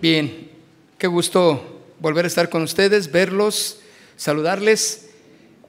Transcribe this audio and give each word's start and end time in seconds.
Bien, 0.00 0.50
qué 0.98 1.06
gusto 1.06 1.82
volver 2.00 2.24
a 2.24 2.28
estar 2.28 2.48
con 2.48 2.62
ustedes, 2.62 3.12
verlos, 3.12 3.78
saludarles. 4.16 5.10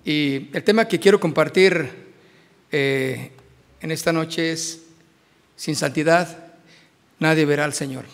Y 0.04 0.50
el 0.54 0.63
tema 0.63 0.88
que 0.88 1.00
quiero 1.00 1.20
compartir 1.20 1.88
eh, 2.72 3.32
en 3.79 3.92
esta 3.92 4.11
noche 4.11 4.53
es, 4.53 4.82
sin 5.56 5.75
santidad, 5.75 6.56
nadie 7.19 7.45
verá 7.45 7.64
al 7.64 7.75
Señor. 7.75 8.05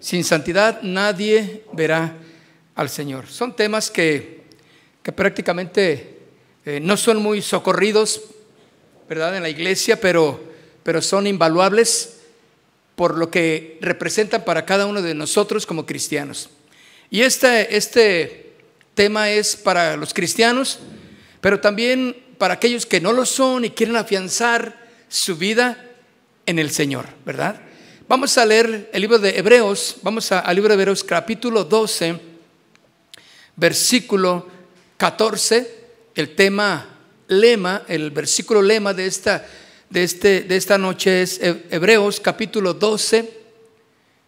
Sin 0.00 0.24
santidad, 0.24 0.82
nadie 0.82 1.62
verá 1.72 2.16
al 2.74 2.88
Señor. 2.88 3.28
Son 3.28 3.54
temas 3.54 3.92
que, 3.92 4.42
que 5.04 5.12
prácticamente 5.12 6.18
eh, 6.64 6.80
no 6.80 6.96
son 6.96 7.22
muy 7.22 7.42
socorridos, 7.42 8.22
¿verdad?, 9.08 9.36
en 9.36 9.44
la 9.44 9.50
iglesia, 9.50 10.00
pero, 10.00 10.42
pero 10.82 11.00
son 11.00 11.28
invaluables 11.28 12.15
por 12.96 13.18
lo 13.18 13.30
que 13.30 13.78
representan 13.80 14.44
para 14.44 14.64
cada 14.64 14.86
uno 14.86 15.02
de 15.02 15.14
nosotros 15.14 15.66
como 15.66 15.86
cristianos. 15.86 16.48
Y 17.10 17.22
este, 17.22 17.76
este 17.76 18.54
tema 18.94 19.30
es 19.30 19.54
para 19.54 19.96
los 19.96 20.12
cristianos, 20.12 20.80
pero 21.40 21.60
también 21.60 22.16
para 22.38 22.54
aquellos 22.54 22.86
que 22.86 23.00
no 23.00 23.12
lo 23.12 23.24
son 23.26 23.64
y 23.64 23.70
quieren 23.70 23.96
afianzar 23.96 24.88
su 25.08 25.36
vida 25.36 25.92
en 26.46 26.58
el 26.58 26.70
Señor, 26.70 27.06
¿verdad? 27.24 27.60
Vamos 28.08 28.38
a 28.38 28.46
leer 28.46 28.90
el 28.92 29.00
libro 29.00 29.18
de 29.18 29.38
Hebreos, 29.38 29.96
vamos 30.02 30.32
al 30.32 30.54
libro 30.54 30.74
de 30.74 30.80
Hebreos 30.80 31.04
capítulo 31.04 31.64
12, 31.64 32.18
versículo 33.56 34.48
14, 34.96 35.84
el 36.14 36.34
tema 36.34 36.98
lema, 37.28 37.82
el 37.88 38.10
versículo 38.10 38.62
lema 38.62 38.94
de 38.94 39.06
esta 39.06 39.46
de, 39.90 40.02
este, 40.02 40.42
de 40.42 40.56
esta 40.56 40.78
noche 40.78 41.22
es 41.22 41.40
Hebreos 41.40 42.20
capítulo 42.20 42.74
12, 42.74 43.38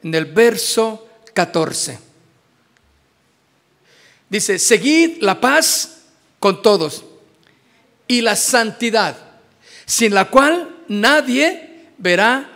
en 0.02 0.14
el 0.14 0.26
verso 0.26 1.08
14. 1.34 1.98
Dice, 4.28 4.58
seguid 4.58 5.22
la 5.22 5.40
paz 5.40 6.02
con 6.38 6.62
todos 6.62 7.04
y 8.06 8.20
la 8.20 8.36
santidad, 8.36 9.16
sin 9.86 10.14
la 10.14 10.26
cual 10.26 10.84
nadie 10.88 11.88
verá 11.98 12.50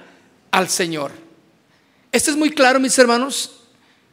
al 0.50 0.68
Señor. 0.68 1.12
Esto 2.12 2.30
es 2.30 2.36
muy 2.36 2.50
claro, 2.50 2.78
mis 2.78 2.98
hermanos, 2.98 3.62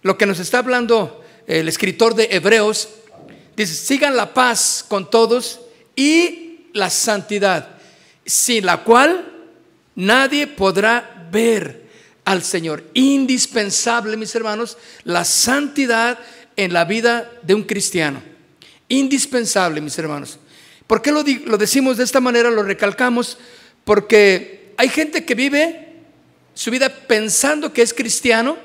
lo 0.02 0.18
que 0.18 0.26
nos 0.26 0.40
está 0.40 0.60
hablando 0.60 1.24
el 1.48 1.68
escritor 1.68 2.16
de 2.16 2.30
Hebreos. 2.32 2.90
Dice, 3.58 3.74
sigan 3.74 4.16
la 4.16 4.34
paz 4.34 4.86
con 4.88 5.10
todos 5.10 5.60
y 5.96 6.68
la 6.74 6.90
santidad 6.90 7.79
sin 8.30 8.66
la 8.66 8.84
cual 8.84 9.26
nadie 9.96 10.46
podrá 10.48 11.28
ver 11.32 11.90
al 12.26 12.44
Señor. 12.44 12.84
Indispensable, 12.94 14.16
mis 14.18 14.36
hermanos, 14.36 14.78
la 15.04 15.26
santidad 15.26 16.20
en 16.56 16.74
la 16.74 16.86
vida 16.86 17.32
de 17.42 17.56
un 17.56 17.64
cristiano. 17.64 18.22
Indispensable, 18.88 19.82
mis 19.82 19.98
hermanos. 19.98 20.38
¿Por 20.86 21.02
qué 21.02 21.12
lo, 21.12 21.24
lo 21.46 21.58
decimos 21.58 21.98
de 21.98 22.04
esta 22.04 22.20
manera? 22.20 22.52
Lo 22.52 22.64
recalcamos 22.64 23.38
porque 23.84 24.74
hay 24.78 24.90
gente 24.90 25.26
que 25.26 25.36
vive 25.36 25.88
su 26.54 26.70
vida 26.70 26.90
pensando 26.90 27.74
que 27.74 27.82
es 27.82 27.94
cristiano, 27.94 28.58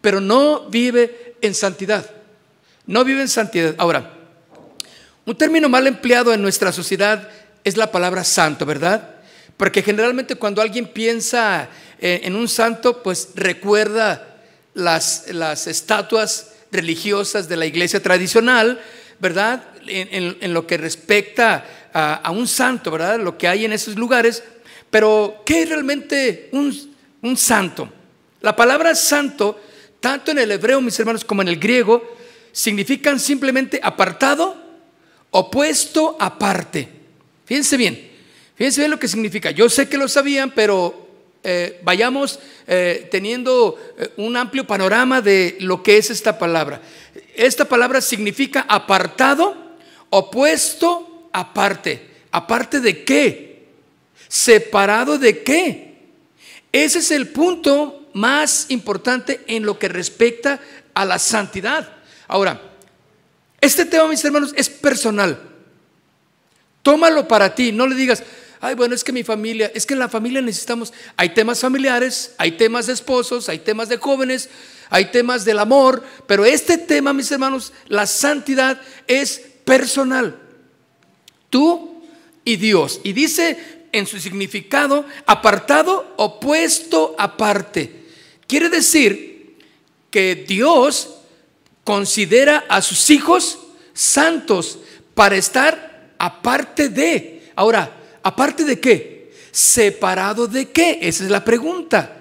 pero 0.00 0.20
no 0.20 0.70
vive 0.70 1.34
en 1.42 1.54
santidad. 1.54 2.10
No 2.86 3.04
vive 3.04 3.20
en 3.20 3.28
santidad. 3.28 3.74
Ahora, 3.78 4.14
un 5.24 5.36
término 5.36 5.68
mal 5.68 5.86
empleado 5.86 6.32
en 6.32 6.40
nuestra 6.40 6.72
sociedad 6.72 7.28
es 7.64 7.76
la 7.76 7.90
palabra 7.92 8.24
santo, 8.24 8.66
¿verdad? 8.66 9.16
Porque 9.56 9.82
generalmente 9.82 10.34
cuando 10.34 10.62
alguien 10.62 10.86
piensa 10.86 11.68
eh, 12.00 12.22
en 12.24 12.34
un 12.34 12.48
santo, 12.48 13.02
pues 13.02 13.28
recuerda 13.34 14.36
las, 14.74 15.26
las 15.28 15.66
estatuas 15.66 16.52
religiosas 16.72 17.48
de 17.48 17.56
la 17.56 17.66
iglesia 17.66 18.02
tradicional, 18.02 18.80
¿verdad? 19.20 19.62
En, 19.86 20.54
lo 20.54 20.66
que 20.66 20.76
respecta 20.76 21.64
a, 21.92 22.30
un 22.30 22.48
santo, 22.48 22.90
¿verdad? 22.90 23.20
Lo 23.20 23.36
que 23.36 23.46
hay 23.46 23.64
en 23.64 23.72
esos 23.72 23.96
lugares. 23.96 24.42
Pero, 24.90 25.42
¿qué 25.46 25.62
es 25.62 25.68
realmente 25.68 26.48
un, 26.52 26.94
un 27.22 27.36
santo? 27.36 27.92
La 28.40 28.56
palabra 28.56 28.94
santo, 28.94 29.60
tanto 30.00 30.30
en 30.30 30.38
el 30.38 30.50
hebreo, 30.50 30.80
mis 30.80 30.98
hermanos, 30.98 31.24
como 31.24 31.42
en 31.42 31.48
el 31.48 31.58
griego, 31.58 32.02
significan 32.52 33.20
simplemente 33.20 33.78
apartado, 33.82 34.56
opuesto, 35.30 36.16
aparte. 36.18 37.01
Fíjense 37.52 37.76
bien, 37.76 38.10
fíjense 38.56 38.80
bien 38.80 38.90
lo 38.90 38.98
que 38.98 39.06
significa. 39.06 39.50
Yo 39.50 39.68
sé 39.68 39.86
que 39.86 39.98
lo 39.98 40.08
sabían, 40.08 40.52
pero 40.52 41.06
eh, 41.44 41.78
vayamos 41.82 42.38
eh, 42.66 43.06
teniendo 43.10 43.78
eh, 43.98 44.08
un 44.16 44.38
amplio 44.38 44.66
panorama 44.66 45.20
de 45.20 45.58
lo 45.60 45.82
que 45.82 45.98
es 45.98 46.08
esta 46.08 46.38
palabra. 46.38 46.80
Esta 47.34 47.66
palabra 47.66 48.00
significa 48.00 48.64
apartado, 48.66 49.54
opuesto, 50.08 51.28
aparte. 51.30 52.08
¿Aparte 52.30 52.80
de 52.80 53.04
qué? 53.04 53.66
¿Separado 54.28 55.18
de 55.18 55.42
qué? 55.42 55.98
Ese 56.72 57.00
es 57.00 57.10
el 57.10 57.28
punto 57.28 58.08
más 58.14 58.64
importante 58.70 59.42
en 59.46 59.66
lo 59.66 59.78
que 59.78 59.88
respecta 59.88 60.58
a 60.94 61.04
la 61.04 61.18
santidad. 61.18 61.96
Ahora, 62.28 62.62
este 63.60 63.84
tema, 63.84 64.08
mis 64.08 64.24
hermanos, 64.24 64.54
es 64.56 64.70
personal. 64.70 65.51
Tómalo 66.82 67.28
para 67.28 67.54
ti, 67.54 67.72
no 67.72 67.86
le 67.86 67.94
digas, 67.94 68.22
ay, 68.60 68.74
bueno, 68.74 68.94
es 68.94 69.04
que 69.04 69.12
mi 69.12 69.24
familia, 69.24 69.70
es 69.74 69.86
que 69.86 69.94
en 69.94 70.00
la 70.00 70.08
familia 70.08 70.40
necesitamos, 70.40 70.92
hay 71.16 71.30
temas 71.30 71.60
familiares, 71.60 72.34
hay 72.38 72.52
temas 72.52 72.86
de 72.86 72.92
esposos, 72.92 73.48
hay 73.48 73.58
temas 73.58 73.88
de 73.88 73.98
jóvenes, 73.98 74.48
hay 74.90 75.06
temas 75.06 75.44
del 75.44 75.58
amor, 75.58 76.04
pero 76.26 76.44
este 76.44 76.78
tema, 76.78 77.12
mis 77.12 77.30
hermanos, 77.30 77.72
la 77.88 78.06
santidad 78.06 78.80
es 79.06 79.40
personal. 79.64 80.38
Tú 81.50 82.02
y 82.44 82.56
Dios. 82.56 83.00
Y 83.02 83.12
dice 83.12 83.86
en 83.92 84.06
su 84.06 84.18
significado, 84.18 85.04
apartado, 85.26 86.14
opuesto, 86.16 87.14
aparte. 87.18 88.06
Quiere 88.46 88.68
decir 88.68 89.56
que 90.10 90.34
Dios 90.34 91.16
considera 91.84 92.64
a 92.68 92.82
sus 92.82 93.10
hijos 93.10 93.58
santos 93.92 94.78
para 95.14 95.36
estar 95.36 95.91
aparte 96.22 96.88
de. 96.88 97.50
Ahora, 97.56 97.90
¿aparte 98.22 98.64
de 98.64 98.78
qué? 98.78 99.34
¿Separado 99.50 100.46
de 100.46 100.70
qué? 100.70 101.00
Esa 101.02 101.24
es 101.24 101.30
la 101.30 101.44
pregunta. 101.44 102.16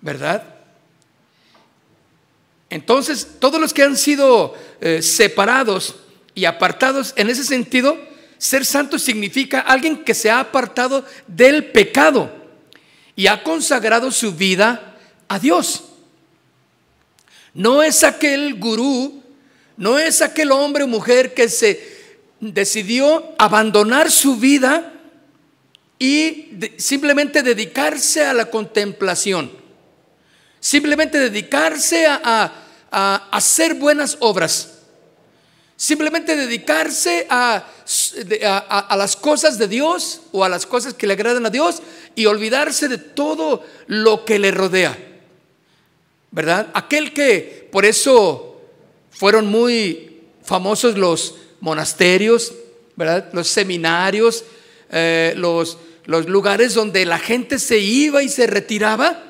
¿Verdad? 0.00 0.42
Entonces, 2.70 3.28
todos 3.38 3.60
los 3.60 3.74
que 3.74 3.82
han 3.82 3.94
sido 3.94 4.54
eh, 4.80 5.02
separados 5.02 5.96
y 6.34 6.46
apartados 6.46 7.12
en 7.16 7.28
ese 7.28 7.44
sentido, 7.44 7.98
ser 8.38 8.64
santo 8.64 8.98
significa 8.98 9.60
alguien 9.60 10.02
que 10.02 10.14
se 10.14 10.30
ha 10.30 10.40
apartado 10.40 11.04
del 11.26 11.66
pecado 11.66 12.32
y 13.14 13.26
ha 13.26 13.42
consagrado 13.42 14.10
su 14.10 14.32
vida 14.32 14.96
a 15.28 15.38
Dios. 15.38 15.84
No 17.52 17.82
es 17.82 18.02
aquel 18.02 18.54
gurú, 18.58 19.22
no 19.76 19.98
es 19.98 20.22
aquel 20.22 20.50
hombre 20.52 20.84
o 20.84 20.88
mujer 20.88 21.34
que 21.34 21.50
se 21.50 21.91
decidió 22.42 23.34
abandonar 23.38 24.10
su 24.10 24.36
vida 24.36 24.92
y 25.98 26.58
simplemente 26.76 27.42
dedicarse 27.42 28.24
a 28.24 28.34
la 28.34 28.46
contemplación, 28.46 29.52
simplemente 30.58 31.20
dedicarse 31.20 32.04
a, 32.06 32.58
hacer 33.30 33.74
buenas 33.74 34.18
obras, 34.20 34.80
simplemente 35.76 36.34
dedicarse 36.34 37.26
a, 37.30 37.64
a, 38.68 38.96
las 38.96 39.16
cosas 39.16 39.56
de 39.56 39.68
Dios 39.68 40.22
o 40.32 40.44
a 40.44 40.48
las 40.48 40.66
cosas 40.66 40.92
que 40.94 41.06
le 41.06 41.14
agradan 41.14 41.46
a 41.46 41.50
Dios 41.50 41.80
y 42.16 42.26
olvidarse 42.26 42.88
de 42.88 42.98
todo 42.98 43.64
lo 43.86 44.24
que 44.24 44.38
le 44.40 44.50
rodea. 44.50 44.98
¿Verdad? 46.32 46.68
Aquel 46.74 47.14
que 47.14 47.68
por 47.70 47.84
eso 47.84 48.60
fueron 49.10 49.46
muy 49.46 50.22
famosos 50.42 50.98
los 50.98 51.36
monasterios, 51.62 52.52
¿verdad? 52.96 53.30
los 53.32 53.46
seminarios, 53.46 54.44
eh, 54.90 55.32
los, 55.36 55.78
los 56.04 56.28
lugares 56.28 56.74
donde 56.74 57.06
la 57.06 57.20
gente 57.20 57.58
se 57.60 57.78
iba 57.78 58.22
y 58.22 58.28
se 58.28 58.48
retiraba, 58.48 59.22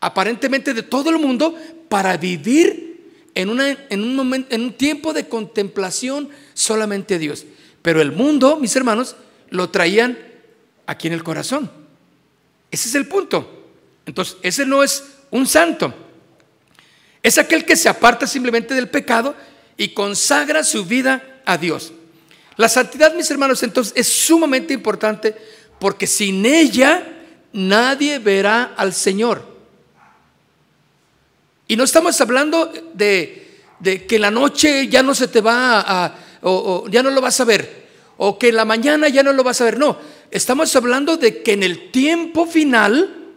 aparentemente 0.00 0.72
de 0.72 0.84
todo 0.84 1.10
el 1.10 1.18
mundo, 1.18 1.56
para 1.88 2.16
vivir 2.16 3.10
en, 3.34 3.50
una, 3.50 3.68
en, 3.68 4.00
un, 4.00 4.14
momento, 4.14 4.54
en 4.54 4.62
un 4.62 4.72
tiempo 4.74 5.12
de 5.12 5.28
contemplación 5.28 6.28
solamente 6.54 7.16
a 7.16 7.18
Dios. 7.18 7.44
Pero 7.82 8.00
el 8.00 8.12
mundo, 8.12 8.58
mis 8.58 8.74
hermanos, 8.76 9.16
lo 9.50 9.70
traían 9.70 10.16
aquí 10.86 11.08
en 11.08 11.14
el 11.14 11.24
corazón. 11.24 11.68
Ese 12.70 12.88
es 12.88 12.94
el 12.94 13.08
punto. 13.08 13.66
Entonces, 14.06 14.36
ese 14.42 14.64
no 14.64 14.84
es 14.84 15.04
un 15.32 15.48
santo. 15.48 15.92
Es 17.24 17.38
aquel 17.38 17.64
que 17.64 17.74
se 17.74 17.88
aparta 17.88 18.28
simplemente 18.28 18.72
del 18.74 18.88
pecado 18.88 19.34
y 19.82 19.88
consagra 19.88 20.62
su 20.62 20.84
vida 20.84 21.40
a 21.44 21.58
Dios. 21.58 21.92
La 22.54 22.68
santidad, 22.68 23.16
mis 23.16 23.28
hermanos, 23.32 23.64
entonces 23.64 23.92
es 23.96 24.06
sumamente 24.06 24.72
importante 24.72 25.34
porque 25.80 26.06
sin 26.06 26.46
ella 26.46 27.02
nadie 27.52 28.20
verá 28.20 28.74
al 28.76 28.92
Señor. 28.92 29.44
Y 31.66 31.74
no 31.74 31.82
estamos 31.82 32.20
hablando 32.20 32.72
de, 32.94 33.58
de 33.80 34.06
que 34.06 34.20
la 34.20 34.30
noche 34.30 34.86
ya 34.86 35.02
no 35.02 35.16
se 35.16 35.26
te 35.26 35.40
va 35.40 35.80
a, 35.80 36.14
o, 36.42 36.86
ya 36.88 37.02
no 37.02 37.10
lo 37.10 37.20
vas 37.20 37.40
a 37.40 37.44
ver, 37.44 37.88
o 38.18 38.38
que 38.38 38.50
en 38.50 38.56
la 38.56 38.64
mañana 38.64 39.08
ya 39.08 39.24
no 39.24 39.32
lo 39.32 39.42
vas 39.42 39.62
a 39.62 39.64
ver. 39.64 39.80
No, 39.80 39.98
estamos 40.30 40.76
hablando 40.76 41.16
de 41.16 41.42
que 41.42 41.54
en 41.54 41.64
el 41.64 41.90
tiempo 41.90 42.46
final, 42.46 43.32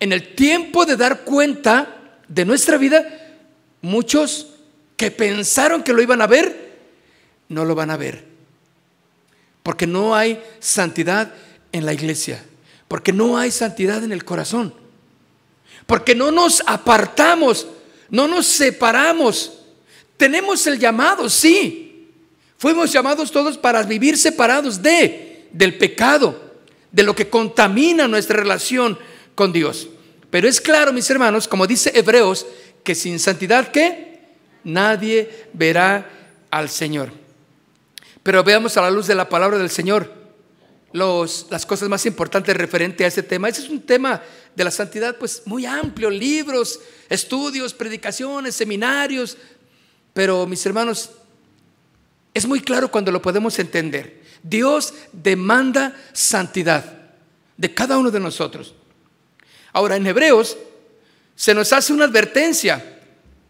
en 0.00 0.12
el 0.12 0.34
tiempo 0.34 0.84
de 0.84 0.96
dar 0.96 1.20
cuenta 1.20 2.16
de 2.26 2.44
nuestra 2.44 2.78
vida, 2.78 3.06
muchos 3.80 4.57
que 4.98 5.10
pensaron 5.10 5.82
que 5.82 5.94
lo 5.94 6.02
iban 6.02 6.20
a 6.20 6.26
ver, 6.26 6.76
no 7.48 7.64
lo 7.64 7.74
van 7.74 7.90
a 7.90 7.96
ver. 7.96 8.26
Porque 9.62 9.86
no 9.86 10.14
hay 10.14 10.42
santidad 10.60 11.32
en 11.72 11.86
la 11.86 11.94
iglesia. 11.94 12.44
Porque 12.88 13.12
no 13.12 13.38
hay 13.38 13.50
santidad 13.50 14.02
en 14.02 14.12
el 14.12 14.24
corazón. 14.24 14.74
Porque 15.86 16.14
no 16.14 16.30
nos 16.30 16.62
apartamos, 16.66 17.66
no 18.10 18.28
nos 18.28 18.46
separamos. 18.46 19.60
Tenemos 20.16 20.66
el 20.66 20.78
llamado, 20.78 21.30
sí. 21.30 22.10
Fuimos 22.58 22.92
llamados 22.92 23.30
todos 23.30 23.56
para 23.56 23.82
vivir 23.84 24.18
separados 24.18 24.82
de 24.82 25.46
del 25.52 25.78
pecado, 25.78 26.38
de 26.90 27.02
lo 27.04 27.14
que 27.14 27.30
contamina 27.30 28.08
nuestra 28.08 28.36
relación 28.36 28.98
con 29.34 29.52
Dios. 29.52 29.88
Pero 30.30 30.48
es 30.48 30.60
claro, 30.60 30.92
mis 30.92 31.08
hermanos, 31.08 31.48
como 31.48 31.66
dice 31.66 31.92
Hebreos, 31.94 32.46
que 32.82 32.94
sin 32.94 33.18
santidad 33.18 33.70
¿qué? 33.70 34.17
Nadie 34.64 35.48
verá 35.52 36.08
al 36.50 36.68
Señor. 36.68 37.10
Pero 38.22 38.44
veamos 38.44 38.76
a 38.76 38.82
la 38.82 38.90
luz 38.90 39.06
de 39.06 39.14
la 39.14 39.28
palabra 39.28 39.58
del 39.58 39.70
Señor 39.70 40.18
los, 40.92 41.46
las 41.50 41.66
cosas 41.66 41.88
más 41.88 42.06
importantes 42.06 42.56
referente 42.56 43.04
a 43.04 43.08
este 43.08 43.22
tema. 43.22 43.48
Ese 43.48 43.62
es 43.62 43.68
un 43.68 43.82
tema 43.82 44.22
de 44.54 44.64
la 44.64 44.70
santidad 44.70 45.16
pues 45.16 45.42
muy 45.44 45.66
amplio, 45.66 46.10
libros, 46.10 46.80
estudios, 47.08 47.74
predicaciones, 47.74 48.54
seminarios, 48.54 49.36
pero 50.12 50.46
mis 50.46 50.64
hermanos, 50.66 51.10
es 52.34 52.46
muy 52.46 52.60
claro 52.60 52.90
cuando 52.90 53.12
lo 53.12 53.22
podemos 53.22 53.58
entender. 53.58 54.22
Dios 54.42 54.94
demanda 55.12 55.96
santidad 56.12 56.84
de 57.56 57.74
cada 57.74 57.98
uno 57.98 58.10
de 58.10 58.20
nosotros. 58.20 58.74
Ahora, 59.72 59.96
en 59.96 60.06
Hebreos 60.06 60.56
se 61.34 61.54
nos 61.54 61.72
hace 61.72 61.92
una 61.92 62.04
advertencia 62.04 62.97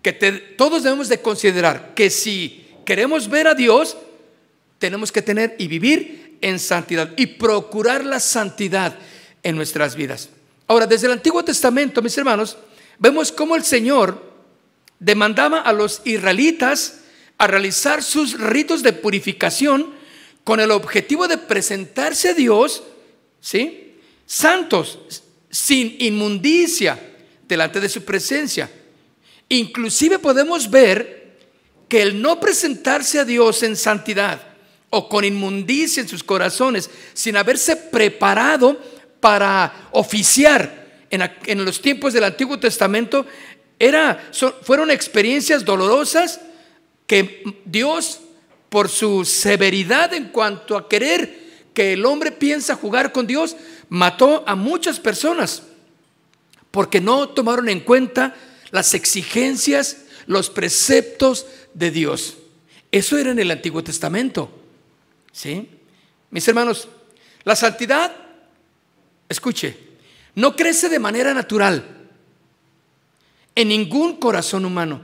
que 0.03 0.12
todos 0.12 0.83
debemos 0.83 1.09
de 1.09 1.21
considerar, 1.21 1.95
que 1.95 2.11
si 2.11 2.67
queremos 2.85 3.29
ver 3.29 3.49
a 3.49 3.55
Dios, 3.55 3.97
tenemos 4.79 5.12
que 5.12 5.23
tener 5.23 5.56
y 5.59 5.67
vivir 5.67 6.39
en 6.41 6.59
santidad 6.59 7.12
y 7.17 7.27
procurar 7.27 8.05
la 8.05 8.21
santidad 8.21 8.97
en 9.43 9.56
nuestras 9.56 9.97
vidas. 9.97 10.31
Ahora, 10.67 10.87
desde 10.87 11.06
el 11.06 11.15
Antiguo 11.15 11.45
Testamento, 11.45 12.03
mis 12.03 12.17
hermanos, 12.17 12.56
vemos 12.99 13.33
cómo 13.33 13.56
el 13.56 13.65
Señor 13.65 14.23
demandaba 14.99 15.61
a 15.61 15.73
los 15.73 16.03
israelitas 16.05 17.00
a 17.39 17.47
realizar 17.47 18.03
sus 18.03 18.39
ritos 18.39 18.83
de 18.83 18.93
purificación 18.93 19.95
con 20.45 20.61
el 20.61 20.71
objetivo 20.71 21.29
de 21.29 21.39
presentarse 21.39 22.31
a 22.31 22.35
Dios, 22.35 22.83
¿sí? 23.41 23.97
Santos, 24.27 25.23
sin 25.50 25.97
inmundicia, 25.99 26.99
delante 27.47 27.81
de 27.81 27.89
su 27.89 28.05
presencia. 28.05 28.71
Inclusive 29.49 30.19
podemos 30.19 30.71
ver 30.71 31.39
que 31.89 32.03
el 32.03 32.21
no 32.21 32.39
presentarse 32.39 33.19
a 33.19 33.25
Dios 33.25 33.62
en 33.62 33.77
santidad 33.77 34.41
o 34.91 35.09
con 35.09 35.25
inmundicia 35.25 36.00
en 36.03 36.09
sus 36.09 36.23
corazones, 36.23 36.91
sin 37.15 37.37
haberse 37.37 37.77
preparado 37.77 38.79
para 39.21 39.89
oficiar 39.93 41.06
en, 41.11 41.65
los 41.65 41.81
tiempos 41.81 42.12
del 42.12 42.25
Antiguo 42.25 42.59
Testamento, 42.59 43.27
era, 43.79 44.31
fueron 44.62 44.91
experiencias 44.91 45.65
dolorosas 45.65 46.41
que 47.06 47.43
Dios, 47.65 48.21
por 48.69 48.89
su 48.89 49.25
severidad 49.25 50.12
en 50.12 50.29
cuanto 50.29 50.77
a 50.77 50.89
querer 50.89 51.49
que 51.73 51.95
el 51.95 52.05
hombre 52.05 52.33
piensa 52.33 52.75
jugar 52.75 53.12
con 53.12 53.27
Dios, 53.27 53.56
mató 53.89 54.45
a 54.47 54.55
muchas 54.55 55.00
personas 55.00 55.62
porque 56.71 57.00
no 57.00 57.31
tomaron 57.31 57.69
en 57.69 57.81
cuenta 57.81 58.35
las 58.70 58.94
exigencias, 58.94 59.99
los 60.26 60.50
preceptos 60.50 61.47
de 61.75 61.91
Dios. 61.91 62.37
Eso 62.91 63.19
era 63.19 63.31
en 63.31 63.38
el 63.38 63.50
Antiguo 63.50 63.82
Testamento. 63.82 64.50
¿Sí? 65.32 65.69
Mis 66.31 66.47
hermanos, 66.49 66.88
la 67.44 67.56
santidad, 67.56 68.15
escuche, 69.29 69.76
no 70.35 70.55
crece 70.56 70.88
de 70.88 70.99
manera 70.99 71.35
natural 71.35 71.85
en 73.55 73.69
ningún 73.69 74.17
corazón 74.17 74.65
humano, 74.65 75.03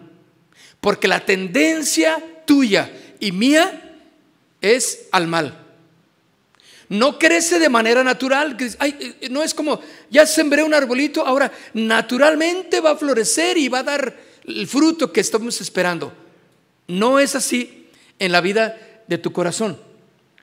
porque 0.81 1.09
la 1.09 1.25
tendencia 1.25 2.43
tuya 2.47 2.93
y 3.19 3.33
mía 3.33 3.99
es 4.61 5.09
al 5.11 5.27
mal. 5.27 5.64
No 6.95 7.19
crece 7.19 7.59
de 7.59 7.69
manera 7.69 8.05
natural, 8.05 8.57
eh, 8.61 9.29
no 9.29 9.43
es 9.43 9.53
como, 9.53 9.81
ya 10.11 10.25
sembré 10.27 10.63
un 10.63 10.73
arbolito, 10.73 11.27
ahora 11.27 11.51
naturalmente 11.73 12.81
va 12.81 12.93
a 12.93 12.97
florecer 12.97 13.59
y 13.59 13.69
va 13.69 13.81
a 13.81 13.83
dar 13.83 14.17
el 14.47 14.69
fruto 14.69 15.13
que 15.13 15.21
estamos 15.21 15.61
esperando. 15.61 16.13
No 16.87 17.19
es 17.19 17.35
así 17.35 17.89
en 18.21 18.31
la 18.31 18.41
vida 18.41 18.79
de 19.09 19.19
tu 19.19 19.33
corazón. 19.33 19.77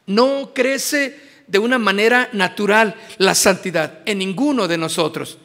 No 0.05 0.51
crece 0.53 1.17
de 1.47 1.57
una 1.57 1.79
manera 1.79 2.27
natural 2.33 2.95
la 3.17 3.33
santidad 3.33 3.99
en 4.05 4.17
ninguno 4.17 4.67
de 4.67 4.77
nosotros. 4.77 5.37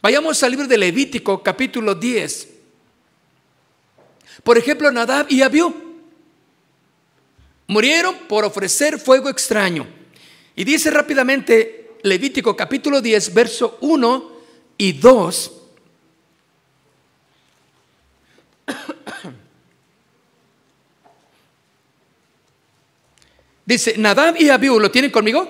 Vayamos 0.00 0.40
al 0.44 0.52
libro 0.52 0.68
de 0.68 0.78
Levítico 0.78 1.42
capítulo 1.42 1.96
10. 1.96 2.48
Por 4.44 4.58
ejemplo, 4.58 4.92
Nadab 4.92 5.26
y 5.28 5.42
Abiú 5.42 5.91
murieron 7.72 8.14
por 8.28 8.44
ofrecer 8.44 8.98
fuego 8.98 9.30
extraño. 9.30 9.86
Y 10.54 10.64
dice 10.64 10.90
rápidamente 10.90 11.92
Levítico 12.02 12.54
capítulo 12.54 13.00
10, 13.00 13.32
verso 13.32 13.78
1 13.80 14.32
y 14.76 14.92
2. 14.92 15.52
Dice, 23.64 23.94
Nadab 23.96 24.34
y 24.38 24.50
Abiú, 24.50 24.80
¿lo 24.80 24.90
tienen 24.90 25.12
conmigo? 25.12 25.48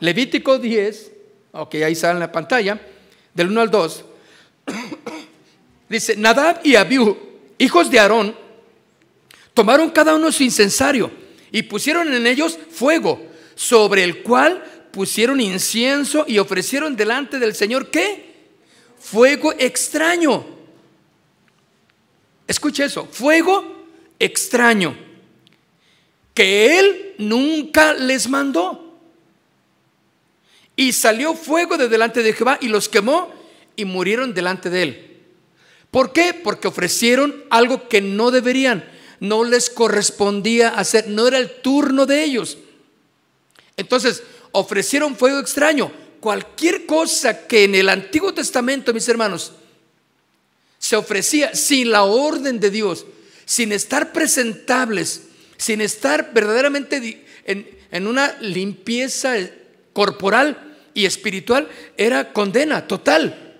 Levítico 0.00 0.58
10, 0.58 1.10
ok, 1.52 1.74
ahí 1.76 1.94
sale 1.96 2.12
en 2.12 2.20
la 2.20 2.30
pantalla, 2.30 2.78
del 3.34 3.48
1 3.48 3.60
al 3.62 3.70
2. 3.70 4.04
Dice, 5.88 6.16
Nadab 6.16 6.60
y 6.62 6.76
Abiú, 6.76 7.18
hijos 7.56 7.90
de 7.90 7.98
Aarón, 7.98 8.36
tomaron 9.58 9.90
cada 9.90 10.14
uno 10.14 10.30
su 10.30 10.44
incensario 10.44 11.10
y 11.50 11.62
pusieron 11.62 12.14
en 12.14 12.28
ellos 12.28 12.56
fuego, 12.70 13.20
sobre 13.56 14.04
el 14.04 14.22
cual 14.22 14.62
pusieron 14.92 15.40
incienso 15.40 16.24
y 16.28 16.38
ofrecieron 16.38 16.94
delante 16.94 17.40
del 17.40 17.56
Señor, 17.56 17.90
¿qué? 17.90 18.36
Fuego 19.00 19.52
extraño. 19.58 20.46
Escuche 22.46 22.84
eso, 22.84 23.08
fuego 23.10 23.84
extraño 24.20 24.96
que 26.32 26.78
él 26.78 27.14
nunca 27.18 27.94
les 27.94 28.28
mandó. 28.28 28.96
Y 30.76 30.92
salió 30.92 31.34
fuego 31.34 31.76
de 31.76 31.88
delante 31.88 32.22
de 32.22 32.32
Jehová 32.32 32.58
y 32.60 32.68
los 32.68 32.88
quemó 32.88 33.34
y 33.74 33.84
murieron 33.84 34.34
delante 34.34 34.70
de 34.70 34.82
él. 34.84 35.16
¿Por 35.90 36.12
qué? 36.12 36.32
Porque 36.32 36.68
ofrecieron 36.68 37.42
algo 37.50 37.88
que 37.88 38.00
no 38.00 38.30
deberían, 38.30 38.88
no 39.20 39.44
les 39.44 39.70
correspondía 39.70 40.70
hacer, 40.70 41.08
no 41.08 41.26
era 41.26 41.38
el 41.38 41.50
turno 41.60 42.06
de 42.06 42.24
ellos. 42.24 42.58
Entonces, 43.76 44.22
ofrecieron 44.52 45.16
fuego 45.16 45.38
extraño. 45.38 45.92
Cualquier 46.20 46.86
cosa 46.86 47.46
que 47.46 47.64
en 47.64 47.74
el 47.74 47.88
Antiguo 47.88 48.34
Testamento, 48.34 48.92
mis 48.92 49.08
hermanos, 49.08 49.52
se 50.78 50.96
ofrecía 50.96 51.54
sin 51.54 51.90
la 51.90 52.04
orden 52.04 52.58
de 52.60 52.70
Dios, 52.70 53.06
sin 53.44 53.72
estar 53.72 54.12
presentables 54.12 55.22
sin 55.58 55.80
estar 55.80 56.32
verdaderamente 56.32 57.26
en, 57.44 58.06
una 58.06 58.38
limpieza 58.40 59.34
corporal 59.92 60.76
y 60.94 61.04
espiritual, 61.04 61.68
era 61.96 62.32
condena 62.32 62.86
total. 62.86 63.56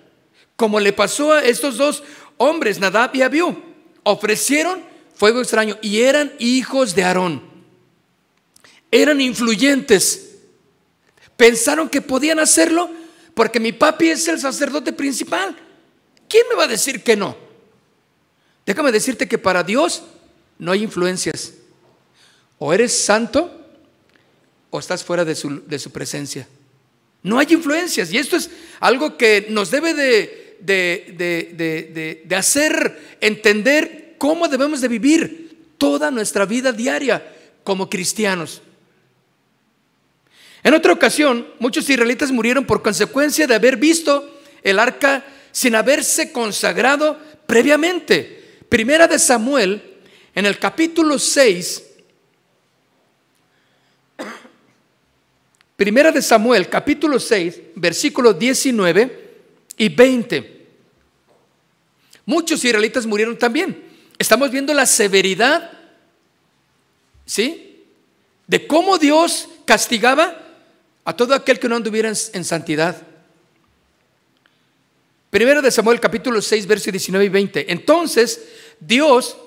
Como 0.55 0.79
le 0.79 0.93
pasó 0.93 1.33
a 1.33 1.43
estos 1.43 1.77
dos 1.77 2.03
hombres, 2.37 2.79
Nadab 2.79 3.15
y 3.15 3.21
Abiú, 3.21 3.61
ofrecieron 4.03 4.81
fuego 5.19 5.41
extraño 5.41 5.77
y 5.81 5.99
eran 5.99 6.31
hijos 6.39 6.95
de 6.95 7.03
Aarón. 7.03 7.43
Eran 8.89 9.19
influyentes. 9.19 10.37
Pensaron 11.35 11.89
que 11.89 12.01
podían 12.01 12.39
hacerlo 12.39 12.89
porque 13.33 13.59
mi 13.59 13.73
papi 13.73 14.11
es 14.11 14.29
el 14.29 14.39
sacerdote 14.39 14.93
principal. 14.93 15.57
¿Quién 16.29 16.43
me 16.49 16.55
va 16.55 16.63
a 16.63 16.67
decir 16.67 17.03
que 17.03 17.17
no? 17.17 17.35
Déjame 18.65 18.93
decirte 18.93 19.27
que 19.27 19.37
para 19.37 19.61
Dios 19.61 20.03
no 20.57 20.71
hay 20.71 20.83
influencias. 20.83 21.53
O 22.57 22.71
eres 22.73 22.93
santo 22.93 23.53
o 24.69 24.79
estás 24.79 25.03
fuera 25.03 25.25
de 25.25 25.35
su, 25.35 25.91
presencia. 25.91 26.47
No 27.23 27.39
hay 27.39 27.47
influencias. 27.49 28.09
Y 28.13 28.17
esto 28.17 28.37
es 28.37 28.49
algo 28.79 29.17
que 29.17 29.47
nos 29.49 29.69
debe 29.69 29.93
de, 29.93 30.57
de, 30.61 32.23
de 32.25 32.35
hacer 32.37 33.17
entender 33.19 34.08
cómo 34.19 34.47
debemos 34.47 34.81
de 34.81 34.87
vivir 34.87 35.57
toda 35.79 36.11
nuestra 36.11 36.45
vida 36.45 36.71
diaria 36.71 37.35
como 37.63 37.89
cristianos. 37.89 38.61
En 40.61 40.75
otra 40.75 40.93
ocasión, 40.93 41.47
muchos 41.57 41.89
israelitas 41.89 42.31
murieron 42.31 42.65
por 42.65 42.83
consecuencia 42.83 43.47
de 43.47 43.55
haber 43.55 43.77
visto 43.77 44.39
el 44.61 44.77
arca 44.77 45.25
sin 45.51 45.73
haberse 45.73 46.31
consagrado 46.31 47.17
previamente. 47.47 48.59
Primera 48.67 49.07
de 49.07 49.17
Samuel, 49.17 49.81
en 50.35 50.45
el 50.45 50.59
capítulo 50.59 51.17
6, 51.17 51.83
Primera 55.77 56.11
de 56.11 56.21
Samuel, 56.21 56.67
capítulo 56.67 57.19
6, 57.19 57.61
versículos 57.75 58.37
19 58.37 59.29
y 59.77 59.87
20. 59.87 60.67
Muchos 62.25 62.63
israelitas 62.65 63.05
murieron 63.05 63.37
también. 63.37 63.88
Estamos 64.19 64.51
viendo 64.51 64.73
la 64.73 64.85
severidad, 64.85 65.71
¿sí? 67.25 67.85
De 68.47 68.67
cómo 68.67 68.97
Dios 68.97 69.47
castigaba 69.63 70.37
a 71.05 71.15
todo 71.15 71.33
aquel 71.33 71.57
que 71.57 71.69
no 71.69 71.77
anduviera 71.77 72.09
en, 72.09 72.43
santidad. 72.43 73.01
Primero 75.29 75.61
de 75.61 75.71
Samuel 75.71 76.01
capítulo 76.01 76.41
6, 76.41 76.67
versos 76.67 76.91
19 76.91 77.25
y 77.25 77.29
20. 77.29 77.71
Entonces 77.71 78.43
Dios 78.77 79.37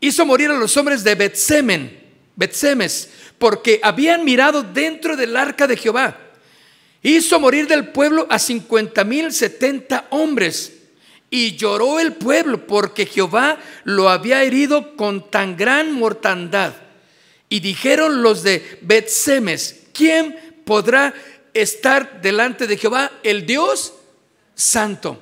hizo 0.00 0.24
morir 0.24 0.50
a 0.50 0.54
los 0.54 0.74
hombres 0.78 1.04
de 1.04 1.14
Betsemen, 1.16 2.00
Betsemes, 2.34 3.10
porque 3.38 3.78
habían 3.82 4.24
mirado 4.24 4.62
dentro 4.62 5.16
del 5.16 5.36
arca 5.36 5.66
de 5.66 5.76
Jehová. 5.76 6.18
Hizo 7.02 7.38
morir 7.38 7.68
del 7.68 7.88
pueblo 7.88 8.26
a 8.30 8.38
cincuenta 8.38 9.04
mil 9.04 9.30
setenta 9.34 10.06
hombres. 10.08 10.73
Y 11.34 11.56
lloró 11.56 11.98
el 11.98 12.12
pueblo 12.12 12.64
porque 12.64 13.06
Jehová 13.06 13.58
lo 13.82 14.08
había 14.08 14.44
herido 14.44 14.94
con 14.94 15.30
tan 15.30 15.56
gran 15.56 15.90
mortandad. 15.90 16.74
Y 17.48 17.58
dijeron 17.58 18.22
los 18.22 18.44
de 18.44 18.78
Betsemes, 18.82 19.86
¿quién 19.92 20.62
podrá 20.64 21.12
estar 21.54 22.20
delante 22.20 22.66
de 22.66 22.76
Jehová, 22.76 23.10
el 23.22 23.46
Dios 23.46 23.94
santo. 24.54 25.18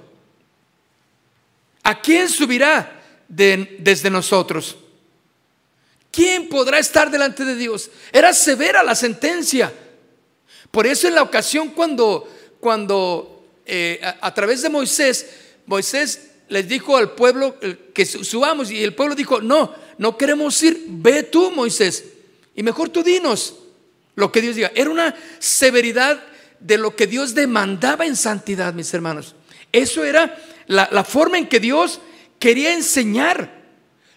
¿A 1.84 2.00
quién 2.00 2.28
subirá 2.28 3.02
desde 3.28 4.10
nosotros? 4.10 4.76
¿Quién 6.10 6.48
podrá 6.48 6.78
estar 6.78 7.10
delante 7.10 7.44
de 7.44 7.54
Dios? 7.54 7.90
Era 8.12 8.32
severa 8.32 8.82
la 8.82 8.94
sentencia. 8.94 9.72
Por 10.70 10.86
eso 10.86 11.06
en 11.06 11.14
la 11.14 11.22
ocasión 11.22 11.70
cuando, 11.70 12.28
cuando 12.60 13.46
eh, 13.66 14.00
a, 14.20 14.34
través 14.34 14.62
de 14.62 14.68
Moisés, 14.68 15.51
Moisés 15.72 16.32
les 16.50 16.68
dijo 16.68 16.98
al 16.98 17.12
pueblo 17.12 17.56
que 17.94 18.04
subamos 18.04 18.70
y 18.70 18.84
el 18.84 18.94
pueblo 18.94 19.14
dijo, 19.14 19.40
no, 19.40 19.72
no 19.96 20.18
queremos 20.18 20.62
ir, 20.62 20.84
ve 20.86 21.22
tú 21.22 21.50
Moisés. 21.50 22.04
Y 22.54 22.62
mejor 22.62 22.90
tú 22.90 23.02
dinos 23.02 23.54
lo 24.14 24.30
que 24.30 24.42
Dios 24.42 24.56
diga. 24.56 24.70
Era 24.74 24.90
una 24.90 25.14
severidad 25.38 26.22
de 26.60 26.76
lo 26.76 26.94
que 26.94 27.06
Dios 27.06 27.34
demandaba 27.34 28.04
en 28.04 28.16
santidad, 28.16 28.74
mis 28.74 28.92
hermanos. 28.92 29.34
Eso 29.72 30.04
era 30.04 30.36
la, 30.66 31.04
forma 31.04 31.38
en 31.38 31.48
que 31.48 31.58
Dios 31.58 32.02
quería 32.38 32.74
enseñar. 32.74 33.62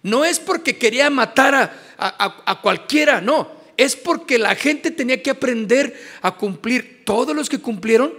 No 0.03 0.25
es 0.25 0.39
porque 0.41 0.77
quería 0.77 1.09
matar 1.09 1.55
a, 1.55 1.71
a, 1.97 2.61
cualquiera, 2.61 3.21
no. 3.21 3.49
Es 3.77 3.95
porque 3.95 4.37
la 4.37 4.55
gente 4.55 4.91
tenía 4.91 5.23
que 5.23 5.29
aprender 5.29 5.97
a 6.21 6.35
cumplir. 6.35 7.03
Todos 7.05 7.33
los 7.33 7.47
que 7.47 7.59
cumplieron 7.59 8.13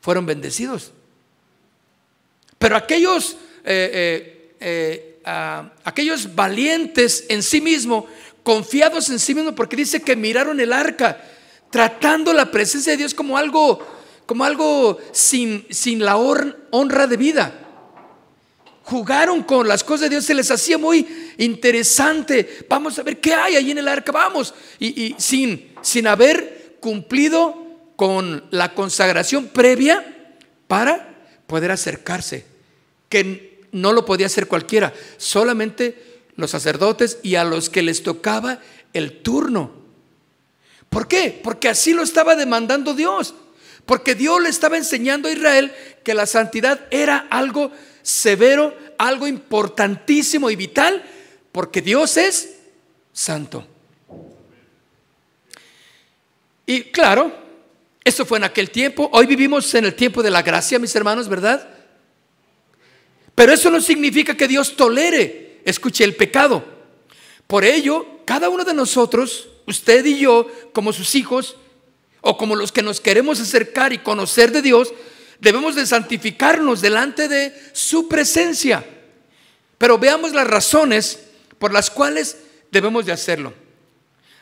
fueron 0.00 0.26
bendecidos. 0.26 0.92
Pero 2.62 2.76
aquellos, 2.76 3.36
eh, 3.64 4.54
eh, 4.60 5.18
eh, 5.26 5.70
aquellos 5.82 6.32
valientes 6.32 7.24
en 7.28 7.42
sí 7.42 7.60
mismos 7.60 8.04
confiados 8.44 9.10
en 9.10 9.18
sí 9.18 9.34
mismos, 9.34 9.54
porque 9.54 9.74
dice 9.74 10.00
que 10.00 10.14
miraron 10.14 10.60
el 10.60 10.72
arca, 10.72 11.20
tratando 11.72 12.32
la 12.32 12.52
presencia 12.52 12.92
de 12.92 12.98
Dios 12.98 13.14
como 13.14 13.36
algo, 13.36 13.84
como 14.26 14.44
algo 14.44 14.96
sin, 15.10 15.66
sin 15.70 16.04
la 16.04 16.16
honra 16.16 17.08
de 17.08 17.16
vida. 17.16 17.52
Jugaron 18.84 19.42
con 19.42 19.66
las 19.66 19.82
cosas 19.82 20.02
de 20.02 20.10
Dios, 20.10 20.24
se 20.24 20.34
les 20.34 20.48
hacía 20.52 20.78
muy 20.78 21.34
interesante. 21.38 22.64
Vamos 22.68 22.96
a 22.96 23.02
ver 23.02 23.18
qué 23.18 23.34
hay 23.34 23.56
ahí 23.56 23.72
en 23.72 23.78
el 23.78 23.88
arca, 23.88 24.12
vamos. 24.12 24.54
Y, 24.78 25.02
y 25.02 25.16
sin, 25.18 25.72
sin 25.80 26.06
haber 26.06 26.76
cumplido 26.78 27.60
con 27.96 28.44
la 28.52 28.72
consagración 28.72 29.48
previa 29.48 30.30
para 30.68 31.08
poder 31.48 31.70
acercarse, 31.70 32.51
que 33.12 33.60
no 33.72 33.92
lo 33.92 34.06
podía 34.06 34.24
hacer 34.24 34.48
cualquiera, 34.48 34.94
solamente 35.18 36.22
los 36.36 36.50
sacerdotes 36.50 37.18
y 37.22 37.34
a 37.34 37.44
los 37.44 37.68
que 37.68 37.82
les 37.82 38.02
tocaba 38.02 38.58
el 38.94 39.20
turno. 39.20 39.70
¿Por 40.88 41.08
qué? 41.08 41.38
Porque 41.44 41.68
así 41.68 41.92
lo 41.92 42.02
estaba 42.02 42.36
demandando 42.36 42.94
Dios. 42.94 43.34
Porque 43.84 44.14
Dios 44.14 44.40
le 44.40 44.48
estaba 44.48 44.78
enseñando 44.78 45.28
a 45.28 45.32
Israel 45.32 45.74
que 46.02 46.14
la 46.14 46.24
santidad 46.24 46.80
era 46.90 47.26
algo 47.28 47.70
severo, 48.00 48.74
algo 48.96 49.26
importantísimo 49.26 50.50
y 50.50 50.56
vital, 50.56 51.04
porque 51.50 51.82
Dios 51.82 52.16
es 52.16 52.54
santo. 53.12 53.66
Y 56.64 56.84
claro, 56.84 57.30
eso 58.04 58.24
fue 58.24 58.38
en 58.38 58.44
aquel 58.44 58.70
tiempo. 58.70 59.10
Hoy 59.12 59.26
vivimos 59.26 59.74
en 59.74 59.84
el 59.84 59.94
tiempo 59.94 60.22
de 60.22 60.30
la 60.30 60.40
gracia, 60.40 60.78
mis 60.78 60.96
hermanos, 60.96 61.28
¿verdad? 61.28 61.71
Pero 63.34 63.52
eso 63.52 63.70
no 63.70 63.80
significa 63.80 64.36
que 64.36 64.48
Dios 64.48 64.76
tolere 64.76 65.60
escuche 65.64 66.04
el 66.04 66.14
pecado. 66.14 66.64
Por 67.46 67.64
ello, 67.64 68.06
cada 68.24 68.48
uno 68.48 68.64
de 68.64 68.74
nosotros, 68.74 69.48
usted 69.66 70.04
y 70.04 70.18
yo, 70.18 70.50
como 70.72 70.92
sus 70.92 71.14
hijos, 71.14 71.56
o 72.20 72.36
como 72.36 72.56
los 72.56 72.72
que 72.72 72.82
nos 72.82 73.00
queremos 73.00 73.40
acercar 73.40 73.92
y 73.92 73.98
conocer 73.98 74.52
de 74.52 74.62
Dios, 74.62 74.92
debemos 75.40 75.74
de 75.74 75.86
santificarnos 75.86 76.80
delante 76.80 77.28
de 77.28 77.52
su 77.72 78.08
presencia. 78.08 78.84
Pero 79.76 79.98
veamos 79.98 80.32
las 80.32 80.46
razones 80.46 81.18
por 81.58 81.72
las 81.72 81.90
cuales 81.90 82.36
debemos 82.70 83.06
de 83.06 83.12
hacerlo. 83.12 83.52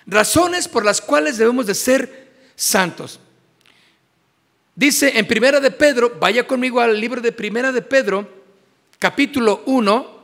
Razones 0.06 0.68
por 0.68 0.84
las 0.84 1.00
cuales 1.00 1.38
debemos 1.38 1.66
de 1.66 1.74
ser 1.74 2.30
santos. 2.54 3.18
Dice 4.74 5.18
en 5.18 5.26
Primera 5.26 5.60
de 5.60 5.70
Pedro, 5.70 6.16
vaya 6.20 6.46
conmigo 6.46 6.80
al 6.80 7.00
libro 7.00 7.20
de 7.20 7.32
Primera 7.32 7.72
de 7.72 7.82
Pedro, 7.82 8.39
capítulo 9.00 9.62
1, 9.64 10.20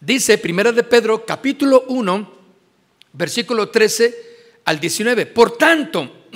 Dice 0.00 0.38
Primera 0.38 0.70
de 0.70 0.84
Pedro 0.84 1.24
capítulo 1.24 1.86
1, 1.88 2.32
versículo 3.14 3.70
13 3.70 4.14
al 4.66 4.78
19. 4.78 5.26
Por 5.26 5.56
tanto, 5.56 6.26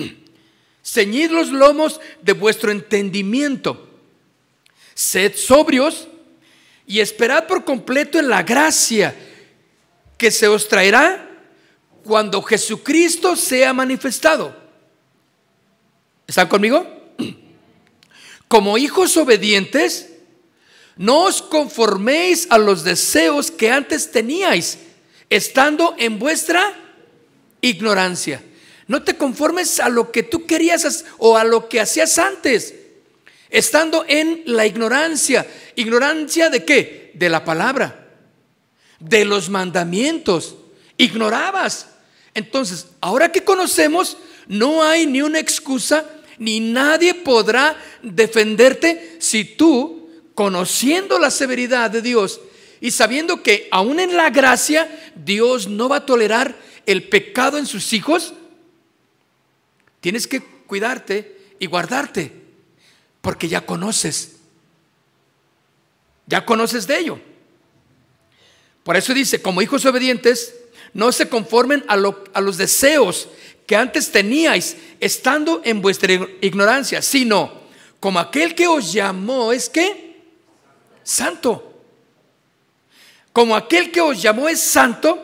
ceñid 0.83 1.31
los 1.31 1.51
lomos 1.51 2.01
de 2.23 2.33
vuestro 2.33 2.73
entendimiento, 2.73 3.89
sed 4.95 5.37
sobrios 5.37 6.09
y 6.87 7.01
esperad 7.01 7.47
por 7.47 7.65
completo 7.65 8.19
en 8.19 8.31
la 8.31 8.43
gracia 8.43 9.15
que 10.17 10.31
se 10.31 10.49
os 10.49 10.67
traerá 10.67 11.29
cuando 12.03 12.43
Jesucristo 12.43 13.37
sea 13.37 13.73
manifestado. 13.75 14.58
¿Están 16.29 16.47
conmigo? 16.47 16.87
Como 18.49 18.77
hijos 18.77 19.17
obedientes, 19.17 20.11
no 20.97 21.23
os 21.25 21.41
conforméis 21.41 22.47
a 22.51 22.59
los 22.59 22.85
deseos 22.85 23.51
que 23.51 23.71
antes 23.71 24.11
teníais, 24.11 24.79
estando 25.31 25.95
en 25.99 26.19
vuestra 26.19 26.75
ignorancia. 27.63 28.43
No 28.87 29.03
te 29.03 29.17
conformes 29.17 29.81
a 29.81 29.89
lo 29.89 30.13
que 30.13 30.23
tú 30.23 30.45
querías 30.45 31.07
o 31.17 31.39
a 31.39 31.45
lo 31.45 31.67
que 31.69 31.81
hacías 31.81 32.19
antes, 32.19 32.75
estando 33.49 34.05
en 34.07 34.43
la 34.45 34.67
ignorancia. 34.67 35.47
¿Ignorancia 35.77 36.51
de 36.51 36.65
qué? 36.65 37.11
De 37.15 37.31
la 37.31 37.43
palabra, 37.43 38.07
de 39.01 39.25
los 39.25 39.49
mandamientos. 39.49 40.57
Ignorabas. 40.99 41.89
Entonces, 42.35 42.89
ahora 43.01 43.33
que 43.33 43.45
conocemos, 43.45 44.19
no 44.47 44.83
hay 44.83 45.07
ni 45.07 45.23
una 45.23 45.39
excusa, 45.39 46.05
ni 46.39 46.61
nadie 46.61 47.15
podrá 47.15 47.77
defenderte 48.03 49.17
si 49.19 49.45
tú 49.45 50.09
conociendo 50.35 51.19
la 51.19 51.31
severidad 51.31 51.91
de 51.91 52.03
Dios 52.03 52.41
y 52.81 52.93
sabiendo 52.93 53.43
que 53.43 53.69
aún 53.71 53.99
en 53.99 54.17
la 54.17 54.31
gracia 54.31 54.89
Dios 55.17 55.67
no 55.67 55.89
va 55.89 55.97
a 55.97 56.07
tolerar 56.07 56.57
el 56.87 57.09
pecado 57.09 57.59
en 57.59 57.67
sus 57.67 57.93
hijos, 57.93 58.35
tienes 60.01 60.27
que 60.27 60.41
cuidarte 60.41 61.37
y 61.59 61.67
guardarte, 61.67 62.33
porque 63.21 63.49
ya 63.49 63.67
conoces, 63.67 64.37
ya 66.27 66.47
conoces 66.47 66.87
de 66.87 66.99
ello. 66.99 67.21
Por 68.85 68.97
eso 68.97 69.13
dice, 69.13 69.43
como 69.43 69.61
hijos 69.61 69.85
obedientes, 69.85 70.55
no 70.95 71.13
se 71.13 71.29
conformen 71.29 71.85
a, 71.89 71.95
a 72.33 72.41
los 72.41 72.57
deseos 72.57 73.29
que 73.69 73.77
antes 73.77 74.11
teníais, 74.11 74.79
estando 74.99 75.61
en 75.63 75.83
vuestra 75.83 76.11
ignorancia, 76.41 77.03
sino 77.03 77.53
como 78.01 78.19
aquel 78.19 78.55
que 78.55 78.67
os 78.67 78.91
llamó 78.91 79.53
es 79.53 79.69
que 79.69 80.17
santo. 81.05 81.83
Como 83.31 83.55
aquel 83.55 83.93
que 83.93 84.01
os 84.01 84.23
llamó 84.23 84.49
es 84.49 84.63
santo, 84.63 85.19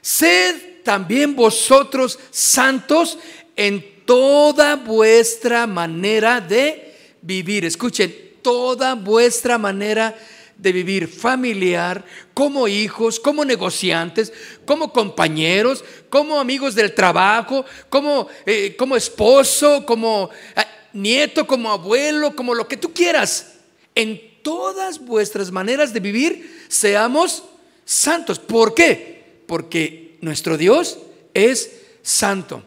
sed 0.00 0.82
también 0.82 1.36
vosotros 1.36 2.18
santos 2.32 3.18
en 3.54 4.04
toda 4.04 4.74
vuestra 4.74 5.68
manera 5.68 6.40
de 6.40 6.92
vivir. 7.22 7.64
Escuchen, 7.64 8.32
toda 8.42 8.96
vuestra 8.96 9.58
manera 9.58 10.10
de 10.10 10.35
vivir 10.58 11.08
familiar, 11.08 12.04
como 12.34 12.68
hijos, 12.68 13.20
como 13.20 13.44
negociantes, 13.44 14.32
como 14.64 14.92
compañeros, 14.92 15.84
como 16.08 16.40
amigos 16.40 16.74
del 16.74 16.94
trabajo, 16.94 17.64
como, 17.88 18.28
eh, 18.44 18.74
como 18.76 18.96
esposo, 18.96 19.84
como 19.86 20.30
eh, 20.56 20.62
nieto, 20.92 21.46
como 21.46 21.70
abuelo, 21.70 22.34
como 22.34 22.54
lo 22.54 22.66
que 22.66 22.76
tú 22.76 22.92
quieras. 22.92 23.54
En 23.94 24.20
todas 24.42 24.98
vuestras 24.98 25.50
maneras 25.50 25.92
de 25.92 26.00
vivir, 26.00 26.66
seamos 26.68 27.44
santos. 27.84 28.38
¿Por 28.38 28.74
qué? 28.74 29.42
Porque 29.46 30.16
nuestro 30.20 30.56
Dios 30.56 30.98
es 31.34 31.70
santo. 32.02 32.62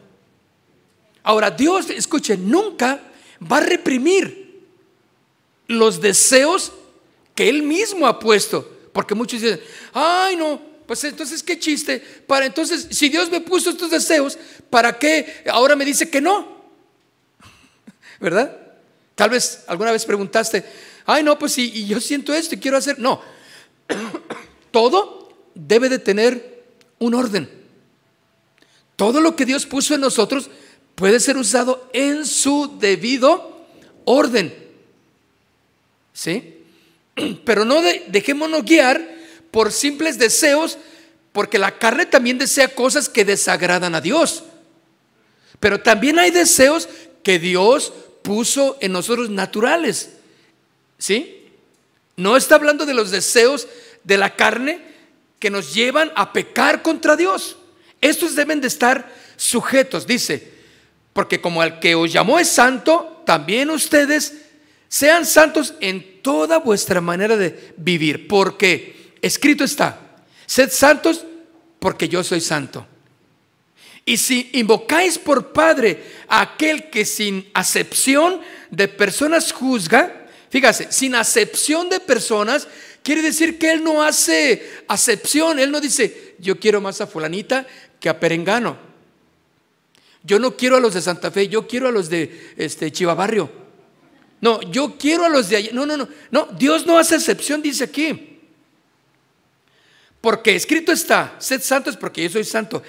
Ahora, 1.22 1.50
Dios, 1.50 1.90
escuche, 1.90 2.36
nunca 2.36 3.00
va 3.40 3.58
a 3.58 3.60
reprimir 3.60 4.64
los 5.66 6.00
deseos 6.00 6.72
que 7.34 7.48
Él 7.48 7.62
mismo 7.62 8.06
ha 8.06 8.18
puesto. 8.18 8.78
Porque 8.92 9.14
muchos 9.14 9.40
dicen, 9.40 9.60
ay 9.92 10.36
no, 10.36 10.60
pues 10.86 11.04
entonces 11.04 11.42
qué 11.42 11.58
chiste. 11.58 12.00
Para 12.26 12.46
entonces, 12.46 12.88
si 12.90 13.08
Dios 13.08 13.30
me 13.30 13.40
puso 13.40 13.70
estos 13.70 13.90
deseos, 13.90 14.38
¿para 14.68 14.98
qué 14.98 15.44
ahora 15.50 15.76
me 15.76 15.84
dice 15.84 16.10
que 16.10 16.20
no? 16.20 16.62
¿Verdad? 18.20 18.56
Tal 19.14 19.30
vez 19.30 19.64
alguna 19.66 19.92
vez 19.92 20.04
preguntaste, 20.04 20.64
ay 21.06 21.22
no, 21.22 21.38
pues 21.38 21.52
si 21.52 21.86
yo 21.86 22.00
siento 22.00 22.34
esto 22.34 22.54
y 22.54 22.58
quiero 22.58 22.76
hacer. 22.76 22.98
No, 22.98 23.20
todo 24.70 25.32
debe 25.54 25.88
de 25.88 25.98
tener 25.98 26.64
un 26.98 27.14
orden. 27.14 27.48
Todo 28.96 29.20
lo 29.20 29.36
que 29.36 29.46
Dios 29.46 29.66
puso 29.66 29.94
en 29.94 30.02
nosotros 30.02 30.50
puede 30.94 31.20
ser 31.20 31.36
usado 31.36 31.88
en 31.92 32.26
su 32.26 32.78
debido 32.78 33.64
orden. 34.04 34.52
¿Sí? 36.12 36.59
Pero 37.44 37.64
no 37.64 37.80
dejémonos 38.08 38.64
guiar 38.64 39.00
por 39.50 39.72
simples 39.72 40.18
deseos, 40.18 40.78
porque 41.32 41.58
la 41.58 41.78
carne 41.78 42.06
también 42.06 42.38
desea 42.38 42.68
cosas 42.68 43.08
que 43.08 43.24
desagradan 43.24 43.94
a 43.94 44.00
Dios. 44.00 44.44
Pero 45.58 45.80
también 45.80 46.18
hay 46.18 46.30
deseos 46.30 46.88
que 47.22 47.38
Dios 47.38 47.92
puso 48.22 48.78
en 48.80 48.92
nosotros 48.92 49.30
naturales. 49.30 50.10
¿Sí? 50.98 51.48
No 52.16 52.36
está 52.36 52.56
hablando 52.56 52.86
de 52.86 52.94
los 52.94 53.10
deseos 53.10 53.66
de 54.04 54.18
la 54.18 54.36
carne 54.36 54.80
que 55.38 55.50
nos 55.50 55.74
llevan 55.74 56.12
a 56.16 56.32
pecar 56.32 56.82
contra 56.82 57.16
Dios. 57.16 57.56
Estos 58.00 58.34
deben 58.34 58.60
de 58.60 58.68
estar 58.68 59.12
sujetos, 59.36 60.06
dice, 60.06 60.52
porque 61.12 61.40
como 61.40 61.62
el 61.62 61.78
que 61.80 61.94
os 61.94 62.12
llamó 62.12 62.38
es 62.38 62.48
santo, 62.48 63.22
también 63.26 63.70
ustedes 63.70 64.34
sean 64.88 65.24
santos 65.24 65.74
en 65.80 66.09
toda 66.22 66.58
vuestra 66.58 67.00
manera 67.00 67.36
de 67.36 67.74
vivir, 67.76 68.28
porque 68.28 69.14
escrito 69.22 69.64
está, 69.64 70.16
sed 70.46 70.70
santos 70.70 71.24
porque 71.78 72.08
yo 72.08 72.22
soy 72.22 72.40
santo. 72.40 72.86
Y 74.04 74.16
si 74.16 74.50
invocáis 74.54 75.18
por 75.18 75.52
Padre 75.52 76.02
a 76.28 76.40
aquel 76.40 76.90
que 76.90 77.04
sin 77.04 77.48
acepción 77.54 78.40
de 78.70 78.88
personas 78.88 79.52
juzga, 79.52 80.26
fíjase, 80.50 80.90
sin 80.90 81.14
acepción 81.14 81.88
de 81.88 82.00
personas, 82.00 82.66
quiere 83.02 83.22
decir 83.22 83.58
que 83.58 83.70
Él 83.70 83.84
no 83.84 84.02
hace 84.02 84.84
acepción, 84.88 85.58
Él 85.58 85.70
no 85.70 85.80
dice, 85.80 86.34
yo 86.38 86.58
quiero 86.58 86.80
más 86.80 87.00
a 87.00 87.06
fulanita 87.06 87.66
que 87.98 88.08
a 88.08 88.18
Perengano. 88.18 88.78
Yo 90.22 90.38
no 90.38 90.56
quiero 90.56 90.76
a 90.76 90.80
los 90.80 90.94
de 90.94 91.00
Santa 91.00 91.30
Fe, 91.30 91.48
yo 91.48 91.66
quiero 91.66 91.88
a 91.88 91.92
los 91.92 92.10
de 92.10 92.52
este, 92.56 92.90
Chivabarrio. 92.90 93.59
No, 94.40 94.62
yo 94.62 94.96
quiero 94.98 95.24
a 95.24 95.28
los 95.28 95.48
de 95.48 95.56
allá. 95.56 95.70
No, 95.72 95.84
no, 95.84 95.96
no. 95.96 96.08
No, 96.30 96.48
Dios 96.58 96.86
no 96.86 96.98
hace 96.98 97.16
excepción, 97.16 97.60
dice 97.60 97.84
aquí. 97.84 98.38
Porque 100.20 100.54
escrito 100.54 100.92
está, 100.92 101.36
sed 101.38 101.62
santos 101.62 101.96
porque 101.96 102.22
yo 102.22 102.30
soy 102.30 102.44
santo. 102.44 102.82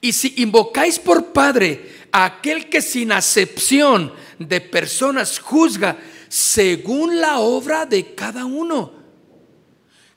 Y 0.00 0.12
si 0.12 0.34
invocáis 0.36 0.98
por 0.98 1.32
Padre 1.32 2.08
a 2.12 2.24
aquel 2.24 2.68
que 2.68 2.80
sin 2.80 3.12
acepción 3.12 4.12
de 4.38 4.60
personas 4.60 5.38
juzga 5.38 5.98
según 6.28 7.20
la 7.20 7.38
obra 7.38 7.86
de 7.86 8.14
cada 8.14 8.44
uno. 8.44 8.92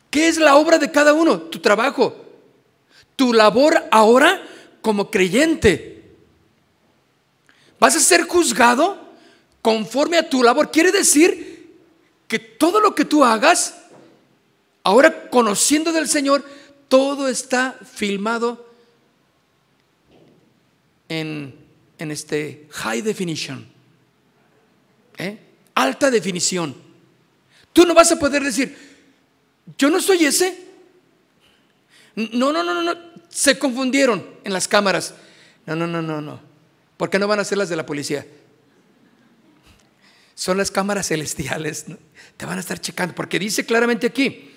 ¿Qué 0.09 0.27
es 0.27 0.37
la 0.37 0.55
obra 0.57 0.77
de 0.77 0.91
cada 0.91 1.13
uno? 1.13 1.39
Tu 1.39 1.59
trabajo. 1.59 2.15
Tu 3.15 3.33
labor 3.33 3.87
ahora 3.91 4.41
como 4.81 5.11
creyente. 5.11 6.03
¿Vas 7.79 7.95
a 7.95 7.99
ser 7.99 8.23
juzgado? 8.23 9.08
Conforme 9.61 10.17
a 10.17 10.29
tu 10.29 10.43
labor. 10.43 10.71
Quiere 10.71 10.91
decir 10.91 11.77
que 12.27 12.39
todo 12.39 12.79
lo 12.79 12.95
que 12.95 13.05
tú 13.05 13.23
hagas, 13.23 13.75
ahora 14.83 15.29
conociendo 15.29 15.91
del 15.91 16.07
Señor, 16.07 16.45
todo 16.87 17.27
está 17.27 17.77
filmado 17.91 18.67
en, 21.07 21.55
este 21.97 22.67
high 22.71 23.01
definition, 23.01 23.67
¿eh? 25.17 25.37
alta 25.75 26.09
definición. 26.09 26.75
Tú 27.73 27.85
no 27.85 27.93
vas 27.93 28.11
a 28.11 28.19
poder 28.19 28.43
decir, 28.43 28.77
yo 29.77 29.89
no 29.89 30.01
soy 30.01 30.25
ese. 30.25 30.67
No, 32.15 32.51
no, 32.51 32.63
no, 32.63 32.73
no, 32.73 32.81
no. 32.81 32.99
Se 33.29 33.57
confundieron 33.57 34.25
en 34.43 34.53
las 34.53 34.67
cámaras. 34.67 35.13
No, 35.65 35.75
no, 35.75 35.87
no, 35.87 36.01
no, 36.01 36.21
no. 36.21 36.39
¿Por 36.97 37.09
qué 37.09 37.19
no 37.19 37.27
van 37.27 37.39
a 37.39 37.45
ser 37.45 37.57
las 37.57 37.69
de 37.69 37.75
la 37.75 37.85
policía? 37.85 38.25
Son 40.39 40.57
las 40.57 40.71
cámaras 40.71 41.09
celestiales. 41.09 41.83
Te 42.37 42.45
van 42.45 42.57
a 42.57 42.61
estar 42.61 42.79
checando, 42.79 43.13
porque 43.13 43.37
dice 43.37 43.65
claramente 43.65 44.07
aquí, 44.07 44.49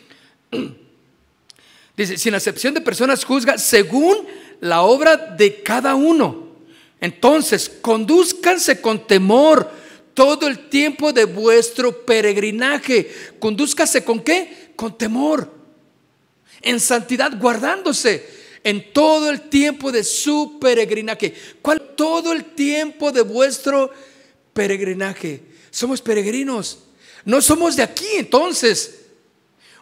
dice, 1.97 2.17
sin 2.19 2.35
excepción 2.35 2.73
de 2.73 2.81
personas 2.81 3.25
juzga 3.25 3.59
según 3.59 4.29
la 4.61 4.83
obra 4.83 5.17
de 5.17 5.61
cada 5.65 5.97
uno. 5.97 6.53
Entonces, 7.01 7.69
conduzcanse 7.69 8.81
con 8.81 9.09
temor 9.09 9.69
todo 10.15 10.47
el 10.47 10.69
tiempo 10.69 11.13
de 11.13 11.25
vuestro 11.25 12.07
peregrinaje. 12.07 13.11
Condúzcase 13.41 14.05
con 14.05 14.21
qué? 14.21 14.73
Con 14.77 14.97
temor. 14.97 15.53
En 16.61 16.79
santidad, 16.79 17.37
guardándose 17.41 18.25
en 18.63 18.93
todo 18.93 19.31
el 19.31 19.49
tiempo 19.49 19.91
de 19.91 20.05
su 20.05 20.61
peregrinaje. 20.61 21.35
¿Cuál? 21.61 21.83
Todo 21.97 22.33
el 22.33 22.55
tiempo 22.55 23.11
de 23.11 23.23
vuestro 23.23 23.91
peregrinaje. 24.53 25.51
Somos 25.73 26.01
peregrinos. 26.01 26.79
No 27.25 27.43
somos 27.43 27.75
de 27.75 27.83
aquí 27.83 28.07
entonces. 28.17 29.01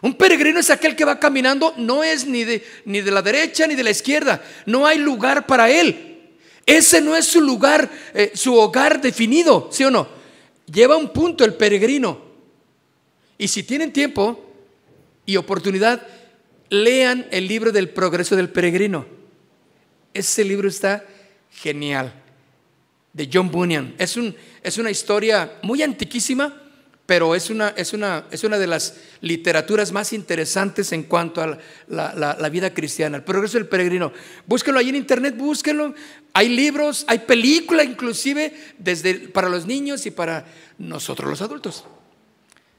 Un 0.01 0.15
peregrino 0.15 0.59
es 0.59 0.71
aquel 0.71 0.95
que 0.95 1.05
va 1.05 1.19
caminando, 1.19 1.75
no 1.77 2.03
es 2.03 2.25
ni 2.25 2.43
de, 2.43 2.65
ni 2.85 3.01
de 3.01 3.11
la 3.11 3.21
derecha 3.21 3.67
ni 3.67 3.75
de 3.75 3.83
la 3.83 3.91
izquierda. 3.91 4.43
No 4.65 4.87
hay 4.87 4.97
lugar 4.97 5.45
para 5.45 5.69
él. 5.69 6.29
Ese 6.65 7.01
no 7.01 7.15
es 7.15 7.25
su 7.25 7.41
lugar, 7.41 7.89
eh, 8.13 8.31
su 8.33 8.55
hogar 8.55 9.01
definido, 9.01 9.69
¿sí 9.71 9.83
o 9.83 9.91
no? 9.91 10.07
Lleva 10.71 10.97
un 10.97 11.09
punto 11.09 11.43
el 11.43 11.53
peregrino. 11.53 12.19
Y 13.37 13.47
si 13.47 13.63
tienen 13.63 13.91
tiempo 13.91 14.43
y 15.25 15.35
oportunidad, 15.35 16.07
lean 16.69 17.27
el 17.31 17.47
libro 17.47 17.71
del 17.71 17.89
progreso 17.89 18.35
del 18.35 18.49
peregrino. 18.49 19.05
Ese 20.13 20.43
libro 20.43 20.67
está 20.67 21.05
genial, 21.51 22.20
de 23.13 23.29
John 23.31 23.51
Bunyan. 23.51 23.95
Es 23.97 24.17
un, 24.17 24.35
es 24.63 24.77
una 24.77 24.91
historia 24.91 25.59
muy 25.63 25.83
antiquísima, 25.83 26.61
pero 27.05 27.35
es 27.35 27.49
una, 27.49 27.73
es 27.75 27.91
una, 27.91 28.25
es 28.31 28.43
una 28.45 28.57
de 28.57 28.67
las 28.67 28.95
literaturas 29.19 29.91
más 29.91 30.13
interesantes 30.13 30.93
en 30.93 31.03
cuanto 31.03 31.41
a 31.41 31.57
la, 31.89 32.49
vida 32.49 32.73
cristiana, 32.73 33.17
el 33.17 33.23
progreso 33.23 33.57
del 33.57 33.67
peregrino. 33.67 34.13
Búsquenlo 34.45 34.79
ahí 34.79 34.89
en 34.89 34.95
internet, 34.95 35.35
búsquenlo. 35.35 35.93
Hay 36.33 36.47
libros, 36.47 37.03
hay 37.07 37.19
películas 37.19 37.85
inclusive 37.85 38.53
desde, 38.77 39.15
para 39.15 39.49
los 39.49 39.65
niños 39.65 40.05
y 40.05 40.11
para 40.11 40.45
nosotros 40.77 41.29
los 41.29 41.41
adultos. 41.41 41.83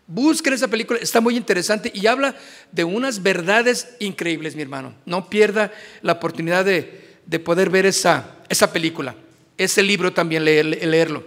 Busquen 0.06 0.54
esa 0.54 0.68
película, 0.68 0.98
está 0.98 1.20
muy 1.20 1.36
interesante 1.36 1.90
y 1.94 2.06
habla 2.06 2.34
de 2.70 2.84
unas 2.84 3.22
verdades 3.22 3.96
increíbles, 3.98 4.56
mi 4.56 4.62
hermano. 4.62 4.94
No 5.04 5.28
pierda 5.28 5.72
la 6.00 6.12
oportunidad 6.12 6.64
de, 6.64 7.18
de 7.26 7.38
poder 7.38 7.68
ver 7.68 7.84
esa, 7.84 8.36
esa 8.48 8.72
película, 8.72 9.14
ese 9.58 9.82
libro 9.82 10.12
también, 10.12 10.44
leerlo. 10.44 11.24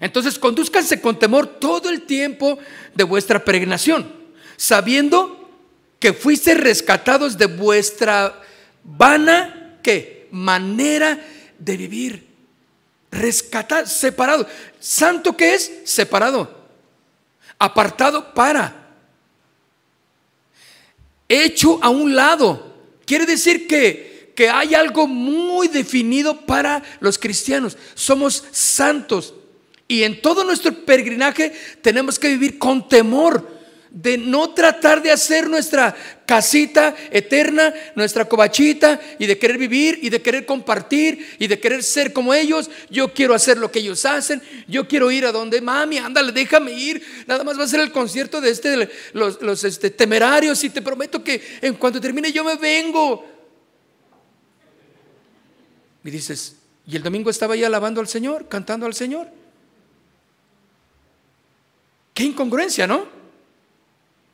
Entonces, 0.00 0.38
conduzcanse 0.38 1.00
con 1.00 1.18
temor 1.18 1.46
todo 1.46 1.88
el 1.88 2.02
tiempo 2.02 2.58
de 2.94 3.04
vuestra 3.04 3.44
peregrinación, 3.44 4.12
sabiendo 4.56 5.50
que 5.98 6.12
fuiste 6.12 6.54
rescatados 6.54 7.38
de 7.38 7.46
vuestra 7.46 8.42
vana 8.82 9.78
¿qué? 9.82 10.28
manera 10.30 11.18
de 11.58 11.76
vivir. 11.76 12.26
Rescatar, 13.10 13.88
separado. 13.88 14.46
¿Santo 14.80 15.36
que 15.36 15.54
es? 15.54 15.72
Separado. 15.84 16.66
Apartado 17.58 18.34
para. 18.34 18.90
Hecho 21.28 21.78
a 21.82 21.88
un 21.88 22.14
lado. 22.14 22.74
Quiere 23.06 23.24
decir 23.24 23.66
que, 23.66 24.13
que 24.34 24.48
hay 24.48 24.74
algo 24.74 25.06
muy 25.06 25.68
definido 25.68 26.40
para 26.46 26.82
los 27.00 27.18
cristianos. 27.18 27.76
Somos 27.94 28.44
santos. 28.50 29.34
Y 29.86 30.02
en 30.02 30.20
todo 30.20 30.44
nuestro 30.44 30.72
peregrinaje 30.72 31.52
tenemos 31.82 32.18
que 32.18 32.28
vivir 32.28 32.58
con 32.58 32.88
temor 32.88 33.54
de 33.94 34.18
no 34.18 34.50
tratar 34.50 35.00
de 35.02 35.12
hacer 35.12 35.48
nuestra 35.48 35.94
casita 36.26 36.96
eterna, 37.12 37.72
nuestra 37.94 38.24
cobachita 38.24 39.00
y 39.20 39.26
de 39.26 39.38
querer 39.38 39.56
vivir 39.56 40.00
y 40.02 40.10
de 40.10 40.20
querer 40.20 40.44
compartir 40.44 41.36
y 41.38 41.46
de 41.46 41.60
querer 41.60 41.84
ser 41.84 42.12
como 42.12 42.34
ellos. 42.34 42.70
Yo 42.90 43.14
quiero 43.14 43.34
hacer 43.34 43.56
lo 43.56 43.70
que 43.70 43.78
ellos 43.78 44.04
hacen. 44.04 44.42
Yo 44.66 44.88
quiero 44.88 45.12
ir 45.12 45.26
a 45.26 45.32
donde 45.32 45.60
mami, 45.60 45.98
ándale, 45.98 46.32
déjame 46.32 46.72
ir. 46.72 47.06
Nada 47.28 47.44
más 47.44 47.56
va 47.56 47.64
a 47.64 47.68
ser 47.68 47.78
el 47.78 47.92
concierto 47.92 48.40
de 48.40 48.50
este, 48.50 48.90
los, 49.12 49.40
los 49.40 49.62
este, 49.62 49.90
temerarios 49.90 50.64
y 50.64 50.70
te 50.70 50.82
prometo 50.82 51.22
que 51.22 51.40
en 51.62 51.74
cuanto 51.74 52.00
termine 52.00 52.32
yo 52.32 52.42
me 52.42 52.56
vengo. 52.56 53.33
Y 56.04 56.10
dices, 56.10 56.56
y 56.86 56.96
el 56.96 57.02
domingo 57.02 57.30
estaba 57.30 57.54
ahí 57.54 57.64
alabando 57.64 58.00
al 58.00 58.08
Señor, 58.08 58.46
cantando 58.48 58.84
al 58.84 58.94
Señor. 58.94 59.28
Qué 62.12 62.24
incongruencia, 62.24 62.86
¿no? 62.86 63.06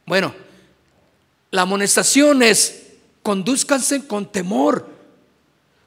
Bueno, 0.05 0.35
la 1.53 1.63
amonestación 1.63 2.43
es, 2.43 2.89
conduzcanse 3.23 4.07
con 4.07 4.31
temor. 4.31 4.89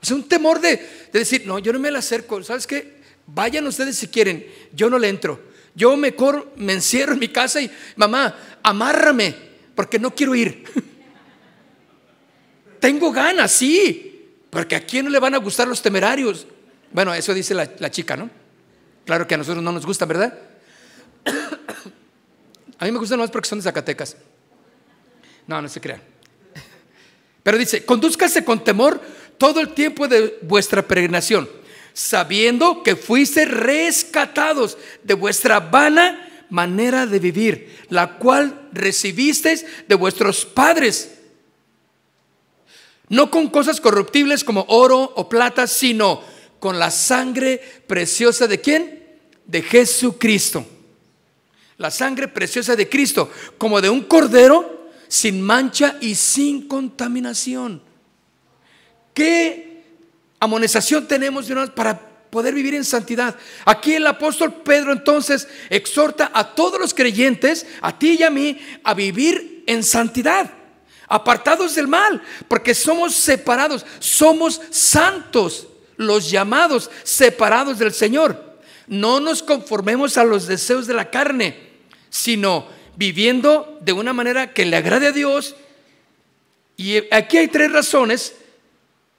Sea, 0.02 0.16
un 0.16 0.28
temor 0.28 0.62
de, 0.62 1.10
decir, 1.12 1.46
no, 1.46 1.60
yo 1.60 1.74
no 1.74 1.80
me 1.80 1.92
la 1.92 2.00
acerco. 2.00 2.42
¿Sabes 2.44 2.66
qué? 2.66 3.04
Vayan 3.28 3.68
ustedes 3.68 3.98
si 3.98 4.08
quieren, 4.08 4.48
yo 4.74 4.90
no 4.90 4.98
le 4.98 5.10
entro. 5.10 5.40
Yo 5.76 5.98
me, 5.98 6.16
me 6.56 6.74
encierro 6.74 7.14
en 7.14 7.20
mi 7.20 7.28
casa 7.28 7.62
y, 7.62 7.70
mamá, 7.98 8.36
amárrame, 8.64 9.36
porque 9.76 10.00
no 10.00 10.16
quiero 10.16 10.34
ir. 10.36 10.64
Tengo 12.80 13.12
ganas, 13.12 13.52
sí, 13.52 14.13
porque 14.54 14.76
a 14.76 14.86
quién 14.86 15.06
no 15.06 15.12
le 15.12 15.18
van 15.18 15.34
a 15.34 15.40
gustar 15.40 15.68
los 15.68 15.82
temerarios. 15.82 16.46
Bueno, 16.92 17.12
eso 17.12 17.34
dice 17.34 17.56
la, 17.56 17.90
chica, 17.90 18.16
¿no? 18.16 18.30
Claro 19.04 19.28
que 19.28 19.34
a 19.34 19.38
nosotros 19.38 19.64
no 19.64 19.72
nos 19.72 19.84
gusta, 19.84 20.06
¿verdad? 20.06 20.38
A 22.80 22.86
mí 22.86 22.92
me 22.92 23.00
gustan 23.00 23.18
más 23.18 23.32
porque 23.32 23.48
son 23.50 23.60
de 23.60 23.64
Zacatecas. 23.64 24.16
No, 25.48 25.62
no 25.62 25.70
se 25.70 25.82
crean. 25.82 26.02
Pero 27.42 27.58
dice, 27.58 27.84
conduzcase 27.84 28.44
con 28.46 28.64
temor 28.64 29.02
todo 29.38 29.60
el 29.60 29.74
tiempo 29.74 30.08
de 30.08 30.38
vuestra 30.44 30.86
peregrinación, 30.86 31.50
sabiendo 31.94 32.84
que 32.84 32.96
fuiste 32.96 33.46
rescatados 33.46 34.78
de 35.04 35.14
vuestra 35.16 35.60
vana 35.62 36.46
manera 36.50 37.08
de 37.08 37.20
vivir, 37.20 37.86
la 37.90 38.18
cual 38.18 38.70
recibisteis 38.72 39.66
de 39.88 39.96
vuestros 39.96 40.46
padres. 40.46 41.23
No 43.10 43.30
con 43.30 43.50
cosas 43.50 43.82
corruptibles 43.82 44.44
como 44.44 44.66
oro 44.70 45.14
o 45.16 45.30
plata, 45.30 45.68
sino 45.68 46.22
con 46.60 46.80
la 46.80 46.92
sangre 46.92 47.62
preciosa 47.88 48.48
de 48.48 48.62
quién? 48.62 49.04
De 49.46 49.62
Jesucristo 49.62 50.66
la 51.78 51.92
sangre 51.92 52.28
preciosa 52.28 52.76
de 52.76 52.88
Cristo, 52.88 53.30
como 53.58 53.82
de 53.82 53.90
un 53.90 54.04
cordero 54.04 54.90
sin 55.08 55.42
mancha 55.42 55.98
y 56.02 56.16
sin 56.16 56.68
contaminación. 56.68 57.82
¿Qué 59.14 59.84
amonestación 60.40 61.08
tenemos 61.08 61.48
para 61.76 62.00
poder 62.30 62.54
vivir 62.54 62.76
en 62.76 62.86
santidad? 62.86 63.36
Aquí 63.66 63.96
el 63.96 64.08
apóstol 64.08 64.62
Pedro 64.64 64.94
entonces 64.94 65.48
exhorta 65.70 66.32
a 66.34 66.56
todos 66.56 66.80
los 66.80 66.94
creyentes, 66.94 67.66
a 67.82 67.98
ti 67.98 68.18
y 68.20 68.24
a 68.24 68.30
mí, 68.30 68.58
a 68.84 68.94
vivir 68.94 69.64
en 69.68 69.84
santidad, 69.84 70.52
apartados 71.08 71.76
del 71.76 71.88
mal, 71.88 72.22
porque 72.48 72.74
somos 72.74 73.16
separados, 73.16 73.86
somos 74.00 74.62
santos, 74.70 75.68
los 75.98 76.30
llamados, 76.30 76.90
separados 77.04 77.80
del 77.80 77.94
Señor. 77.94 78.54
No 78.88 79.20
nos 79.20 79.42
conformemos 79.42 80.18
a 80.18 80.24
los 80.24 80.48
deseos 80.48 80.88
de 80.88 80.94
la 80.94 81.10
carne 81.10 81.74
sino 82.14 82.68
viviendo 82.96 83.80
de 83.82 83.92
una 83.92 84.14
manera 84.14 84.54
que 84.54 84.66
le 84.66 84.78
agrade 84.78 85.08
a 85.08 85.12
Dios. 85.12 85.56
Y 86.78 86.98
aquí 87.12 87.38
hay 87.38 87.48
tres 87.48 87.72
razones 87.72 88.36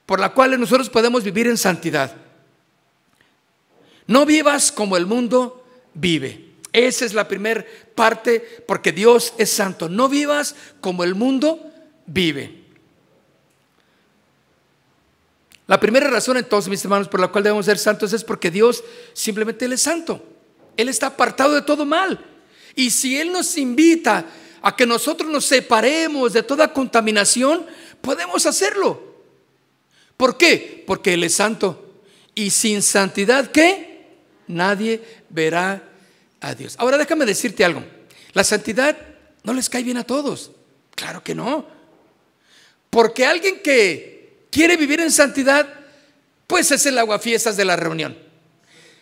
por 0.05 0.21
las 0.21 0.31
cuales 0.31 0.57
nosotros 0.57 0.89
podemos 0.89 1.21
vivir 1.21 1.47
en 1.47 1.57
santidad. 1.57 2.15
No 4.07 4.25
vivas 4.25 4.71
como 4.71 4.95
el 4.95 5.05
mundo 5.05 5.65
vive. 5.93 6.51
Esa 6.71 7.03
es 7.03 7.13
la 7.13 7.27
primera 7.27 7.65
parte 7.95 8.63
porque 8.65 8.93
Dios 8.93 9.33
es 9.37 9.49
santo. 9.49 9.89
No 9.89 10.07
vivas 10.07 10.55
como 10.79 11.03
el 11.03 11.15
mundo 11.15 11.69
vive. 12.05 12.65
La 15.67 15.79
primera 15.79 16.07
razón 16.09 16.37
entonces, 16.37 16.69
mis 16.69 16.83
hermanos, 16.83 17.07
por 17.07 17.19
la 17.19 17.29
cual 17.29 17.43
debemos 17.43 17.65
ser 17.65 17.77
santos 17.77 18.13
es 18.13 18.23
porque 18.23 18.51
Dios 18.51 18.83
simplemente 19.13 19.65
Él 19.65 19.73
es 19.73 19.81
santo. 19.81 20.23
Él 20.77 20.89
está 20.89 21.07
apartado 21.07 21.53
de 21.53 21.63
todo 21.63 21.85
mal. 21.85 22.23
Y 22.75 22.91
si 22.91 23.17
Él 23.17 23.31
nos 23.31 23.57
invita 23.57 24.25
a 24.61 24.75
que 24.75 24.85
nosotros 24.85 25.29
nos 25.29 25.45
separemos 25.45 26.33
de 26.33 26.43
toda 26.43 26.71
contaminación, 26.71 27.65
podemos 28.01 28.45
hacerlo. 28.45 29.01
¿Por 30.17 30.37
qué? 30.37 30.83
Porque 30.85 31.13
Él 31.13 31.23
es 31.23 31.33
santo. 31.33 31.81
Y 32.35 32.51
sin 32.51 32.81
santidad, 32.81 33.49
¿qué? 33.51 34.05
Nadie 34.47 35.01
verá 35.29 35.83
a 36.41 36.53
Dios. 36.53 36.75
Ahora 36.77 36.97
déjame 36.97 37.25
decirte 37.25 37.65
algo. 37.65 37.83
La 38.33 38.43
santidad 38.43 38.95
no 39.43 39.53
les 39.53 39.69
cae 39.69 39.83
bien 39.83 39.97
a 39.97 40.03
todos. 40.03 40.51
Claro 40.93 41.23
que 41.23 41.33
no. 41.33 41.74
Porque 42.95 43.25
alguien 43.25 43.59
que 43.59 44.47
quiere 44.49 44.77
vivir 44.77 45.01
en 45.01 45.11
santidad, 45.11 45.67
pues 46.47 46.71
es 46.71 46.85
el 46.85 46.97
aguafiestas 46.97 47.57
de 47.57 47.65
la 47.65 47.75
reunión. 47.75 48.17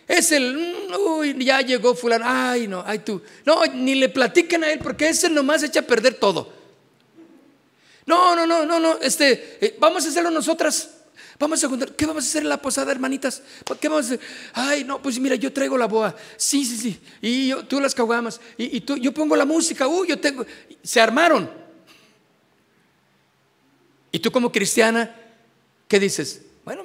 Es 0.08 0.32
el, 0.32 0.52
mm, 0.52 0.94
uy, 1.00 1.44
ya 1.44 1.60
llegó 1.60 1.94
fulano, 1.94 2.24
ay 2.26 2.66
no, 2.66 2.82
ay 2.84 2.98
tú. 2.98 3.22
No, 3.46 3.64
ni 3.66 3.94
le 3.94 4.08
platiquen 4.08 4.64
a 4.64 4.72
él 4.72 4.80
porque 4.80 5.08
ese 5.08 5.30
nomás 5.30 5.62
echa 5.62 5.78
a 5.78 5.82
perder 5.84 6.14
todo. 6.14 6.52
No, 8.04 8.34
no, 8.34 8.48
no, 8.48 8.66
no, 8.66 8.80
no, 8.80 8.98
este, 9.00 9.58
eh, 9.60 9.76
vamos 9.78 10.04
a 10.04 10.08
hacerlo 10.08 10.32
nosotras. 10.32 10.90
Vamos 11.38 11.62
a 11.62 11.68
juntar, 11.68 11.92
¿qué 11.92 12.04
vamos 12.04 12.24
a 12.24 12.28
hacer 12.28 12.42
en 12.42 12.48
la 12.48 12.60
posada, 12.60 12.90
hermanitas? 12.90 13.42
¿Qué 13.80 13.88
vamos 13.88 14.06
a 14.06 14.14
hacer? 14.14 14.20
Ay, 14.54 14.82
no, 14.82 15.00
pues 15.00 15.20
mira, 15.20 15.36
yo 15.36 15.52
traigo 15.52 15.78
la 15.78 15.86
boa. 15.86 16.16
Sí, 16.36 16.64
sí, 16.64 16.78
sí. 16.78 17.00
Y 17.22 17.46
yo, 17.46 17.64
tú 17.64 17.80
las 17.80 17.94
caguamas. 17.94 18.40
Y, 18.58 18.76
y 18.76 18.80
tú, 18.80 18.96
yo 18.96 19.14
pongo 19.14 19.36
la 19.36 19.44
música. 19.44 19.86
Uy, 19.86 20.08
yo 20.08 20.18
tengo. 20.18 20.44
Se 20.82 21.00
armaron. 21.00 21.63
Y 24.14 24.20
tú 24.20 24.30
como 24.30 24.52
cristiana, 24.52 25.12
¿qué 25.88 25.98
dices? 25.98 26.40
Bueno, 26.64 26.84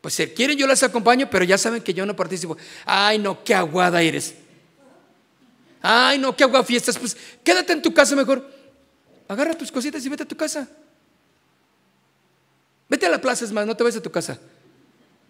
pues 0.00 0.14
si 0.14 0.26
quieren 0.26 0.58
yo 0.58 0.66
las 0.66 0.82
acompaño, 0.82 1.30
pero 1.30 1.44
ya 1.44 1.56
saben 1.56 1.80
que 1.84 1.94
yo 1.94 2.04
no 2.04 2.16
participo. 2.16 2.56
Ay, 2.84 3.16
no, 3.20 3.44
qué 3.44 3.54
aguada 3.54 4.02
eres. 4.02 4.34
Ay, 5.80 6.18
no, 6.18 6.34
qué 6.34 6.42
agua 6.42 6.64
fiestas. 6.64 6.98
Pues 6.98 7.16
quédate 7.44 7.74
en 7.74 7.80
tu 7.80 7.94
casa 7.94 8.16
mejor. 8.16 8.44
Agarra 9.28 9.56
tus 9.56 9.70
cositas 9.70 10.04
y 10.04 10.08
vete 10.08 10.24
a 10.24 10.26
tu 10.26 10.36
casa. 10.36 10.68
Vete 12.88 13.06
a 13.06 13.10
la 13.10 13.20
plaza, 13.20 13.44
es 13.44 13.52
más, 13.52 13.64
no 13.64 13.76
te 13.76 13.84
vayas 13.84 14.00
a 14.00 14.02
tu 14.02 14.10
casa. 14.10 14.36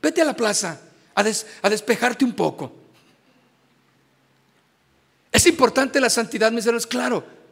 Vete 0.01 0.23
a 0.23 0.25
la 0.25 0.35
plaza 0.35 0.81
a, 1.15 1.25
a 1.61 1.69
despejarte 1.69 2.25
un 2.25 2.33
poco. 2.33 2.73
Es 5.31 5.47
importante 5.47 6.01
la 6.01 6.09
santidad, 6.09 6.51
mis 6.51 6.65
hermanos, 6.65 6.87
claro. 6.87 7.44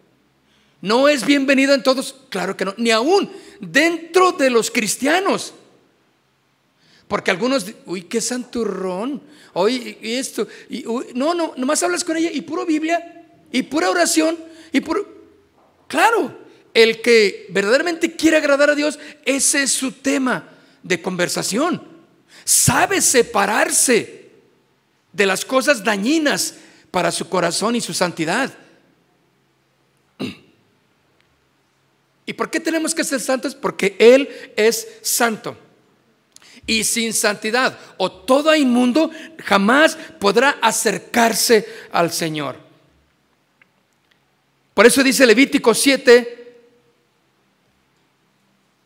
No 0.83 1.09
es 1.09 1.25
bienvenida 1.25 1.75
en 1.75 1.85
todos, 1.85 2.17
claro 2.29 2.57
que 2.57 2.65
no, 2.65 2.75
ni 2.77 2.91
aún 2.91 3.31
dentro 3.61 4.33
de 4.33 4.51
los 4.51 4.69
cristianos. 4.69 5.55
Porque 7.07 7.31
algunos, 7.31 7.67
uy, 7.87 8.03
qué 8.03 8.21
santurrón, 8.21 9.23
hoy 9.53 9.97
esto, 10.03 10.49
y, 10.69 10.85
no, 11.15 11.35
no, 11.35 11.55
nomás 11.57 11.85
hablas 11.85 12.03
con 12.03 12.17
ella 12.17 12.31
y 12.33 12.41
puro 12.41 12.67
Biblia, 12.67 13.25
y 13.53 13.63
pura 13.63 13.91
oración, 13.91 14.37
y 14.73 14.81
puro... 14.81 15.07
Claro, 15.87 16.37
el 16.75 17.01
que 17.01 17.47
verdaderamente 17.51 18.17
quiere 18.17 18.39
agradar 18.39 18.71
a 18.71 18.75
Dios, 18.75 18.99
ese 19.25 19.63
es 19.63 19.73
su 19.73 19.93
tema 19.93 20.49
de 20.83 21.01
conversación. 21.01 21.81
Sabe 22.45 23.01
separarse 23.01 24.31
de 25.13 25.27
las 25.27 25.45
cosas 25.45 25.85
dañinas 25.85 26.55
para 26.91 27.13
su 27.13 27.29
corazón 27.29 27.77
y 27.77 27.81
su 27.81 27.95
santidad. 27.95 28.53
¿Y 32.27 32.33
por 32.35 32.51
qué 32.51 32.61
tenemos 32.61 32.95
que 32.95 33.05
ser 33.05 33.21
santos? 33.21 33.55
Porque 33.55 33.97
Él 33.99 34.29
es 34.57 34.87
santo 35.03 35.57
y 36.67 36.85
sin 36.85 37.13
santidad 37.13 37.77
o 37.97 38.11
todo 38.11 38.55
inmundo 38.55 39.11
jamás 39.45 39.97
podrá 40.19 40.59
acercarse 40.63 41.67
al 41.91 42.13
Señor. 42.13 42.57
Por 44.75 44.87
eso 44.87 45.03
dice 45.03 45.27
Levítico 45.27 45.75
7, 45.75 46.55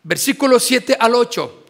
versículo 0.02 0.58
7 0.58 0.96
al 0.98 1.14
8. 1.14 1.64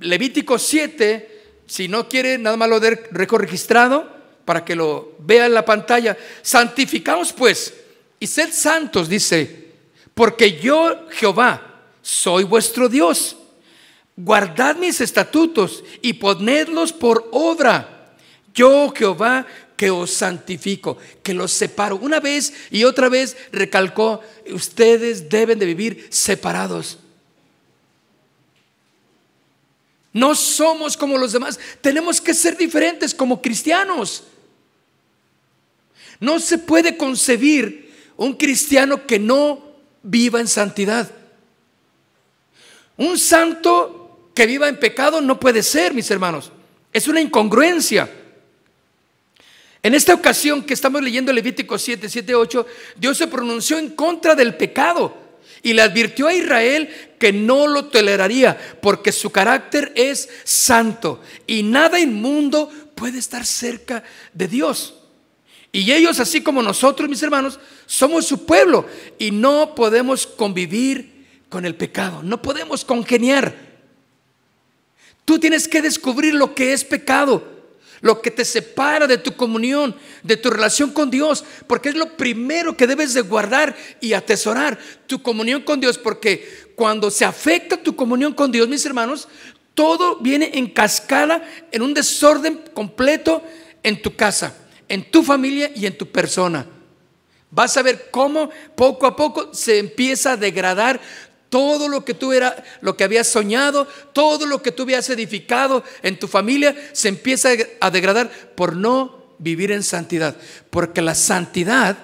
Levítico 0.00 0.58
7, 0.58 1.42
si 1.66 1.88
no 1.88 2.08
quiere, 2.08 2.38
nada 2.38 2.56
más 2.56 2.68
lo 2.68 2.78
de 2.78 3.08
récord 3.10 3.40
registrado 3.40 4.08
para 4.44 4.64
que 4.64 4.76
lo 4.76 5.14
vea 5.18 5.46
en 5.46 5.54
la 5.54 5.64
pantalla. 5.64 6.16
Santificaos 6.42 7.32
pues 7.32 7.74
y 8.20 8.26
sed 8.26 8.52
santos, 8.52 9.08
dice, 9.08 9.69
porque 10.20 10.60
yo, 10.60 11.08
Jehová, 11.12 11.80
soy 12.02 12.44
vuestro 12.44 12.90
Dios. 12.90 13.38
Guardad 14.14 14.76
mis 14.76 15.00
estatutos 15.00 15.82
y 16.02 16.12
ponedlos 16.12 16.92
por 16.92 17.26
obra. 17.32 18.12
Yo, 18.52 18.92
Jehová, 18.94 19.46
que 19.78 19.90
os 19.90 20.10
santifico, 20.10 20.98
que 21.22 21.32
los 21.32 21.52
separo. 21.52 21.96
Una 21.96 22.20
vez 22.20 22.52
y 22.70 22.84
otra 22.84 23.08
vez 23.08 23.34
recalcó, 23.50 24.20
ustedes 24.52 25.30
deben 25.30 25.58
de 25.58 25.64
vivir 25.64 26.06
separados. 26.10 26.98
No 30.12 30.34
somos 30.34 30.98
como 30.98 31.16
los 31.16 31.32
demás, 31.32 31.58
tenemos 31.80 32.20
que 32.20 32.34
ser 32.34 32.58
diferentes 32.58 33.14
como 33.14 33.40
cristianos. 33.40 34.24
No 36.18 36.38
se 36.38 36.58
puede 36.58 36.98
concebir 36.98 38.12
un 38.18 38.34
cristiano 38.34 39.06
que 39.06 39.18
no 39.18 39.69
viva 40.02 40.40
en 40.40 40.48
santidad. 40.48 41.10
Un 42.96 43.18
santo 43.18 44.30
que 44.34 44.46
viva 44.46 44.68
en 44.68 44.78
pecado 44.78 45.20
no 45.20 45.40
puede 45.40 45.62
ser, 45.62 45.94
mis 45.94 46.10
hermanos. 46.10 46.52
Es 46.92 47.08
una 47.08 47.20
incongruencia. 47.20 48.10
En 49.82 49.94
esta 49.94 50.12
ocasión 50.12 50.62
que 50.62 50.74
estamos 50.74 51.02
leyendo 51.02 51.32
Levítico 51.32 51.78
7, 51.78 52.08
7, 52.08 52.34
8, 52.34 52.66
Dios 52.96 53.16
se 53.16 53.26
pronunció 53.26 53.78
en 53.78 53.90
contra 53.90 54.34
del 54.34 54.54
pecado 54.54 55.16
y 55.62 55.72
le 55.72 55.82
advirtió 55.82 56.26
a 56.26 56.34
Israel 56.34 56.88
que 57.18 57.32
no 57.32 57.66
lo 57.66 57.86
toleraría 57.86 58.58
porque 58.80 59.12
su 59.12 59.30
carácter 59.30 59.92
es 59.94 60.28
santo 60.44 61.22
y 61.46 61.62
nada 61.62 61.98
inmundo 61.98 62.70
puede 62.94 63.18
estar 63.18 63.46
cerca 63.46 64.02
de 64.34 64.48
Dios. 64.48 64.99
Y 65.72 65.92
ellos, 65.92 66.18
así 66.18 66.42
como 66.42 66.62
nosotros, 66.62 67.08
mis 67.08 67.22
hermanos, 67.22 67.58
somos 67.86 68.26
su 68.26 68.44
pueblo 68.44 68.86
y 69.18 69.30
no 69.30 69.74
podemos 69.74 70.26
convivir 70.26 71.26
con 71.48 71.64
el 71.64 71.74
pecado, 71.74 72.22
no 72.22 72.42
podemos 72.42 72.84
congeniar. 72.84 73.54
Tú 75.24 75.38
tienes 75.38 75.68
que 75.68 75.82
descubrir 75.82 76.34
lo 76.34 76.54
que 76.54 76.72
es 76.72 76.84
pecado 76.84 77.60
lo 78.00 78.22
que 78.22 78.30
te 78.30 78.44
separa 78.44 79.06
de 79.06 79.18
tu 79.18 79.36
comunión, 79.36 79.94
de 80.22 80.36
tu 80.36 80.50
relación 80.50 80.90
con 80.90 81.10
Dios, 81.10 81.44
porque 81.66 81.90
es 81.90 81.94
lo 81.94 82.16
primero 82.16 82.76
que 82.76 82.86
debes 82.86 83.14
de 83.14 83.20
guardar 83.20 83.76
y 84.00 84.12
atesorar, 84.12 84.78
tu 85.06 85.22
comunión 85.22 85.62
con 85.62 85.80
Dios, 85.80 85.98
porque 85.98 86.72
cuando 86.76 87.10
se 87.10 87.24
afecta 87.24 87.76
tu 87.76 87.94
comunión 87.94 88.32
con 88.32 88.50
Dios, 88.50 88.68
mis 88.68 88.86
hermanos, 88.86 89.28
todo 89.74 90.16
viene 90.16 90.50
en 90.54 90.68
cascada, 90.68 91.42
en 91.70 91.82
un 91.82 91.94
desorden 91.94 92.62
completo 92.74 93.42
en 93.82 94.00
tu 94.00 94.14
casa, 94.14 94.54
en 94.90 95.08
tu 95.08 95.22
familia 95.22 95.70
y 95.74 95.86
en 95.86 95.96
tu 95.96 96.06
persona. 96.06 96.66
Vas 97.50 97.76
a 97.76 97.82
ver 97.82 98.10
cómo 98.10 98.50
poco 98.74 99.06
a 99.06 99.14
poco 99.14 99.54
se 99.54 99.78
empieza 99.78 100.32
a 100.32 100.36
degradar 100.36 101.00
todo 101.48 101.88
lo 101.88 102.04
que 102.04 102.12
tú 102.12 102.32
era, 102.32 102.62
lo 102.80 102.96
que 102.96 103.04
habías 103.04 103.28
soñado, 103.28 103.86
todo 104.12 104.46
lo 104.46 104.62
que 104.62 104.72
tú 104.72 104.82
habías 104.82 105.08
edificado 105.08 105.84
en 106.02 106.18
tu 106.18 106.26
familia, 106.26 106.76
se 106.92 107.08
empieza 107.08 107.50
a 107.80 107.90
degradar 107.90 108.30
por 108.56 108.76
no 108.76 109.34
vivir 109.38 109.70
en 109.70 109.84
santidad. 109.84 110.36
Porque 110.70 111.02
la 111.02 111.14
santidad 111.14 111.96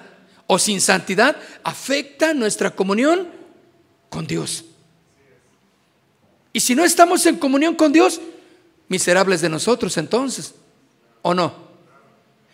o 0.47 0.57
sin 0.57 0.79
santidad 0.79 1.35
afecta 1.63 2.33
nuestra 2.33 2.71
comunión 2.71 3.27
con 4.09 4.27
Dios. 4.27 4.63
Y 6.53 6.61
si 6.61 6.73
no 6.73 6.85
estamos 6.85 7.25
en 7.25 7.35
comunión 7.35 7.75
con 7.75 7.91
Dios, 7.91 8.21
miserables 8.87 9.41
de 9.41 9.49
nosotros 9.49 9.97
entonces, 9.97 10.55
¿o 11.21 11.33
no? 11.33 11.66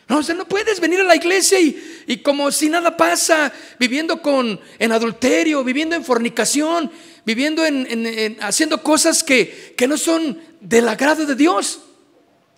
No, 0.07 0.17
o 0.17 0.23
sea, 0.23 0.35
no 0.35 0.45
puedes 0.45 0.79
venir 0.79 0.99
a 0.99 1.03
la 1.03 1.15
iglesia 1.15 1.59
y, 1.59 2.17
como 2.17 2.51
si 2.51 2.69
nada 2.69 2.97
pasa, 2.97 3.51
viviendo 3.79 4.21
con, 4.21 4.59
en 4.77 4.91
adulterio, 4.91 5.63
viviendo 5.63 5.95
en 5.95 6.03
fornicación, 6.03 6.91
viviendo 7.25 7.65
en, 7.65 8.37
haciendo 8.41 8.83
cosas 8.83 9.23
que, 9.23 9.73
que 9.77 9.87
no 9.87 9.97
son 9.97 10.39
del 10.59 10.87
agrado 10.89 11.25
de 11.25 11.35
Dios. 11.35 11.79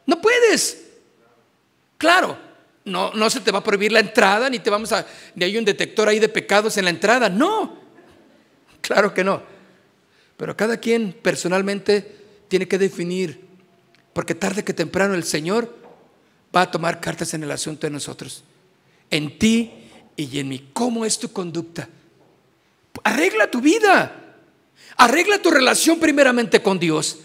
No 0.08 0.21
puedes. 0.21 0.86
Claro, 1.97 2.38
no, 2.84 3.13
no 3.13 3.29
se 3.29 3.41
te 3.41 3.51
va 3.51 3.60
a 3.60 3.63
prohibir 3.63 3.91
la 3.91 3.99
entrada, 3.99 4.49
ni 4.49 4.60
te 4.60 4.69
vamos 4.69 4.91
a, 4.91 5.05
ni 5.36 5.45
hay 5.45 5.58
un 5.58 5.65
detector 5.65 6.10
ahí 6.10 6.19
de 6.19 6.29
pecados 6.29 6.77
en 6.77 6.86
la 6.86 6.91
entrada. 6.91 7.29
No, 7.29 7.79
claro 8.81 9.13
que 9.13 9.23
no. 9.23 9.43
Pero 10.38 10.58
cada 10.58 10.77
quien 10.77 11.13
personalmente 11.13 12.15
tiene 12.47 12.67
que 12.67 12.77
definir, 12.77 13.45
porque 14.13 14.36
tarde 14.36 14.63
que 14.63 14.73
temprano 14.73 15.13
el 15.13 15.23
Señor 15.23 15.85
va 16.56 16.62
a 16.62 16.72
tomar 16.72 17.02
cartas 17.02 17.34
en 17.34 17.44
el 17.44 17.52
asunto 17.52 17.86
de 17.86 17.91
nosotros. 17.91 18.44
En 19.10 19.38
ti 19.38 19.72
y 20.15 20.39
en 20.39 20.48
mí. 20.48 20.70
¿Cómo 20.74 21.06
es 21.06 21.20
tu 21.20 21.32
conducta? 21.32 21.89
Arregla 23.04 23.52
tu 23.52 23.60
vida. 23.60 24.38
Arregla 24.98 25.41
tu 25.41 25.52
relación 25.52 26.00
primeramente 26.00 26.62
con 26.62 26.80
Dios. 26.80 27.18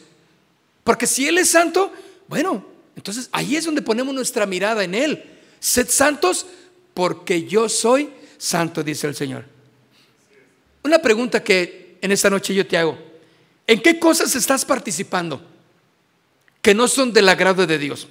Porque 0.83 1.07
si 1.07 1.29
Él 1.29 1.39
es 1.39 1.51
santo, 1.51 1.93
bueno, 2.27 2.67
entonces 2.97 3.29
ahí 3.33 3.57
es 3.57 3.65
donde 3.65 3.83
ponemos 3.83 4.15
nuestra 4.15 4.47
mirada 4.47 4.83
en 4.83 4.95
Él. 4.95 5.25
Sed 5.61 5.89
santos 5.89 6.47
porque 6.95 7.45
yo 7.47 7.69
soy 7.69 8.11
santo, 8.39 8.83
dice 8.83 9.07
el 9.07 9.15
Señor. 9.15 9.45
Una 10.83 10.99
pregunta 10.99 11.43
que 11.45 11.99
en 12.01 12.11
esta 12.11 12.31
noche 12.31 12.55
yo 12.55 12.67
te 12.67 12.77
hago. 12.77 12.99
¿En 13.67 13.81
qué 13.81 14.01
cosas 14.01 14.35
estás 14.35 14.65
participando 14.65 15.41
que 16.61 16.75
no 16.75 16.89
son 16.89 17.13
del 17.13 17.29
agrado 17.29 17.67
de 17.67 17.79
Dios? 17.79 18.09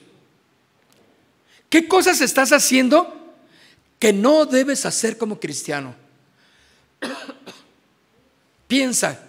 ¿Qué 1.69 1.87
cosas 1.87 2.21
estás 2.21 2.51
haciendo 2.51 3.15
que 3.99 4.11
no 4.11 4.45
debes 4.45 4.85
hacer 4.85 5.17
como 5.17 5.39
cristiano? 5.39 5.95
Piensa. 8.67 9.23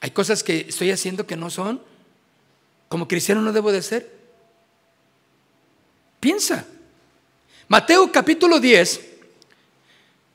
Hay 0.00 0.10
cosas 0.10 0.42
que 0.42 0.66
estoy 0.68 0.90
haciendo 0.90 1.26
que 1.26 1.36
no 1.36 1.50
son. 1.50 1.82
Como 2.88 3.08
cristiano 3.08 3.40
no 3.40 3.52
debo 3.52 3.72
de 3.72 3.78
hacer. 3.78 4.10
Piensa. 6.20 6.66
Mateo 7.68 8.10
capítulo 8.10 8.60
10. 8.60 9.00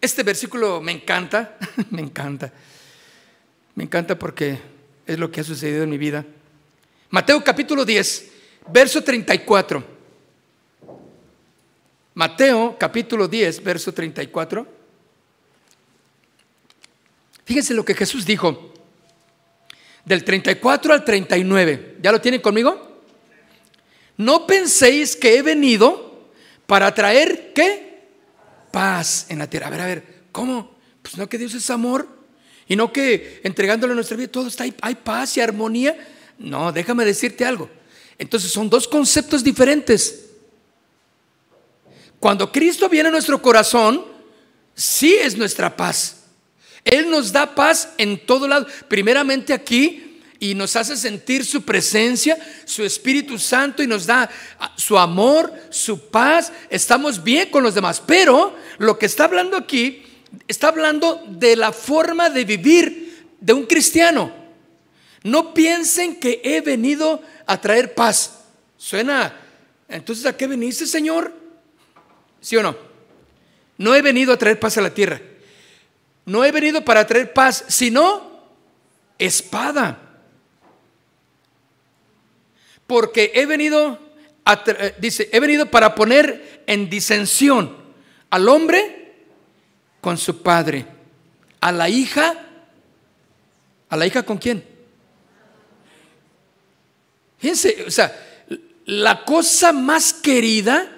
Este 0.01 0.23
versículo 0.23 0.81
me 0.81 0.91
encanta, 0.91 1.57
me 1.89 2.01
encanta. 2.01 2.51
Me 3.75 3.83
encanta 3.83 4.17
porque 4.17 4.59
es 5.05 5.17
lo 5.17 5.31
que 5.31 5.41
ha 5.41 5.43
sucedido 5.43 5.83
en 5.83 5.89
mi 5.89 5.97
vida. 5.97 6.25
Mateo 7.09 7.43
capítulo 7.43 7.85
10, 7.85 8.28
verso 8.71 9.03
34. 9.03 9.83
Mateo 12.13 12.75
capítulo 12.77 13.27
10, 13.27 13.63
verso 13.63 13.93
34. 13.93 14.67
Fíjense 17.45 17.73
lo 17.73 17.85
que 17.85 17.95
Jesús 17.95 18.25
dijo. 18.25 18.73
Del 20.05 20.23
34 20.23 20.93
al 20.93 21.05
39. 21.05 21.97
¿Ya 22.01 22.11
lo 22.11 22.21
tienen 22.21 22.41
conmigo? 22.41 23.03
No 24.17 24.45
penséis 24.45 25.15
que 25.15 25.37
he 25.37 25.41
venido 25.41 26.29
para 26.67 26.93
traer 26.93 27.53
qué? 27.53 28.07
Paz 28.71 29.27
en 29.29 29.39
la 29.39 29.49
tierra. 29.49 29.67
A 29.67 29.69
ver, 29.69 29.81
a 29.81 29.85
ver, 29.85 30.03
¿cómo? 30.31 30.75
Pues 31.01 31.17
no 31.17 31.29
que 31.29 31.37
Dios 31.37 31.53
es 31.53 31.69
amor 31.69 32.07
y 32.67 32.75
no 32.75 32.91
que 32.91 33.41
entregándole 33.43 33.95
nuestra 33.95 34.17
vida 34.17 34.27
todo 34.27 34.47
está 34.47 34.63
ahí, 34.63 34.75
hay 34.81 34.95
paz 34.95 35.37
y 35.37 35.41
armonía. 35.41 35.97
No, 36.37 36.71
déjame 36.71 37.05
decirte 37.05 37.45
algo. 37.45 37.69
Entonces 38.19 38.51
son 38.51 38.69
dos 38.69 38.87
conceptos 38.87 39.43
diferentes. 39.43 40.25
Cuando 42.19 42.51
Cristo 42.51 42.89
viene 42.89 43.07
a 43.07 43.11
nuestro 43.13 43.41
corazón, 43.41 44.05
sí 44.75 45.15
es 45.15 45.37
nuestra 45.37 45.75
paz. 45.75 46.17
Él 46.83 47.09
nos 47.09 47.31
da 47.31 47.55
paz 47.55 47.89
en 47.97 48.25
todo 48.25 48.47
lado. 48.47 48.67
Primeramente 48.89 49.53
aquí 49.53 50.19
y 50.37 50.53
nos 50.53 50.75
hace 50.75 50.95
sentir 50.95 51.45
su 51.45 51.63
presencia, 51.63 52.37
su 52.65 52.83
Espíritu 52.83 53.37
Santo 53.37 53.83
y 53.83 53.87
nos 53.87 54.05
da 54.05 54.29
ah, 54.59 54.73
su 54.77 54.97
amor, 54.97 55.53
su 55.69 56.09
paz. 56.09 56.51
Estamos 56.69 57.23
bien 57.23 57.49
con 57.49 57.63
los 57.63 57.73
demás. 57.73 58.01
Pero 58.05 58.55
lo 58.77 58.99
que 58.99 59.05
está 59.05 59.25
hablando 59.25 59.55
aquí, 59.55 60.03
está 60.47 60.69
hablando 60.69 61.23
de 61.29 61.55
la 61.55 61.71
forma 61.71 62.29
de 62.29 62.43
vivir 62.43 63.27
de 63.39 63.53
un 63.53 63.65
cristiano. 63.65 64.38
No 65.23 65.53
piensen 65.53 66.19
que 66.19 66.41
he 66.43 66.61
venido 66.61 67.21
a 67.45 67.59
traer 67.59 67.93
paz. 67.93 68.45
Suena, 68.77 69.35
entonces 69.87 70.25
¿a 70.25 70.35
qué 70.35 70.47
veniste, 70.47 70.85
Señor? 70.85 71.33
¿Sí 72.41 72.55
o 72.55 72.63
no? 72.63 72.75
No 73.77 73.95
he 73.95 74.01
venido 74.01 74.33
a 74.33 74.37
traer 74.37 74.59
paz 74.59 74.77
a 74.77 74.81
la 74.81 74.93
tierra. 74.93 75.21
No 76.25 76.45
he 76.45 76.51
venido 76.51 76.83
para 76.85 77.05
traer 77.05 77.33
paz, 77.33 77.65
sino 77.67 78.43
espada. 79.17 79.99
Porque 82.87 83.31
he 83.35 83.45
venido, 83.45 83.99
eh, 84.45 84.95
dice, 84.99 85.29
he 85.31 85.39
venido 85.39 85.65
para 85.65 85.95
poner 85.95 86.63
en 86.65 86.89
disensión 86.89 87.77
al 88.29 88.47
hombre 88.47 89.15
con 90.01 90.17
su 90.17 90.41
padre, 90.41 90.85
a 91.59 91.71
la 91.71 91.89
hija 91.89 92.45
¿A 93.89 93.97
la 93.97 94.05
hija 94.05 94.23
con 94.23 94.37
quién? 94.37 94.63
Fíjense, 97.39 97.83
o 97.87 97.91
sea, 97.91 98.45
la 98.85 99.23
cosa 99.23 99.71
más 99.71 100.13
querida 100.13 100.91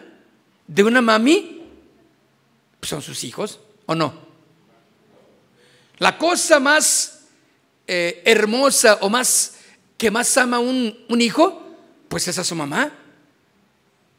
de 0.67 0.83
una 0.83 1.01
mami 1.01 1.61
pues, 2.79 2.89
son 2.89 3.01
sus 3.01 3.23
hijos, 3.23 3.59
¿o 3.85 3.95
no? 3.95 4.13
La 5.97 6.17
cosa 6.17 6.59
más 6.59 7.25
eh, 7.85 8.23
hermosa 8.25 8.97
o 9.01 9.09
más 9.09 9.55
que 9.97 10.09
más 10.09 10.35
ama 10.37 10.59
un, 10.59 11.05
un 11.09 11.21
hijo, 11.21 11.61
pues 12.07 12.27
es 12.27 12.39
a 12.39 12.43
su 12.43 12.55
mamá. 12.55 12.91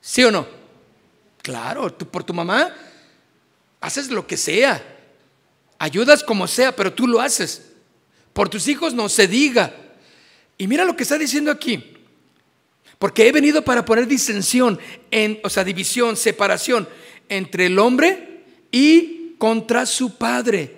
¿Sí 0.00 0.22
o 0.22 0.30
no? 0.30 0.46
Claro, 1.42 1.92
tú 1.92 2.06
por 2.06 2.22
tu 2.22 2.32
mamá 2.32 2.72
haces 3.80 4.10
lo 4.10 4.26
que 4.26 4.36
sea, 4.36 4.80
ayudas 5.78 6.22
como 6.22 6.46
sea, 6.46 6.74
pero 6.76 6.92
tú 6.92 7.08
lo 7.08 7.20
haces. 7.20 7.72
Por 8.32 8.48
tus 8.48 8.68
hijos 8.68 8.94
no 8.94 9.08
se 9.08 9.26
diga. 9.26 9.74
Y 10.56 10.68
mira 10.68 10.84
lo 10.84 10.96
que 10.96 11.02
está 11.02 11.18
diciendo 11.18 11.50
aquí. 11.50 11.96
Porque 13.02 13.26
he 13.26 13.32
venido 13.32 13.64
para 13.64 13.84
poner 13.84 14.06
disensión, 14.06 14.78
en, 15.10 15.40
o 15.42 15.50
sea, 15.50 15.64
división, 15.64 16.16
separación 16.16 16.88
entre 17.28 17.66
el 17.66 17.76
hombre 17.80 18.44
y 18.70 19.34
contra 19.38 19.86
su 19.86 20.14
padre. 20.14 20.72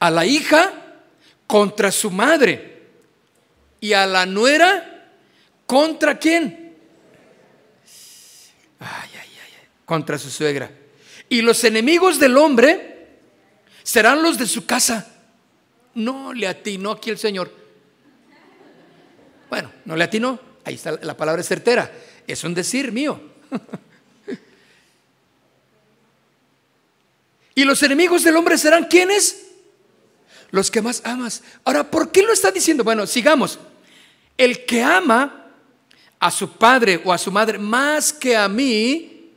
A 0.00 0.10
la 0.10 0.26
hija 0.26 0.96
contra 1.46 1.92
su 1.92 2.10
madre. 2.10 2.88
Y 3.78 3.92
a 3.92 4.04
la 4.04 4.26
nuera 4.26 5.06
contra 5.64 6.18
quién? 6.18 6.74
Ay, 8.80 9.10
ay, 9.12 9.28
ay, 9.44 9.68
contra 9.84 10.18
su 10.18 10.28
suegra. 10.28 10.72
Y 11.28 11.40
los 11.40 11.62
enemigos 11.62 12.18
del 12.18 12.36
hombre 12.36 13.10
serán 13.84 14.24
los 14.24 14.38
de 14.38 14.48
su 14.48 14.66
casa. 14.66 15.06
No 15.94 16.32
le 16.32 16.48
atinó 16.48 16.90
aquí 16.90 17.10
el 17.10 17.18
Señor. 17.18 17.61
Bueno, 19.52 19.70
no 19.84 19.96
le 19.96 20.04
atinó. 20.04 20.40
Ahí 20.64 20.76
está 20.76 20.98
la 21.02 21.14
palabra 21.14 21.42
certera. 21.42 21.92
Es 22.26 22.42
un 22.42 22.54
decir 22.54 22.90
mío. 22.90 23.20
y 27.54 27.64
los 27.64 27.82
enemigos 27.82 28.24
del 28.24 28.36
hombre 28.36 28.56
serán 28.56 28.86
quienes? 28.86 29.48
Los 30.52 30.70
que 30.70 30.80
más 30.80 31.02
amas. 31.04 31.42
Ahora, 31.64 31.90
¿por 31.90 32.10
qué 32.10 32.22
lo 32.22 32.32
está 32.32 32.50
diciendo? 32.50 32.82
Bueno, 32.82 33.06
sigamos. 33.06 33.58
El 34.38 34.64
que 34.64 34.82
ama 34.82 35.50
a 36.18 36.30
su 36.30 36.52
padre 36.52 37.02
o 37.04 37.12
a 37.12 37.18
su 37.18 37.30
madre 37.30 37.58
más 37.58 38.10
que 38.10 38.34
a 38.34 38.48
mí, 38.48 39.32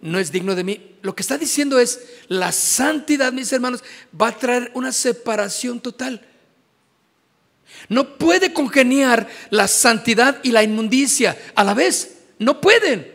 no 0.00 0.20
es 0.20 0.30
digno 0.30 0.54
de 0.54 0.62
mí. 0.62 0.96
Lo 1.02 1.16
que 1.16 1.22
está 1.22 1.36
diciendo 1.36 1.80
es, 1.80 1.98
la 2.28 2.52
santidad, 2.52 3.32
mis 3.32 3.52
hermanos, 3.52 3.82
va 4.14 4.28
a 4.28 4.38
traer 4.38 4.70
una 4.74 4.92
separación 4.92 5.80
total. 5.80 6.24
No 7.88 8.16
puede 8.16 8.52
congeniar 8.52 9.28
la 9.50 9.68
santidad 9.68 10.40
y 10.42 10.50
la 10.50 10.62
inmundicia 10.62 11.36
a 11.54 11.64
la 11.64 11.74
vez. 11.74 12.18
No 12.38 12.60
pueden. 12.60 13.12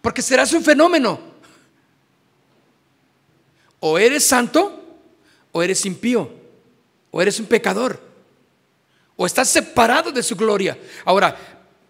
Porque 0.00 0.22
serás 0.22 0.52
un 0.52 0.64
fenómeno. 0.64 1.20
O 3.80 3.98
eres 3.98 4.24
santo 4.26 4.98
o 5.52 5.62
eres 5.62 5.84
impío. 5.86 6.30
O 7.10 7.20
eres 7.20 7.38
un 7.38 7.46
pecador. 7.46 8.00
O 9.16 9.26
estás 9.26 9.48
separado 9.48 10.10
de 10.10 10.22
su 10.22 10.34
gloria. 10.34 10.78
Ahora, 11.04 11.36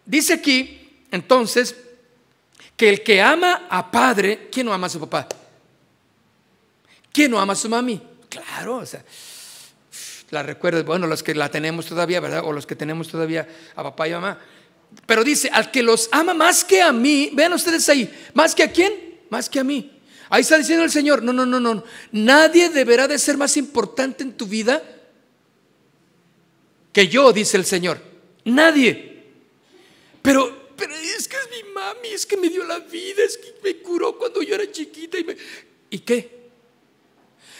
dice 0.05 0.35
aquí, 0.35 1.05
entonces, 1.11 1.77
que 2.77 2.89
el 2.89 3.03
que 3.03 3.23
ama 3.23 3.67
a 3.71 3.91
padre, 3.91 4.49
¿quién 4.51 4.67
no 4.67 4.73
ama 4.73 4.87
a 4.89 4.91
su 4.91 5.01
papá? 5.01 5.29
¿Quién 7.13 7.31
no 7.31 7.39
ama 7.39 7.53
a 7.53 7.57
su 7.57 7.69
mami? 7.69 8.01
Claro, 8.29 8.79
o 8.79 8.87
sea, 8.87 9.05
la 10.33 10.43
recuerdas, 10.43 10.85
bueno, 10.87 11.07
los 11.07 11.23
que 11.23 11.35
la 11.35 11.51
tenemos 11.51 11.85
todavía, 11.85 12.19
¿verdad? 12.19 12.43
O 12.45 12.53
los 12.53 12.65
que 12.65 12.75
tenemos 12.75 13.09
todavía 13.09 13.47
a 13.77 13.83
papá 13.83 14.09
y 14.09 14.13
mamá. 14.13 14.41
Pero 15.07 15.23
dice, 15.23 15.51
al 15.53 15.71
que 15.71 15.83
los 15.83 16.09
ama 16.11 16.33
más 16.33 16.65
que 16.65 16.81
a 16.81 16.91
mí, 16.91 17.31
vean 17.35 17.53
ustedes 17.53 17.87
ahí, 17.91 18.11
más 18.33 18.55
que 18.55 18.63
a 18.63 18.73
quién, 18.73 19.21
más 19.29 19.51
que 19.51 19.61
a 19.61 19.65
mí. 19.65 20.01
Ahí 20.31 20.41
está 20.41 20.57
diciendo 20.57 20.85
el 20.85 20.91
Señor, 20.91 21.23
no, 21.23 21.35
no, 21.35 21.45
no, 21.45 21.61
no, 21.61 21.85
nadie 22.13 22.71
deberá 22.71 23.07
de 23.07 23.19
ser 23.19 23.37
más 23.37 23.59
importante 23.59 24.23
en 24.23 24.33
tu 24.33 24.47
vida 24.47 24.83
que 26.95 27.09
yo, 27.09 27.31
dice 27.35 27.59
el 27.59 27.67
Señor. 27.67 28.01
Nadie. 28.47 29.25
Pero, 30.23 30.73
pero 30.79 30.95
es 30.95 31.29
que 31.29 31.37
es 31.37 31.49
mi 31.51 31.73
mami, 31.75 32.09
es 32.09 32.25
que 32.25 32.39
me 32.39 32.49
dio 32.49 32.65
la 32.65 32.79
vida, 32.79 33.23
es 33.23 33.37
que 33.37 33.55
me 33.63 33.77
curó 33.83 34.17
cuando 34.17 34.43
yo 34.43 34.55
era 34.55 34.71
chiquita. 34.73 35.19
¿Y, 35.19 35.27
¿Y 35.91 35.99
qué? 35.99 36.41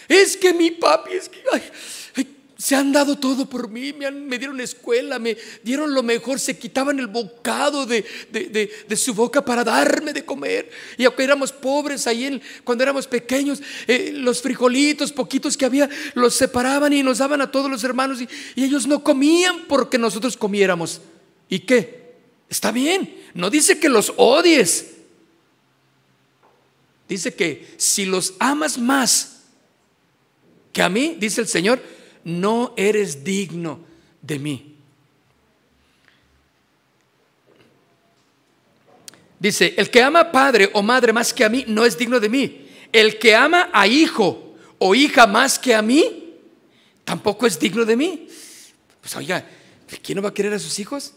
Es 0.09 0.39
que 0.39 0.55
mi 0.55 0.71
papi, 0.71 1.13
es 1.13 1.29
que... 1.29 1.43
se 2.63 2.77
han 2.77 2.93
dado 2.93 3.19
todo 3.19 3.47
por 3.51 3.69
mí, 3.69 3.93
me, 3.93 4.09
me, 4.13 4.39
dieron 4.39 4.61
escuela, 4.61 5.19
me 5.19 5.37
dieron 5.65 5.93
lo 5.93 6.05
mejor, 6.05 6.39
se 6.39 6.57
quitaban 6.57 7.01
el 7.01 7.09
bocado 7.09 7.87
de, 7.87 8.05
su 8.95 9.15
boca 9.15 9.45
para 9.45 9.65
darme 9.65 10.13
de 10.13 10.25
comer. 10.25 10.71
Y 10.97 11.05
aunque 11.05 11.25
éramos 11.25 11.51
pobres 11.51 12.07
ahí, 12.07 12.41
cuando 12.63 12.85
éramos 12.85 13.09
pequeños, 13.09 13.61
eh, 13.89 14.13
los 14.15 14.41
frijolitos 14.41 15.11
poquitos 15.11 15.57
que 15.57 15.65
había, 15.65 15.91
los 16.15 16.35
separaban 16.35 16.93
y 16.93 17.03
nos 17.03 17.19
daban 17.19 17.41
a 17.41 17.51
todos 17.51 17.69
los 17.69 17.83
hermanos 17.83 18.21
y, 18.21 18.29
y 18.55 18.63
ellos 18.63 18.87
no 18.87 19.03
comían 19.03 19.65
porque 19.67 19.99
nosotros 19.99 20.37
comiéramos. 20.37 21.01
¿Y 21.49 21.59
qué? 21.59 22.13
Está 22.49 22.71
bien, 22.71 23.13
no 23.35 23.51
dice 23.51 23.81
que 23.81 23.89
los 23.89 24.13
odies. 24.17 24.87
Dice 27.09 27.35
que 27.35 27.75
si 27.77 28.05
los 28.05 28.35
amas 28.39 28.79
más 28.79 29.41
que 30.73 30.81
a 30.81 30.89
mí, 30.89 31.17
dice 31.19 31.41
el 31.41 31.49
Señor, 31.49 31.83
no 32.25 32.75
eres 32.77 33.25
digno 33.25 33.81
de 34.21 34.39
mí. 34.39 34.77
Dice, 39.39 39.75
el 39.77 39.91
que 39.91 40.01
ama 40.01 40.21
a 40.21 40.33
padre 40.33 40.71
o 40.73 40.83
madre 40.83 41.13
más 41.13 41.35
que 41.35 41.45
a 41.45 41.49
mí 41.49 41.65
no 41.67 41.85
es 41.85 41.99
digno 41.99 42.21
de 42.21 42.29
mí. 42.29 42.69
El 42.93 43.19
que 43.19 43.35
ama 43.35 43.71
a 43.73 43.89
hijo 43.89 44.55
o 44.79 44.95
hija 44.95 45.27
más 45.27 45.59
que 45.59 45.75
a 45.75 45.83
mí, 45.83 46.37
tampoco 47.05 47.47
es 47.47 47.59
digno 47.59 47.85
de 47.85 47.97
mí. 47.97 48.29
Pues 49.01 49.17
oiga, 49.17 49.45
¿quién 50.03 50.17
no 50.17 50.23
va 50.23 50.29
a 50.29 50.35
querer 50.35 50.53
a 50.53 50.59
sus 50.61 50.79
hijos? 50.79 51.15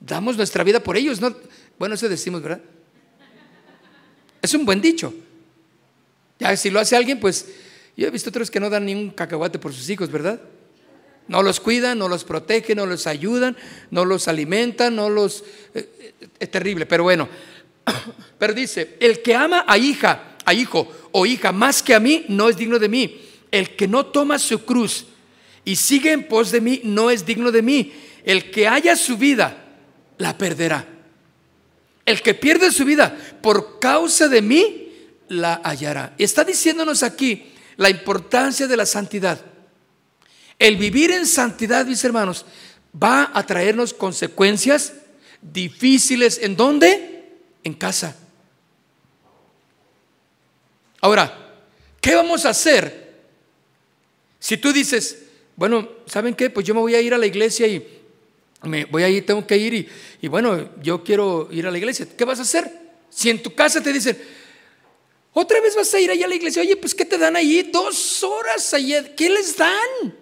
Damos 0.00 0.36
nuestra 0.36 0.64
vida 0.64 0.82
por 0.82 0.96
ellos, 0.96 1.20
¿no? 1.20 1.36
Bueno, 1.78 1.96
eso 1.96 2.08
decimos, 2.08 2.40
¿verdad? 2.40 2.62
Es 4.40 4.54
un 4.54 4.64
buen 4.64 4.80
dicho. 4.80 5.12
Ya 6.38 6.56
si 6.56 6.70
lo 6.70 6.80
hace 6.80 6.96
alguien, 6.96 7.20
pues 7.20 7.46
yo 7.98 8.06
he 8.06 8.10
visto 8.10 8.30
otros 8.30 8.48
que 8.48 8.60
no 8.60 8.70
dan 8.70 8.86
ni 8.86 8.94
un 8.94 9.10
cacahuate 9.10 9.58
por 9.58 9.74
sus 9.74 9.90
hijos, 9.90 10.08
¿verdad? 10.08 10.40
No 11.26 11.42
los 11.42 11.58
cuidan, 11.58 11.98
no 11.98 12.08
los 12.08 12.22
protegen, 12.22 12.76
no 12.76 12.86
los 12.86 13.08
ayudan, 13.08 13.56
no 13.90 14.04
los 14.04 14.28
alimentan, 14.28 14.94
no 14.94 15.10
los... 15.10 15.42
Eh, 15.74 16.14
eh, 16.20 16.28
es 16.38 16.48
terrible, 16.48 16.86
pero 16.86 17.02
bueno. 17.02 17.28
Pero 18.38 18.54
dice, 18.54 18.96
el 19.00 19.20
que 19.20 19.34
ama 19.34 19.64
a 19.66 19.76
hija, 19.76 20.36
a 20.44 20.54
hijo 20.54 20.88
o 21.10 21.26
hija 21.26 21.50
más 21.50 21.82
que 21.82 21.92
a 21.92 21.98
mí, 21.98 22.24
no 22.28 22.48
es 22.48 22.56
digno 22.56 22.78
de 22.78 22.88
mí. 22.88 23.20
El 23.50 23.74
que 23.74 23.88
no 23.88 24.06
toma 24.06 24.38
su 24.38 24.64
cruz 24.64 25.06
y 25.64 25.74
sigue 25.74 26.12
en 26.12 26.28
pos 26.28 26.52
de 26.52 26.60
mí, 26.60 26.80
no 26.84 27.10
es 27.10 27.26
digno 27.26 27.50
de 27.50 27.62
mí. 27.62 27.92
El 28.24 28.52
que 28.52 28.68
haya 28.68 28.94
su 28.94 29.18
vida, 29.18 29.64
la 30.18 30.38
perderá. 30.38 30.86
El 32.06 32.22
que 32.22 32.34
pierde 32.34 32.70
su 32.70 32.84
vida 32.84 33.18
por 33.42 33.80
causa 33.80 34.28
de 34.28 34.40
mí, 34.40 34.92
la 35.28 35.60
hallará. 35.64 36.14
Está 36.16 36.44
diciéndonos 36.44 37.02
aquí 37.02 37.54
la 37.78 37.88
importancia 37.88 38.66
de 38.66 38.76
la 38.76 38.84
santidad. 38.84 39.40
El 40.58 40.76
vivir 40.76 41.12
en 41.12 41.26
santidad, 41.26 41.86
mis 41.86 42.04
hermanos, 42.04 42.44
va 42.92 43.30
a 43.32 43.46
traernos 43.46 43.94
consecuencias 43.94 44.92
difíciles. 45.40 46.40
¿En 46.42 46.56
dónde? 46.56 47.38
En 47.62 47.74
casa. 47.74 48.16
Ahora, 51.00 51.54
¿qué 52.00 52.16
vamos 52.16 52.44
a 52.44 52.50
hacer 52.50 53.08
si 54.40 54.56
tú 54.56 54.72
dices, 54.72 55.26
bueno, 55.54 55.88
¿saben 56.06 56.34
qué? 56.34 56.50
Pues 56.50 56.66
yo 56.66 56.74
me 56.74 56.80
voy 56.80 56.96
a 56.96 57.00
ir 57.00 57.14
a 57.14 57.18
la 57.18 57.26
iglesia 57.26 57.68
y 57.68 57.86
me 58.62 58.86
voy 58.86 59.04
a 59.04 59.08
ir, 59.08 59.24
tengo 59.24 59.46
que 59.46 59.56
ir 59.56 59.74
y, 59.74 59.88
y 60.20 60.26
bueno, 60.26 60.70
yo 60.82 61.04
quiero 61.04 61.48
ir 61.52 61.64
a 61.64 61.70
la 61.70 61.78
iglesia. 61.78 62.08
¿Qué 62.16 62.24
vas 62.24 62.40
a 62.40 62.42
hacer? 62.42 62.68
Si 63.08 63.30
en 63.30 63.40
tu 63.40 63.54
casa 63.54 63.80
te 63.80 63.92
dicen, 63.92 64.20
otra 65.40 65.60
vez 65.60 65.76
vas 65.76 65.92
a 65.94 66.00
ir 66.00 66.10
allá 66.10 66.26
a 66.26 66.28
la 66.28 66.34
iglesia. 66.34 66.62
Oye, 66.62 66.76
pues 66.76 66.94
¿qué 66.94 67.04
te 67.04 67.16
dan 67.16 67.36
allí? 67.36 67.62
Dos 67.62 68.22
horas 68.24 68.74
allá. 68.74 69.14
¿Qué 69.14 69.30
les 69.30 69.56
dan? 69.56 70.16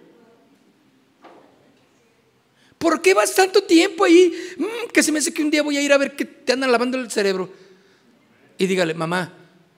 ¿Por 2.77 3.01
qué 3.01 3.13
vas 3.15 3.33
tanto 3.33 3.63
tiempo 3.63 4.03
ahí? 4.03 4.31
Mm, 4.57 4.91
que 4.93 5.01
se 5.01 5.11
me 5.11 5.19
hace 5.19 5.33
que 5.33 5.41
un 5.41 5.49
día 5.49 5.63
voy 5.63 5.77
a 5.77 5.81
ir 5.81 5.91
a 5.91 5.97
ver 5.97 6.15
que 6.15 6.25
te 6.25 6.53
andan 6.53 6.71
lavando 6.71 6.99
el 6.99 7.09
cerebro. 7.09 7.51
Y 8.59 8.67
dígale, 8.67 8.93
mamá, 8.93 9.33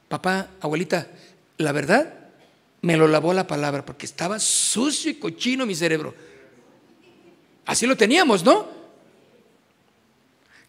papá, 0.10 0.50
abuelita, 0.60 1.10
la 1.58 1.72
verdad 1.72 2.16
me 2.82 2.98
lo 2.98 3.08
lavó 3.08 3.34
la 3.34 3.48
palabra 3.48 3.86
porque 3.86 4.06
estaba 4.06 4.40
sucio 4.40 5.12
y 5.12 5.16
cochino 5.16 5.66
mi 5.66 5.76
cerebro. 5.76 6.14
Así 7.66 7.86
lo 7.86 7.96
teníamos, 7.96 8.44
¿no? 8.44 8.68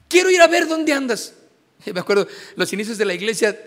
Quiero 0.09 0.31
ir 0.31 0.41
a 0.41 0.49
ver 0.49 0.67
dónde 0.67 0.93
andas. 0.93 1.35
Me 1.93 2.01
acuerdo 2.01 2.27
los 2.57 2.73
inicios 2.73 2.99
de 2.99 3.05
la 3.05 3.15
iglesia, 3.15 3.59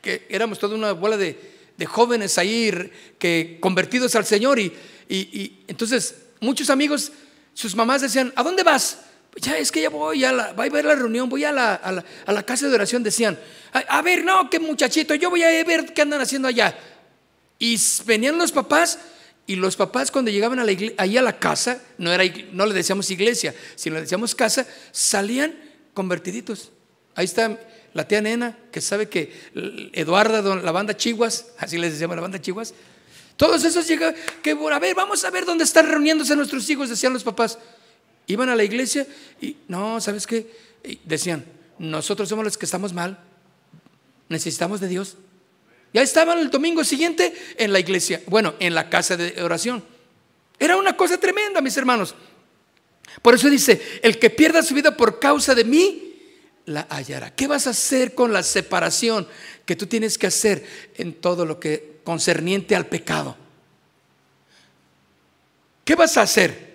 que 0.00 0.26
éramos 0.28 0.58
toda 0.58 0.74
una 0.74 0.92
bola 0.92 1.16
de, 1.16 1.54
de 1.76 1.86
jóvenes 1.86 2.38
ahí 2.38 2.90
que 3.18 3.58
convertidos 3.60 4.14
al 4.14 4.24
Señor 4.24 4.58
y, 4.58 4.72
entonces 5.66 6.16
muchos 6.40 6.70
amigos, 6.70 7.12
sus 7.52 7.74
mamás 7.74 8.02
decían, 8.02 8.32
¿a 8.36 8.42
dónde 8.42 8.62
vas? 8.62 9.00
Ya 9.36 9.58
es 9.58 9.72
que 9.72 9.82
ya 9.82 9.88
voy 9.90 10.24
a, 10.24 10.32
la, 10.32 10.52
voy 10.52 10.68
a 10.68 10.70
ver 10.70 10.84
la 10.84 10.94
reunión, 10.94 11.28
voy 11.28 11.44
a 11.44 11.52
la, 11.52 12.44
casa 12.46 12.68
de 12.68 12.74
oración, 12.74 13.02
decían, 13.02 13.38
a, 13.72 14.02
ver, 14.02 14.24
no, 14.24 14.48
qué 14.48 14.60
muchachito, 14.60 15.14
yo 15.14 15.30
voy 15.30 15.42
a 15.42 15.64
ver 15.64 15.92
qué 15.92 16.02
andan 16.02 16.20
haciendo 16.20 16.48
allá. 16.48 16.76
Y 17.58 17.78
venían 18.06 18.38
los 18.38 18.52
papás 18.52 18.98
y 19.46 19.56
los 19.56 19.76
papás 19.76 20.10
cuando 20.10 20.30
llegaban 20.30 20.58
a 20.58 20.64
la 20.64 20.72
ahí 20.98 21.16
a 21.16 21.22
la 21.22 21.38
casa, 21.38 21.82
no, 21.98 22.12
era, 22.12 22.24
no 22.52 22.66
le 22.66 22.74
decíamos 22.74 23.10
iglesia, 23.10 23.54
sino 23.74 23.96
le 23.96 24.02
decíamos 24.02 24.34
casa, 24.34 24.66
salían 24.92 25.54
convertiditos. 25.92 26.70
Ahí 27.14 27.24
está 27.24 27.58
la 27.94 28.06
tía 28.06 28.20
nena, 28.20 28.58
que 28.70 28.80
sabe 28.80 29.08
que 29.08 29.32
Eduarda, 29.92 30.42
la 30.56 30.72
banda 30.72 30.96
Chihuas, 30.96 31.52
así 31.58 31.78
les 31.78 31.92
decíamos 31.92 32.16
la 32.16 32.22
banda 32.22 32.40
Chihuas, 32.40 32.74
todos 33.36 33.64
esos 33.64 33.86
llegan, 33.88 34.14
que 34.42 34.50
a 34.50 34.78
ver, 34.78 34.94
vamos 34.94 35.24
a 35.24 35.30
ver 35.30 35.44
dónde 35.44 35.64
están 35.64 35.88
reuniéndose 35.88 36.36
nuestros 36.36 36.68
hijos, 36.70 36.88
decían 36.88 37.12
los 37.12 37.24
papás. 37.24 37.58
Iban 38.26 38.48
a 38.48 38.56
la 38.56 38.64
iglesia 38.64 39.06
y 39.40 39.56
no, 39.68 40.00
¿sabes 40.00 40.26
qué? 40.26 40.74
decían, 41.04 41.44
nosotros 41.78 42.28
somos 42.28 42.44
los 42.44 42.58
que 42.58 42.66
estamos 42.66 42.92
mal, 42.92 43.18
necesitamos 44.28 44.80
de 44.80 44.88
Dios. 44.88 45.16
Ya 45.92 46.02
estaban 46.02 46.38
el 46.38 46.50
domingo 46.50 46.84
siguiente 46.84 47.34
en 47.56 47.72
la 47.72 47.80
iglesia, 47.80 48.22
bueno, 48.26 48.54
en 48.58 48.74
la 48.74 48.90
casa 48.90 49.16
de 49.16 49.42
oración. 49.42 49.84
Era 50.58 50.76
una 50.76 50.96
cosa 50.96 51.18
tremenda, 51.18 51.60
mis 51.60 51.76
hermanos. 51.76 52.14
Por 53.22 53.34
eso 53.34 53.48
dice, 53.48 53.80
el 54.02 54.18
que 54.18 54.30
pierda 54.30 54.62
su 54.62 54.74
vida 54.74 54.96
por 54.96 55.18
causa 55.20 55.54
de 55.54 55.64
mí, 55.64 56.03
la 56.66 56.86
hallará. 56.88 57.34
¿Qué 57.34 57.46
vas 57.46 57.66
a 57.66 57.70
hacer 57.70 58.14
con 58.14 58.32
la 58.32 58.42
separación 58.42 59.26
que 59.64 59.76
tú 59.76 59.86
tienes 59.86 60.18
que 60.18 60.26
hacer 60.26 60.66
en 60.96 61.14
todo 61.14 61.44
lo 61.44 61.60
que 61.60 61.98
concerniente 62.04 62.74
al 62.74 62.86
pecado? 62.86 63.36
¿Qué 65.84 65.94
vas 65.94 66.16
a 66.16 66.22
hacer? 66.22 66.74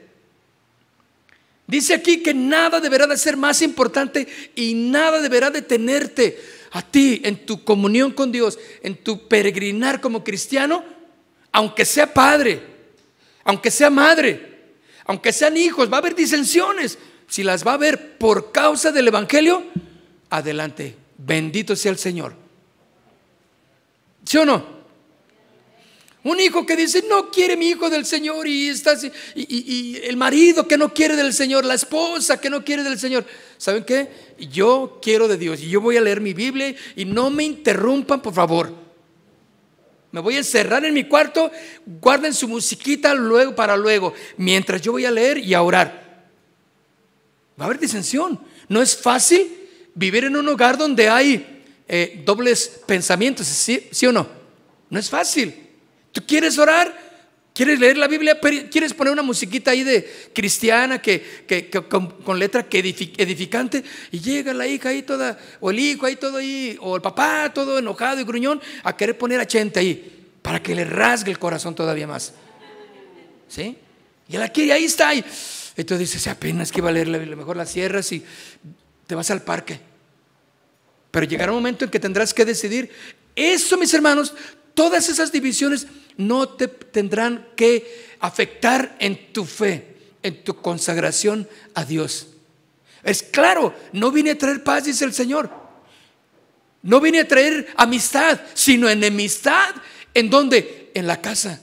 Dice 1.66 1.94
aquí 1.94 2.24
que 2.24 2.34
nada 2.34 2.80
deberá 2.80 3.06
de 3.08 3.18
ser 3.18 3.38
más 3.38 3.62
importante 3.62 4.28
y 4.56 4.74
nada 4.74 5.22
deberá 5.22 5.52
de 5.52 5.62
tenerte 5.62 6.40
a 6.72 6.82
ti 6.82 7.22
en 7.24 7.46
tu 7.46 7.64
comunión 7.64 8.12
con 8.12 8.32
Dios, 8.32 8.58
en 8.84 8.96
tu 8.96 9.28
peregrinar 9.28 10.02
como 10.02 10.24
cristiano, 10.24 10.84
aunque 11.52 11.86
sea 11.86 12.14
padre, 12.14 12.62
aunque 13.44 13.72
sea 13.72 13.90
madre, 13.90 14.50
aunque 15.06 15.34
sean 15.34 15.58
hijos, 15.58 15.92
va 15.92 15.98
a 15.98 16.00
haber 16.00 16.16
disensiones, 16.16 16.98
si 17.30 17.44
las 17.44 17.66
va 17.66 17.74
a 17.74 17.78
ver 17.78 18.18
por 18.18 18.52
causa 18.52 18.92
del 18.92 19.08
Evangelio, 19.08 19.64
adelante. 20.30 20.96
Bendito 21.18 21.76
sea 21.76 21.92
el 21.92 21.98
Señor. 21.98 22.34
¿Sí 24.26 24.38
o 24.38 24.46
no? 24.46 24.80
Un 26.24 26.40
hijo 26.40 26.66
que 26.66 26.76
dice, 26.76 27.06
no 27.08 27.30
quiere 27.32 27.56
mi 27.56 27.70
hijo 27.70 27.90
del 27.90 28.06
Señor 28.06 28.46
y, 28.48 28.68
está, 28.68 28.94
y, 29.36 29.98
el 30.04 30.18
marido 30.18 30.68
que 30.68 30.78
no 30.78 30.94
quiere 30.94 31.16
del 31.16 31.34
Señor, 31.34 31.64
la 31.64 31.76
esposa 31.76 32.42
que 32.42 32.50
no 32.50 32.64
quiere 32.66 32.84
del 32.84 33.00
Señor. 33.00 33.26
¿Saben 33.58 33.86
qué? 33.86 34.10
Yo 34.52 35.00
quiero 35.02 35.28
de 35.28 35.38
Dios 35.38 35.62
y 35.62 35.70
yo 35.70 35.80
voy 35.80 35.98
a 35.98 36.02
leer 36.02 36.20
mi 36.20 36.34
Biblia 36.34 36.76
y 36.96 37.06
no 37.06 37.30
me 37.30 37.46
interrumpan, 37.46 38.22
por 38.22 38.34
favor. 38.34 38.74
Me 40.12 40.20
voy 40.20 40.36
a 40.36 40.40
encerrar 40.40 40.84
en 40.84 40.94
mi 40.94 41.06
cuarto, 41.06 41.52
guarden 41.86 42.34
su 42.34 42.48
musiquita 42.48 43.14
luego 43.14 43.56
para 43.56 43.78
luego, 43.78 44.14
mientras 44.38 44.82
yo 44.82 44.92
voy 44.92 45.06
a 45.06 45.12
leer 45.12 45.38
y 45.38 45.54
a 45.54 45.62
orar. 45.62 46.09
Va 47.60 47.66
a 47.66 47.68
haber 47.68 47.80
disensión. 47.80 48.40
No 48.68 48.82
es 48.82 48.96
fácil 48.96 49.52
vivir 49.94 50.24
en 50.24 50.36
un 50.38 50.48
hogar 50.48 50.78
donde 50.78 51.10
hay 51.10 51.64
eh, 51.88 52.22
dobles 52.24 52.82
pensamientos, 52.86 53.48
¿sí, 53.48 54.06
o 54.06 54.12
no? 54.12 54.28
No 54.90 55.00
es 55.00 55.10
fácil. 55.10 55.54
¿Tú 56.12 56.22
quieres 56.26 56.58
orar? 56.58 57.10
¿Quieres 57.54 57.80
leer 57.80 57.98
la 57.98 58.08
Biblia? 58.08 58.40
¿Quieres 58.40 58.94
poner 58.94 59.12
una 59.12 59.24
musiquita 59.24 59.72
ahí 59.72 59.84
de 59.84 60.30
cristiana 60.34 61.02
que, 61.02 61.70
con, 62.24 62.40
letra 62.40 62.64
que 62.70 62.80
edificante? 62.80 63.84
Y 64.12 64.20
llega 64.20 64.54
la 64.54 64.66
hija 64.66 64.90
ahí 64.90 65.02
toda, 65.02 65.38
o 65.60 65.72
el 65.72 65.80
hijo 65.80 66.06
ahí 66.06 66.16
todo 66.16 66.38
ahí, 66.38 66.78
o 66.80 66.96
el 66.96 67.02
papá 67.02 67.52
todo 67.54 67.78
enojado 67.78 68.22
y 68.22 68.24
gruñón, 68.24 68.62
a 68.84 68.96
querer 68.96 69.18
poner 69.18 69.42
a 69.42 69.48
Chente 69.48 69.82
ahí, 69.82 70.30
para 70.42 70.64
que 70.64 70.74
le 70.74 70.86
rasgue 70.86 71.32
el 71.32 71.40
corazón 71.40 71.76
todavía 71.76 72.08
más. 72.08 72.34
¿Sí? 73.50 73.76
Y 74.30 74.36
él 74.38 74.44
aquí, 74.44 74.72
ahí 74.72 74.86
está. 74.86 75.10
ahí 75.10 75.26
entonces 75.82 76.12
dices, 76.12 76.28
apenas 76.28 76.74
que 76.74 76.82
va 76.82 76.90
a 76.90 76.92
la 76.92 77.36
mejor 77.36 77.56
las 77.56 77.72
cierras 77.72 78.12
y 78.12 78.22
te 79.08 79.16
vas 79.16 79.32
al 79.32 79.44
parque. 79.44 79.80
Pero 81.10 81.26
llegará 81.26 81.54
un 81.54 81.60
momento 81.60 81.86
en 81.86 81.92
que 81.92 82.02
tendrás 82.02 82.34
que 82.34 82.44
decidir. 82.44 82.92
Eso, 83.34 83.78
mis 83.78 83.94
hermanos, 83.94 84.34
todas 84.74 85.08
esas 85.08 85.32
divisiones 85.32 85.88
no 86.18 86.50
te 86.50 86.68
tendrán 86.68 87.48
que 87.56 88.10
afectar 88.20 88.98
en 89.00 89.32
tu 89.32 89.46
fe, 89.46 89.96
en 90.22 90.44
tu 90.44 90.58
consagración 90.58 91.48
a 91.74 91.86
Dios. 91.86 92.28
Es 93.02 93.24
claro, 93.24 93.74
no 93.94 94.12
vine 94.12 94.32
a 94.32 94.38
traer 94.38 94.62
paz, 94.66 94.84
dice 94.84 95.06
el 95.06 95.14
Señor. 95.14 95.50
No 96.82 97.00
vine 97.00 97.22
a 97.22 97.28
traer 97.28 97.74
amistad, 97.78 98.42
sino 98.54 98.90
enemistad. 98.90 99.76
¿En 100.14 100.30
dónde? 100.30 100.92
En 100.94 101.08
la 101.08 101.22
casa. 101.22 101.62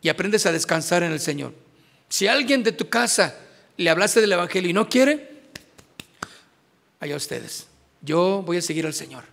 Y 0.00 0.08
aprendes 0.08 0.46
a 0.46 0.52
descansar 0.52 1.02
en 1.02 1.10
el 1.10 1.18
Señor. 1.18 1.52
Si 2.12 2.28
alguien 2.28 2.62
de 2.62 2.72
tu 2.72 2.90
casa 2.90 3.34
le 3.78 3.88
hablaste 3.88 4.20
del 4.20 4.32
Evangelio 4.32 4.68
y 4.68 4.74
no 4.74 4.86
quiere, 4.86 5.30
allá 7.00 7.16
ustedes. 7.16 7.68
Yo 8.02 8.42
voy 8.44 8.58
a 8.58 8.60
seguir 8.60 8.84
al 8.84 8.92
Señor. 8.92 9.24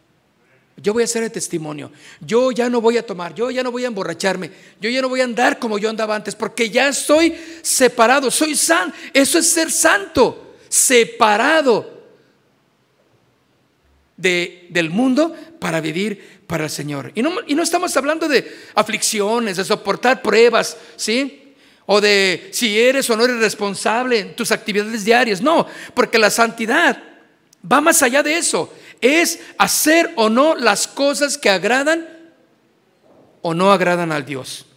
Yo 0.78 0.94
voy 0.94 1.04
a 1.04 1.08
ser 1.08 1.24
el 1.24 1.32
testimonio. 1.34 1.92
Yo 2.22 2.52
ya 2.52 2.70
no 2.70 2.80
voy 2.80 2.98
a 2.98 3.06
tomar, 3.06 3.36
yo 3.36 3.52
ya 3.52 3.64
no 3.64 3.72
voy 3.74 3.84
a 3.84 3.88
emborracharme, 3.88 4.50
yo 4.80 4.90
ya 4.90 5.02
no 5.02 5.10
voy 5.10 5.20
a 5.20 5.26
andar 5.26 5.60
como 5.60 5.78
yo 5.78 5.90
andaba 5.90 6.16
antes, 6.16 6.36
porque 6.36 6.70
ya 6.70 6.88
estoy 6.88 7.38
separado, 7.64 8.32
soy 8.32 8.56
san. 8.56 8.94
Eso 9.14 9.40
es 9.40 9.50
ser 9.52 9.70
santo, 9.72 10.56
separado 10.70 12.02
de, 14.16 14.68
del 14.70 14.90
mundo 14.90 15.36
para 15.60 15.82
vivir 15.82 16.44
para 16.48 16.64
el 16.64 16.70
Señor. 16.70 17.12
Y 17.14 17.24
no, 17.24 17.34
y 17.46 17.56
no 17.56 17.64
estamos 17.64 17.98
hablando 17.98 18.30
de 18.30 18.50
aflicciones, 18.74 19.58
de 19.58 19.66
soportar 19.66 20.22
pruebas, 20.22 20.78
¿sí? 20.96 21.39
O 21.92 22.00
de 22.00 22.50
si 22.54 22.80
eres 22.80 23.10
o 23.10 23.18
no 23.18 23.26
eres 23.26 23.40
responsable 23.40 24.20
en 24.20 24.36
tus 24.36 24.52
actividades 24.52 25.04
diarias. 25.04 25.42
No, 25.42 25.66
porque 25.96 26.20
la 26.20 26.30
santidad 26.30 27.02
va 27.66 27.82
más 27.82 28.04
allá 28.04 28.22
de 28.22 28.38
eso. 28.38 28.72
Es 29.02 29.40
hacer 29.58 30.14
o 30.16 30.30
no 30.30 30.54
las 30.54 30.88
cosas 30.88 31.36
que 31.36 31.50
agradan 31.50 32.08
o 33.42 33.56
no 33.56 33.72
agradan 33.72 34.12
al 34.12 34.24
Dios. 34.24 34.68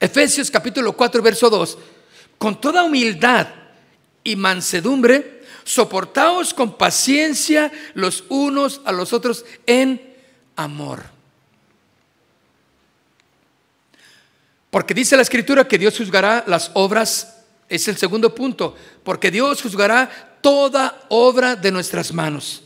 Efesios 0.00 0.50
capítulo 0.50 0.96
4, 0.96 1.22
verso 1.22 1.48
2. 1.48 1.78
Con 2.38 2.60
toda 2.60 2.82
humildad 2.82 3.46
y 4.24 4.34
mansedumbre, 4.34 5.44
soportaos 5.62 6.52
con 6.54 6.76
paciencia 6.76 7.70
los 7.94 8.24
unos 8.30 8.80
a 8.84 8.90
los 8.90 9.12
otros 9.12 9.44
en 9.64 10.16
amor 10.56 11.19
Porque 14.70 14.94
dice 14.94 15.16
la 15.16 15.22
escritura 15.22 15.66
que 15.66 15.78
Dios 15.78 15.98
juzgará 15.98 16.44
las 16.46 16.70
obras, 16.74 17.44
es 17.68 17.86
el 17.88 17.96
segundo 17.96 18.34
punto, 18.34 18.76
porque 19.02 19.30
Dios 19.30 19.62
juzgará 19.62 20.38
toda 20.40 21.06
obra 21.08 21.56
de 21.56 21.70
nuestras 21.70 22.12
manos. 22.12 22.62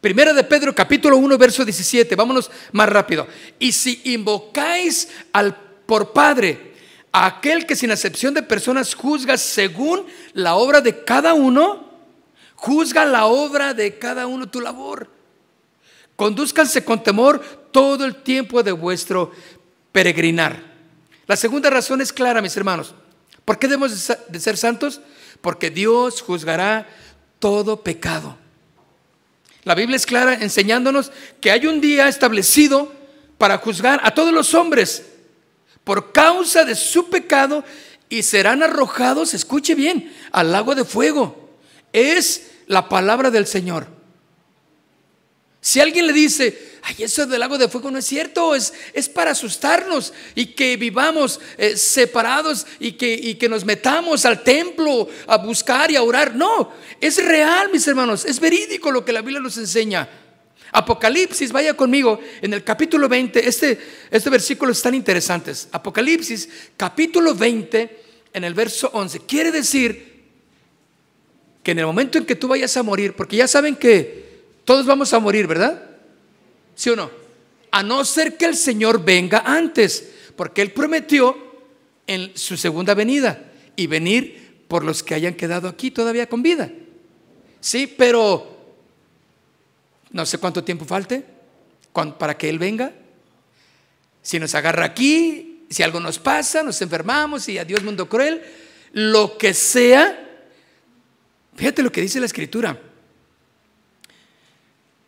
Primera 0.00 0.32
de 0.32 0.44
Pedro 0.44 0.72
capítulo 0.72 1.16
1 1.16 1.38
verso 1.38 1.64
17, 1.64 2.14
vámonos 2.14 2.50
más 2.70 2.88
rápido. 2.88 3.26
Y 3.58 3.72
si 3.72 4.00
invocáis 4.04 5.08
al 5.32 5.56
por 5.86 6.12
Padre, 6.12 6.74
a 7.10 7.26
aquel 7.26 7.66
que 7.66 7.74
sin 7.74 7.90
acepción 7.90 8.34
de 8.34 8.42
personas 8.42 8.94
juzga 8.94 9.36
según 9.36 10.06
la 10.34 10.54
obra 10.54 10.80
de 10.80 11.02
cada 11.04 11.34
uno, 11.34 11.88
juzga 12.54 13.04
la 13.04 13.26
obra 13.26 13.74
de 13.74 13.98
cada 13.98 14.26
uno 14.28 14.48
tu 14.48 14.60
labor. 14.60 15.10
Condúzcanse 16.14 16.84
con 16.84 17.02
temor 17.02 17.40
todo 17.72 18.04
el 18.04 18.22
tiempo 18.22 18.62
de 18.62 18.72
vuestro 18.72 19.32
peregrinar. 19.98 20.62
La 21.26 21.34
segunda 21.34 21.70
razón 21.70 22.00
es 22.00 22.12
clara, 22.12 22.40
mis 22.40 22.56
hermanos. 22.56 22.94
¿Por 23.44 23.58
qué 23.58 23.66
debemos 23.66 24.12
de 24.28 24.38
ser 24.38 24.56
santos? 24.56 25.00
Porque 25.40 25.70
Dios 25.70 26.22
juzgará 26.22 26.86
todo 27.40 27.82
pecado. 27.82 28.38
La 29.64 29.74
Biblia 29.74 29.96
es 29.96 30.06
clara 30.06 30.34
enseñándonos 30.34 31.10
que 31.40 31.50
hay 31.50 31.66
un 31.66 31.80
día 31.80 32.06
establecido 32.06 32.92
para 33.38 33.58
juzgar 33.58 33.98
a 34.04 34.14
todos 34.14 34.32
los 34.32 34.54
hombres 34.54 35.04
por 35.82 36.12
causa 36.12 36.64
de 36.64 36.76
su 36.76 37.10
pecado 37.10 37.64
y 38.08 38.22
serán 38.22 38.62
arrojados, 38.62 39.34
escuche 39.34 39.74
bien, 39.74 40.14
al 40.30 40.52
lago 40.52 40.76
de 40.76 40.84
fuego. 40.84 41.58
Es 41.92 42.52
la 42.68 42.88
palabra 42.88 43.32
del 43.32 43.48
Señor. 43.48 43.97
Si 45.68 45.80
alguien 45.80 46.06
le 46.06 46.14
dice, 46.14 46.78
ay, 46.80 46.94
eso 47.00 47.26
del 47.26 47.40
lago 47.40 47.58
de 47.58 47.68
fuego 47.68 47.90
no 47.90 47.98
es 47.98 48.06
cierto, 48.06 48.54
es, 48.54 48.72
es 48.94 49.06
para 49.06 49.32
asustarnos 49.32 50.14
y 50.34 50.46
que 50.54 50.78
vivamos 50.78 51.38
eh, 51.58 51.76
separados 51.76 52.66
y 52.80 52.92
que, 52.92 53.12
y 53.12 53.34
que 53.34 53.50
nos 53.50 53.66
metamos 53.66 54.24
al 54.24 54.42
templo 54.42 55.06
a 55.26 55.36
buscar 55.36 55.90
y 55.90 55.96
a 55.96 56.02
orar. 56.02 56.34
No, 56.34 56.72
es 56.98 57.22
real, 57.22 57.70
mis 57.70 57.86
hermanos, 57.86 58.24
es 58.24 58.40
verídico 58.40 58.90
lo 58.90 59.04
que 59.04 59.12
la 59.12 59.20
Biblia 59.20 59.40
nos 59.40 59.58
enseña. 59.58 60.08
Apocalipsis, 60.72 61.52
vaya 61.52 61.74
conmigo, 61.74 62.18
en 62.40 62.54
el 62.54 62.64
capítulo 62.64 63.06
20, 63.06 63.46
este, 63.46 63.78
este 64.10 64.30
versículo 64.30 64.72
es 64.72 64.80
tan 64.80 64.94
interesante. 64.94 65.52
Apocalipsis, 65.72 66.48
capítulo 66.78 67.34
20, 67.34 68.04
en 68.32 68.42
el 68.42 68.54
verso 68.54 68.88
11. 68.94 69.20
Quiere 69.26 69.52
decir 69.52 70.24
que 71.62 71.72
en 71.72 71.80
el 71.80 71.84
momento 71.84 72.16
en 72.16 72.24
que 72.24 72.36
tú 72.36 72.48
vayas 72.48 72.74
a 72.78 72.82
morir, 72.82 73.12
porque 73.12 73.36
ya 73.36 73.46
saben 73.46 73.76
que 73.76 74.27
todos 74.68 74.84
vamos 74.84 75.14
a 75.14 75.18
morir, 75.18 75.46
¿verdad? 75.46 75.82
¿Sí 76.74 76.90
o 76.90 76.96
no? 76.96 77.10
A 77.70 77.82
no 77.82 78.04
ser 78.04 78.36
que 78.36 78.44
el 78.44 78.54
Señor 78.54 79.02
venga 79.02 79.38
antes, 79.46 80.10
porque 80.36 80.60
Él 80.60 80.72
prometió 80.72 81.34
en 82.06 82.36
su 82.36 82.54
segunda 82.58 82.92
venida 82.92 83.50
y 83.76 83.86
venir 83.86 84.66
por 84.68 84.84
los 84.84 85.02
que 85.02 85.14
hayan 85.14 85.32
quedado 85.32 85.68
aquí 85.68 85.90
todavía 85.90 86.28
con 86.28 86.42
vida. 86.42 86.70
Sí, 87.60 87.86
pero 87.86 88.76
no 90.10 90.26
sé 90.26 90.36
cuánto 90.36 90.62
tiempo 90.62 90.84
falte 90.84 91.24
para 92.18 92.36
que 92.36 92.50
Él 92.50 92.58
venga. 92.58 92.92
Si 94.20 94.38
nos 94.38 94.54
agarra 94.54 94.84
aquí, 94.84 95.64
si 95.70 95.82
algo 95.82 95.98
nos 95.98 96.18
pasa, 96.18 96.62
nos 96.62 96.82
enfermamos 96.82 97.48
y 97.48 97.56
adiós 97.56 97.82
mundo 97.82 98.06
cruel, 98.06 98.42
lo 98.92 99.38
que 99.38 99.54
sea. 99.54 100.42
Fíjate 101.56 101.82
lo 101.82 101.90
que 101.90 102.02
dice 102.02 102.20
la 102.20 102.26
escritura. 102.26 102.78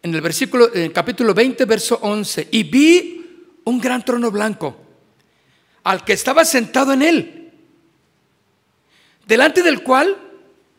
En 0.03 0.15
el 0.15 0.21
versículo, 0.21 0.75
en 0.75 0.83
el 0.83 0.93
capítulo 0.93 1.35
20, 1.35 1.65
verso 1.65 1.99
11, 2.03 2.49
y 2.51 2.63
vi 2.63 3.27
un 3.65 3.81
gran 3.81 4.05
trono 4.05 4.31
blanco 4.31 4.77
al 5.85 6.05
que 6.05 6.13
estaba 6.13 6.45
sentado 6.45 6.93
en 6.93 7.03
él, 7.03 7.53
delante 9.27 9.63
del 9.63 9.83
cual 9.83 10.17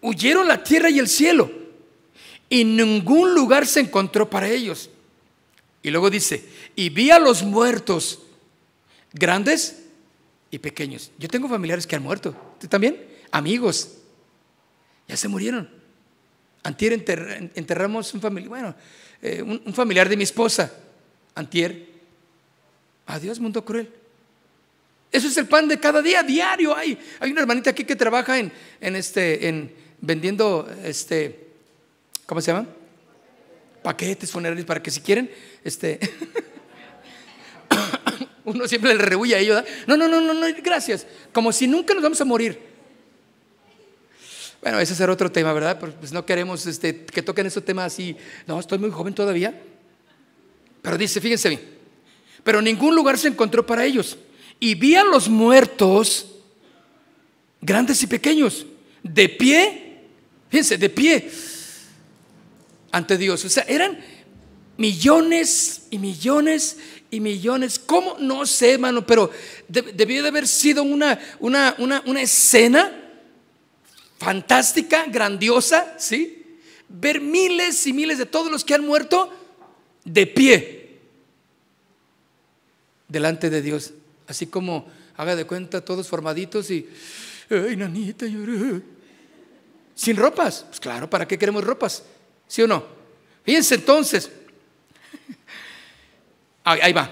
huyeron 0.02 0.48
la 0.48 0.64
tierra 0.64 0.90
y 0.90 1.00
el 1.00 1.08
cielo 1.08 1.62
y 2.52 2.66
ningún 2.66 3.34
lugar 3.34 3.66
se 3.66 3.80
encontró 3.80 4.30
para 4.30 4.50
ellos. 4.50 4.90
Y 5.82 5.90
luego 5.90 6.10
dice, 6.10 6.44
y 6.76 6.90
vi 6.90 7.10
a 7.10 7.18
los 7.18 7.44
muertos, 7.44 8.20
grandes 9.14 9.84
y 10.52 10.60
pequeños. 10.60 11.12
Yo 11.18 11.30
tengo 11.30 11.48
familiares 11.48 11.88
que 11.88 11.96
han 11.96 12.04
muerto. 12.04 12.36
¿Tú 12.60 12.68
también? 12.68 13.02
Amigos. 13.32 13.98
Ya 15.08 15.16
se 15.16 15.30
murieron. 15.30 15.70
Antier 16.62 16.92
enterramos 16.94 18.14
un 18.14 18.20
familiar, 18.20 18.50
bueno, 18.50 18.76
eh, 19.22 19.42
un, 19.42 19.74
familiar 19.74 20.10
de 20.10 20.18
mi 20.18 20.24
esposa. 20.24 20.72
Antier. 21.36 21.88
Adiós, 23.06 23.40
mundo 23.40 23.64
cruel. 23.64 23.90
Eso 25.12 25.28
es 25.28 25.38
el 25.38 25.48
pan 25.48 25.68
de 25.68 25.80
cada 25.80 26.02
día, 26.02 26.24
diario. 26.24 26.76
Hay, 26.76 26.98
hay 27.20 27.32
una 27.32 27.42
hermanita 27.42 27.70
aquí 27.70 27.84
que 27.84 27.96
trabaja 27.96 28.40
en, 28.40 28.52
en 28.80 28.96
este, 28.96 29.48
en 29.48 29.74
vendiendo 30.00 30.70
este, 30.84 31.48
¿cómo 32.26 32.42
se 32.42 32.52
llaman? 32.52 32.70
Paquetes 33.84 34.32
funerarios 34.32 34.66
para 34.66 34.82
que 34.82 34.92
si 34.92 35.02
quieren, 35.02 35.30
este, 35.64 36.00
uno 38.46 38.68
siempre 38.68 38.96
le 38.96 39.04
rehuye 39.04 39.36
a 39.36 39.40
ellos. 39.40 39.64
No, 39.88 39.98
no, 39.98 40.08
no, 40.08 40.22
no, 40.22 40.34
no, 40.34 40.48
gracias. 40.64 41.06
Como 41.34 41.52
si 41.52 41.68
nunca 41.68 41.94
nos 41.94 42.04
vamos 42.04 42.22
a 42.22 42.26
morir. 42.26 42.71
Bueno, 44.62 44.80
ese 44.80 44.94
será 44.94 45.12
otro 45.12 45.32
tema, 45.32 45.54
¿verdad? 45.54 45.80
Pues 45.80 46.12
no 46.12 46.24
queremos 46.26 46.68
este, 46.68 47.06
que 47.06 47.24
toquen 47.24 47.48
ese 47.48 47.62
tema 47.62 47.86
así. 47.86 48.16
No, 48.46 48.60
estoy 48.60 48.78
muy 48.78 48.92
joven 48.92 49.14
todavía. 49.14 49.60
Pero 50.84 50.98
dice, 50.98 51.20
fíjense 51.20 51.50
bien, 51.50 51.62
pero 52.44 52.62
ningún 52.62 52.96
lugar 52.96 53.18
se 53.18 53.28
encontró 53.28 53.66
para 53.66 53.86
ellos. 53.86 54.18
Y 54.60 54.76
vi 54.76 54.96
a 54.96 55.04
los 55.04 55.30
muertos, 55.30 56.28
grandes 57.60 58.02
y 58.04 58.08
pequeños, 58.08 58.66
de 59.02 59.30
pie, 59.30 60.02
fíjense, 60.50 60.78
de 60.78 60.90
pie 60.90 61.32
ante 62.92 63.18
Dios. 63.18 63.44
O 63.46 63.50
sea, 63.50 63.64
eran 63.68 64.00
millones 64.78 65.88
y 65.90 65.98
millones 65.98 66.78
y 67.10 67.20
millones. 67.20 67.80
¿Cómo? 67.80 68.18
No 68.20 68.46
sé, 68.46 68.74
hermano, 68.74 69.06
pero 69.06 69.32
debió 69.68 70.22
de 70.22 70.30
haber 70.30 70.48
sido 70.48 70.84
una, 70.84 71.20
una, 71.40 71.76
una, 71.80 72.04
una 72.06 72.22
escena 72.22 73.01
fantástica, 74.22 75.06
grandiosa, 75.08 75.96
¿sí? 75.98 76.60
Ver 76.88 77.20
miles 77.20 77.88
y 77.88 77.92
miles 77.92 78.20
de 78.20 78.28
todos 78.28 78.52
los 78.52 78.64
que 78.64 78.76
han 78.76 78.86
muerto 78.86 79.34
de 80.06 80.28
pie 80.28 81.00
delante 83.08 83.50
de 83.50 83.64
Dios. 83.64 83.96
Así 84.28 84.46
como 84.46 84.86
haga 85.18 85.36
de 85.36 85.46
cuenta 85.46 85.84
todos 85.84 86.08
formaditos 86.08 86.70
y, 86.70 86.88
ay, 87.50 87.76
nanita, 87.76 88.28
lloré. 88.28 88.84
Sin 89.96 90.16
ropas. 90.16 90.66
Pues 90.68 90.80
claro, 90.80 91.10
¿para 91.10 91.28
qué 91.28 91.40
queremos 91.40 91.64
ropas? 91.64 92.04
¿Sí 92.48 92.62
o 92.62 92.68
no? 92.68 92.86
Fíjense 93.44 93.74
entonces. 93.74 94.32
Ahí 96.64 96.94
va. 96.94 97.12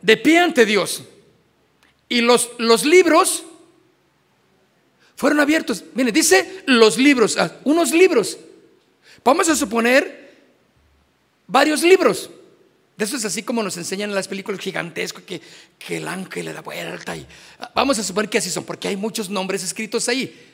De 0.00 0.16
pie 0.16 0.40
ante 0.40 0.66
Dios. 0.66 1.04
Y 2.08 2.22
los, 2.22 2.50
los 2.58 2.84
libros 2.84 3.44
fueron 5.16 5.40
abiertos. 5.40 5.84
Miren, 5.94 6.12
dice 6.12 6.62
los 6.66 6.98
libros, 6.98 7.36
ah, 7.38 7.52
unos 7.64 7.92
libros. 7.92 8.38
Vamos 9.24 9.48
a 9.48 9.56
suponer 9.56 10.32
varios 11.46 11.82
libros. 11.82 12.30
De 12.96 13.04
eso 13.04 13.16
es 13.16 13.24
así 13.24 13.42
como 13.42 13.62
nos 13.62 13.76
enseñan 13.76 14.10
en 14.10 14.14
las 14.14 14.28
películas 14.28 14.60
gigantescas 14.60 15.22
que, 15.24 15.40
que 15.78 15.96
el 15.96 16.08
ángel 16.08 16.46
le 16.46 16.52
da 16.52 16.60
vuelta. 16.60 17.16
Y, 17.16 17.26
ah, 17.58 17.70
vamos 17.74 17.98
a 17.98 18.02
suponer 18.02 18.28
que 18.28 18.38
así 18.38 18.50
son, 18.50 18.64
porque 18.64 18.88
hay 18.88 18.96
muchos 18.96 19.30
nombres 19.30 19.62
escritos 19.62 20.08
ahí. 20.08 20.50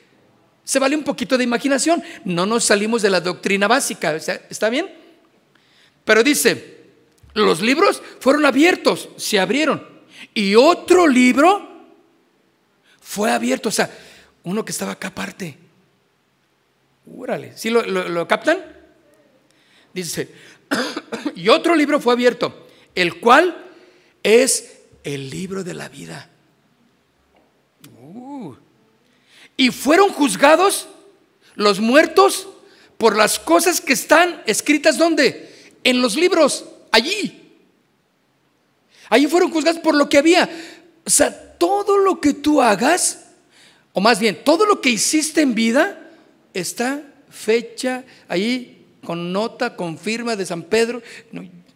Se 0.63 0.79
vale 0.79 0.95
un 0.95 1.03
poquito 1.03 1.37
de 1.37 1.43
imaginación. 1.43 2.03
No 2.25 2.45
nos 2.45 2.65
salimos 2.65 3.01
de 3.01 3.09
la 3.09 3.21
doctrina 3.21 3.67
básica. 3.67 4.15
¿Está 4.15 4.69
bien? 4.69 4.89
Pero 6.05 6.23
dice, 6.23 6.79
los 7.33 7.61
libros 7.61 8.01
fueron 8.19 8.45
abiertos, 8.45 9.09
se 9.17 9.39
abrieron. 9.39 9.87
Y 10.33 10.55
otro 10.55 11.07
libro 11.07 11.67
fue 13.01 13.31
abierto. 13.31 13.69
O 13.69 13.71
sea, 13.71 13.89
uno 14.43 14.65
que 14.65 14.71
estaba 14.71 14.93
acá 14.93 15.09
aparte. 15.09 15.57
Úrale. 17.05 17.57
¿Sí 17.57 17.69
lo, 17.69 18.27
captan? 18.27 18.63
Dice, 19.93 20.29
y 21.35 21.49
otro 21.49 21.75
libro 21.75 21.99
fue 21.99 22.13
abierto, 22.13 22.67
el 22.95 23.19
cual 23.19 23.65
es 24.23 24.81
el 25.03 25.29
libro 25.29 25.63
de 25.63 25.73
la 25.73 25.89
vida. 25.89 26.29
y 29.57 29.71
fueron 29.71 30.13
juzgados 30.13 30.87
los 31.55 31.81
muertos 31.81 32.47
por 32.97 33.17
las 33.17 33.39
cosas 33.39 33.81
que 33.81 33.91
están 33.91 34.41
escritas 34.45 34.97
donde? 34.97 35.73
En 35.83 36.01
los 36.01 36.15
libros, 36.15 36.63
allí. 36.91 37.57
Allí 39.09 39.27
fueron 39.27 39.51
juzgados 39.51 39.81
por 39.81 39.95
lo 39.95 40.07
que 40.07 40.17
había. 40.17 40.49
O 41.05 41.09
sea, 41.09 41.57
todo 41.57 41.97
lo 41.97 42.21
que 42.21 42.33
tú 42.33 42.61
hagas, 42.61 43.28
o 43.93 44.01
más 44.01 44.19
bien, 44.19 44.39
todo 44.43 44.65
lo 44.65 44.81
que 44.81 44.89
hiciste 44.89 45.41
en 45.41 45.55
vida, 45.55 46.09
está 46.53 47.03
fecha 47.29 48.03
ahí 48.27 48.85
con 49.03 49.31
nota, 49.31 49.75
con 49.75 49.97
firma 49.97 50.35
de 50.35 50.45
San 50.45 50.63
Pedro. 50.63 51.01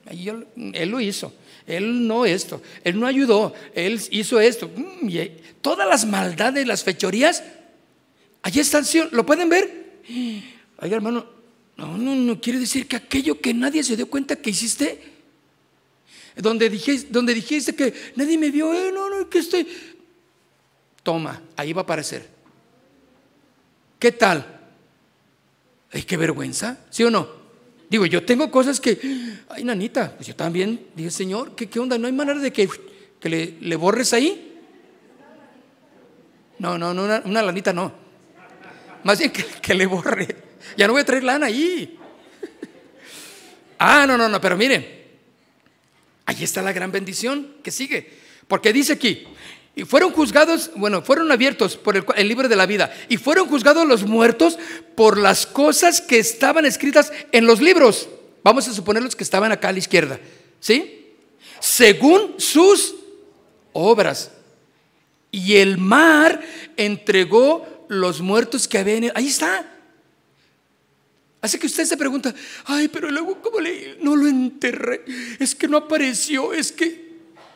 él 0.06 0.90
lo 0.90 1.00
hizo. 1.00 1.34
Él 1.66 2.08
no 2.08 2.26
esto, 2.26 2.62
él 2.84 3.00
no 3.00 3.08
ayudó, 3.08 3.54
él 3.74 4.02
hizo 4.12 4.38
esto. 4.42 4.70
Mm, 4.76 5.10
todas 5.62 5.88
las 5.88 6.06
maldades, 6.06 6.68
las 6.68 6.84
fechorías 6.84 7.42
Allí 8.44 8.60
están, 8.60 8.84
¿lo 9.12 9.26
pueden 9.26 9.48
ver? 9.48 10.02
Ay, 10.06 10.92
hermano, 10.92 11.26
no, 11.78 11.98
no, 11.98 12.14
no 12.14 12.42
quiere 12.42 12.60
decir 12.60 12.88
que 12.88 12.98
aquello 12.98 13.40
que 13.40 13.54
nadie 13.54 13.84
se 13.84 13.96
dio 13.96 14.10
cuenta 14.10 14.36
que 14.36 14.50
hiciste, 14.50 15.00
donde 16.36 16.70
dijiste, 16.70 17.08
donde 17.10 17.34
dijiste 17.34 17.74
que 17.74 17.94
nadie 18.18 18.38
me 18.38 18.52
vio, 18.52 18.74
eh, 18.74 18.92
no, 18.94 19.10
no, 19.10 19.30
que 19.30 19.40
estoy. 19.40 19.66
Toma, 21.04 21.42
ahí 21.58 21.74
va 21.74 21.82
a 21.82 21.84
aparecer. 21.84 22.28
¿Qué 24.00 24.12
tal? 24.12 24.62
Ay, 25.92 26.04
qué 26.04 26.18
vergüenza, 26.18 26.80
¿sí 26.90 27.04
o 27.04 27.12
no? 27.12 27.44
Digo, 27.90 28.06
yo 28.06 28.26
tengo 28.26 28.50
cosas 28.50 28.80
que, 28.80 29.00
ay, 29.50 29.64
nanita, 29.64 30.16
pues 30.16 30.28
yo 30.28 30.36
también 30.36 30.88
dije, 30.96 31.12
Señor, 31.12 31.56
¿qué, 31.56 31.70
qué 31.70 31.80
onda? 31.80 31.98
¿No 31.98 32.08
hay 32.08 32.14
manera 32.14 32.40
de 32.40 32.52
que, 32.52 32.68
que 33.20 33.30
le, 33.60 33.76
borres 33.76 34.14
ahí? 34.14 34.60
No, 36.58 36.78
no, 36.78 36.94
no, 36.94 37.04
una, 37.04 37.22
una 37.26 37.44
lanita 37.44 37.72
no. 37.72 37.94
Más 39.04 39.20
bien 39.20 39.32
que, 39.32 39.74
le 39.74 39.86
borre. 39.86 40.28
Ya 40.78 40.88
no 40.88 40.94
voy 40.94 41.02
a 41.02 41.06
traer 41.06 41.24
lana 41.24 41.48
ahí. 41.48 42.00
Ah, 43.86 44.06
no, 44.08 44.18
no, 44.18 44.30
no, 44.30 44.40
pero 44.40 44.56
miren, 44.56 44.88
ahí 46.26 46.44
está 46.44 46.62
la 46.62 46.72
gran 46.72 46.90
bendición 46.90 47.56
que 47.62 47.70
sigue. 47.70 48.10
Porque 48.48 48.72
dice 48.72 48.94
aquí, 48.94 49.28
y 49.76 49.86
fueron 49.86 50.12
juzgados, 50.12 50.72
bueno, 50.76 51.02
fueron 51.02 51.32
abiertos 51.32 51.78
por 51.78 51.96
el, 52.16 52.28
libro 52.28 52.48
de 52.48 52.56
la 52.56 52.66
vida, 52.66 52.94
y 53.10 53.18
fueron 53.18 53.48
juzgados 53.48 53.88
los 53.88 54.04
muertos 54.04 54.60
por 54.96 55.18
las 55.18 55.48
cosas 55.48 56.00
que 56.00 56.20
estaban 56.20 56.66
escritas 56.66 57.12
en 57.32 57.48
los 57.48 57.60
libros. 57.60 58.08
Vamos 58.44 58.68
a 58.68 58.74
suponer 58.74 59.02
los 59.02 59.16
que 59.16 59.24
estaban 59.24 59.52
acá 59.52 59.70
a 59.70 59.72
la 59.72 59.80
izquierda, 59.80 60.20
¿sí? 60.60 61.16
Según 61.60 62.36
sus 62.38 62.96
obras. 63.72 64.32
Y 65.32 65.56
el 65.56 65.80
mar 65.80 66.42
entregó 66.78 67.86
los 67.88 68.22
muertos 68.22 68.68
que 68.68 68.78
habían. 68.78 69.12
Ahí 69.16 69.28
está. 69.28 69.70
Así 71.42 71.58
que 71.58 71.68
usted 71.68 71.86
se 71.86 71.98
pregunta, 71.98 72.34
ay, 72.66 72.88
pero 72.88 73.10
luego, 73.10 73.42
¿cómo 73.42 73.58
no 74.02 74.16
lo 74.16 74.28
enterré? 74.28 75.04
Es 75.40 75.56
que 75.56 75.68
no 75.68 75.78
apareció, 75.78 76.54
es 76.54 76.72
que... 76.72 77.03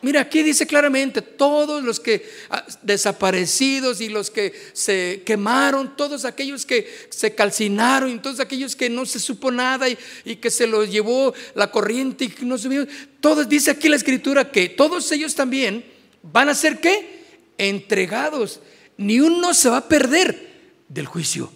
Mira, 0.00 0.20
aquí 0.20 0.44
dice 0.44 0.66
claramente, 0.66 1.22
todos 1.22 1.82
los 1.82 1.98
que 1.98 2.24
ah, 2.50 2.64
desaparecidos 2.82 4.00
y 4.00 4.08
los 4.08 4.30
que 4.30 4.52
se 4.72 5.22
quemaron, 5.26 5.96
todos 5.96 6.24
aquellos 6.24 6.64
que 6.64 6.88
se 7.10 7.34
calcinaron, 7.34 8.22
todos 8.22 8.38
aquellos 8.38 8.76
que 8.76 8.88
no 8.88 9.04
se 9.06 9.18
supo 9.18 9.50
nada 9.50 9.88
y, 9.88 9.98
y 10.24 10.36
que 10.36 10.50
se 10.50 10.68
los 10.68 10.88
llevó 10.88 11.34
la 11.54 11.70
corriente 11.70 12.26
y 12.26 12.28
que 12.28 12.44
no 12.44 12.58
se 12.58 12.86
todos, 13.20 13.48
dice 13.48 13.72
aquí 13.72 13.88
la 13.88 13.96
escritura 13.96 14.52
que 14.52 14.68
todos 14.68 15.10
ellos 15.10 15.34
también 15.34 15.84
van 16.22 16.48
a 16.48 16.54
ser 16.54 16.80
qué? 16.80 17.24
Entregados. 17.58 18.60
Ni 18.96 19.18
uno 19.18 19.52
se 19.52 19.68
va 19.68 19.78
a 19.78 19.88
perder 19.88 20.48
del 20.88 21.06
juicio. 21.06 21.52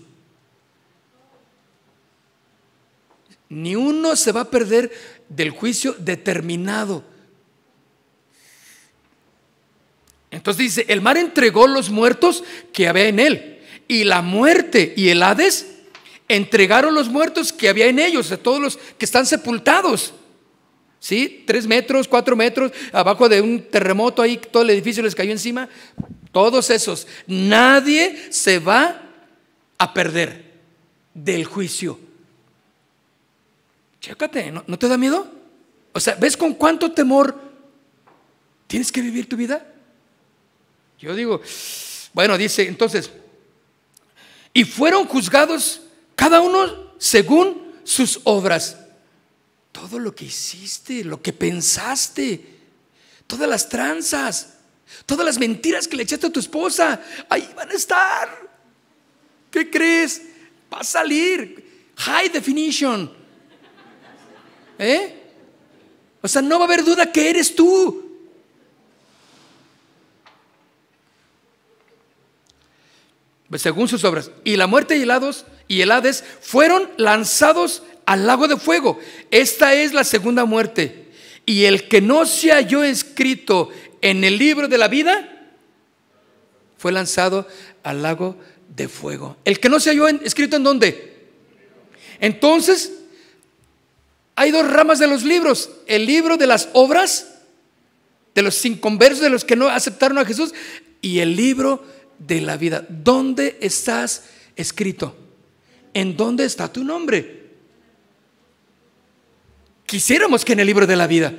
Ni 3.49 3.77
uno 3.77 4.17
se 4.17 4.33
va 4.33 4.43
a 4.43 4.51
perder 4.51 4.91
del 5.29 5.51
juicio 5.51 5.95
determinado. 5.99 7.12
Entonces 10.33 10.59
dice, 10.59 10.87
el 10.89 11.03
mar 11.03 11.19
entregó 11.19 11.67
los 11.67 11.91
muertos 11.91 12.43
que 12.73 12.89
había 12.89 13.07
en 13.07 13.21
él. 13.21 13.61
Y 13.87 14.05
la 14.05 14.23
muerte 14.23 14.95
y 14.97 15.11
el 15.11 15.23
Hades 15.23 15.75
entregaron 16.27 16.95
los 16.95 17.11
muertos 17.11 17.53
que 17.53 17.69
había 17.69 17.87
en 17.87 17.99
ellos, 17.99 18.33
a 18.33 18.39
todos 18.39 18.59
los 18.59 18.77
que 18.77 19.05
están 19.05 19.27
sepultados. 19.27 20.15
¿Sí? 20.99 21.45
Tres 21.47 21.67
metros, 21.67 22.09
cuatro 22.09 22.35
metros, 22.35 22.73
abajo 22.93 23.29
de 23.29 23.43
un 23.43 23.63
terremoto 23.63 24.23
ahí, 24.23 24.41
todo 24.51 24.63
el 24.63 24.71
edificio 24.71 25.03
les 25.03 25.15
cayó 25.15 25.33
encima. 25.33 25.69
Todos 26.33 26.71
esos. 26.71 27.07
Nadie 27.27 28.33
se 28.33 28.59
va 28.59 29.03
a 29.77 29.93
perder 29.93 30.45
del 31.13 31.45
juicio. 31.45 32.01
Chécate, 34.01 34.51
¿no, 34.51 34.65
¿no 34.67 34.79
te 34.79 34.89
da 34.89 34.97
miedo? 34.97 35.31
O 35.93 36.01
sea, 36.01 36.15
¿ves 36.15 36.39
con 36.39 36.55
cuánto 36.55 36.93
temor 36.93 37.39
tienes 38.67 38.91
que 38.91 39.03
vivir 39.03 39.29
tu 39.29 39.37
vida? 39.37 39.72
Yo 41.03 41.17
digo, 41.17 41.43
bueno, 42.13 42.39
dice 42.39 42.63
entonces, 42.69 43.11
y 44.55 44.65
fueron 44.65 45.05
juzgados 45.07 45.83
cada 46.15 46.41
uno 46.41 46.93
según 46.97 47.73
sus 47.83 48.21
obras. 48.23 48.77
Todo 49.73 49.99
lo 49.99 50.15
que 50.15 50.27
hiciste, 50.27 51.03
lo 51.03 51.21
que 51.21 51.33
pensaste, 51.33 52.41
todas 53.27 53.49
las 53.49 53.69
tranzas, 53.69 54.55
todas 55.05 55.27
las 55.27 55.39
mentiras 55.39 55.89
que 55.89 55.97
le 55.97 56.05
echaste 56.05 56.29
a 56.29 56.33
tu 56.33 56.39
esposa, 56.39 57.03
ahí 57.29 57.51
van 57.57 57.71
a 57.71 57.75
estar. 57.75 58.51
¿Qué 59.51 59.69
crees? 59.69 60.23
Va 60.73 60.79
a 60.79 60.85
salir. 60.85 61.93
High 61.97 62.29
definition. 62.29 63.13
¿Eh? 64.79 65.21
O 66.23 66.29
sea, 66.29 66.43
no 66.43 66.61
va 66.61 66.67
a 66.67 66.69
haber 66.69 66.85
duda 66.85 67.11
que 67.11 67.29
eres 67.29 67.57
tú. 67.57 68.12
Según 73.57 73.89
sus 73.89 74.05
obras. 74.05 74.31
Y 74.45 74.57
la 74.57 74.67
muerte 74.67 74.97
y 74.97 75.03
el 75.03 75.11
Hades, 75.11 75.45
y 75.69 75.81
el 75.81 75.91
fueron 76.41 76.89
lanzados 76.97 77.83
al 78.07 78.27
lago 78.27 78.49
de 78.49 78.57
fuego. 78.57 78.99
Esta 79.31 79.75
es 79.75 79.93
la 79.93 80.05
segunda 80.05 80.45
muerte. 80.45 81.11
Y 81.45 81.65
el 81.65 81.89
que 81.89 82.01
no 82.01 82.25
se 82.27 82.53
halló 82.53 82.85
escrito 82.85 83.69
en 84.01 84.25
el 84.25 84.39
libro 84.39 84.69
de 84.69 84.79
la 84.79 84.89
vida 84.89 85.29
fue 86.79 86.93
lanzado 86.93 87.47
al 87.83 88.03
lago 88.03 88.37
de 88.75 88.89
fuego. 88.89 89.37
El 89.45 89.61
que 89.61 89.69
no 89.69 89.81
se 89.81 89.91
halló 89.91 90.09
escrito 90.09 90.57
en 90.57 90.65
dónde. 90.65 91.13
Entonces, 92.21 92.93
hay 94.35 94.51
dos 94.51 94.69
ramas 94.71 94.99
de 94.99 95.07
los 95.07 95.25
libros. 95.25 95.71
El 95.87 96.07
libro 96.07 96.37
de 96.37 96.47
las 96.47 96.69
obras, 96.73 97.35
de 98.35 98.43
los 98.43 98.65
inconversos, 98.65 99.21
de 99.21 99.31
los 99.31 99.45
que 99.45 99.57
no 99.57 99.69
aceptaron 99.69 100.19
a 100.19 100.25
Jesús, 100.25 100.55
y 101.01 101.19
el 101.19 101.37
libro 101.37 101.85
la 102.29 102.57
vida. 102.57 102.85
¿Dónde 102.89 103.59
estás 103.61 104.25
escrito? 104.57 105.17
¿En 105.95 106.17
dónde 106.17 106.45
está 106.45 106.73
tu 106.73 106.85
nombre? 106.85 107.43
Quisiéramos 109.87 110.45
que 110.45 110.55
en 110.55 110.61
el 110.61 110.67
libro 110.67 110.87
de 110.87 110.97
la 110.97 111.07
vida, 111.07 111.35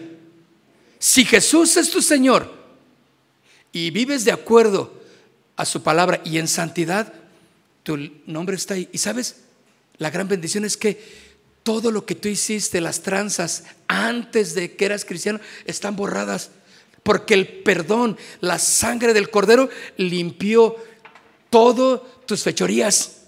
si 0.99 1.25
Jesús 1.25 1.75
es 1.77 1.89
tu 1.89 2.01
Señor 2.01 2.53
y 3.71 3.89
vives 3.89 4.25
de 4.25 4.31
acuerdo 4.31 5.01
a 5.55 5.65
su 5.65 5.81
palabra 5.81 6.21
y 6.23 6.37
en 6.37 6.47
santidad, 6.47 7.13
tu 7.83 7.97
nombre 8.25 8.55
está 8.55 8.75
ahí. 8.75 8.87
Y 8.91 8.99
sabes, 8.99 9.37
la 9.97 10.09
gran 10.09 10.27
bendición 10.27 10.65
es 10.65 10.77
que 10.77 11.33
todo 11.63 11.91
lo 11.91 12.05
que 12.05 12.15
tú 12.15 12.27
hiciste, 12.27 12.81
las 12.81 13.01
tranzas 13.01 13.63
antes 13.87 14.53
de 14.53 14.75
que 14.75 14.85
eras 14.85 15.05
cristiano, 15.05 15.39
están 15.65 15.95
borradas. 15.95 16.51
Porque 17.03 17.33
el 17.33 17.47
perdón, 17.47 18.17
la 18.39 18.57
sangre 18.57 19.13
del 19.13 19.29
cordero 19.29 19.69
limpió 19.97 20.75
todas 21.49 22.01
tus 22.25 22.41
fechorías. 22.41 23.23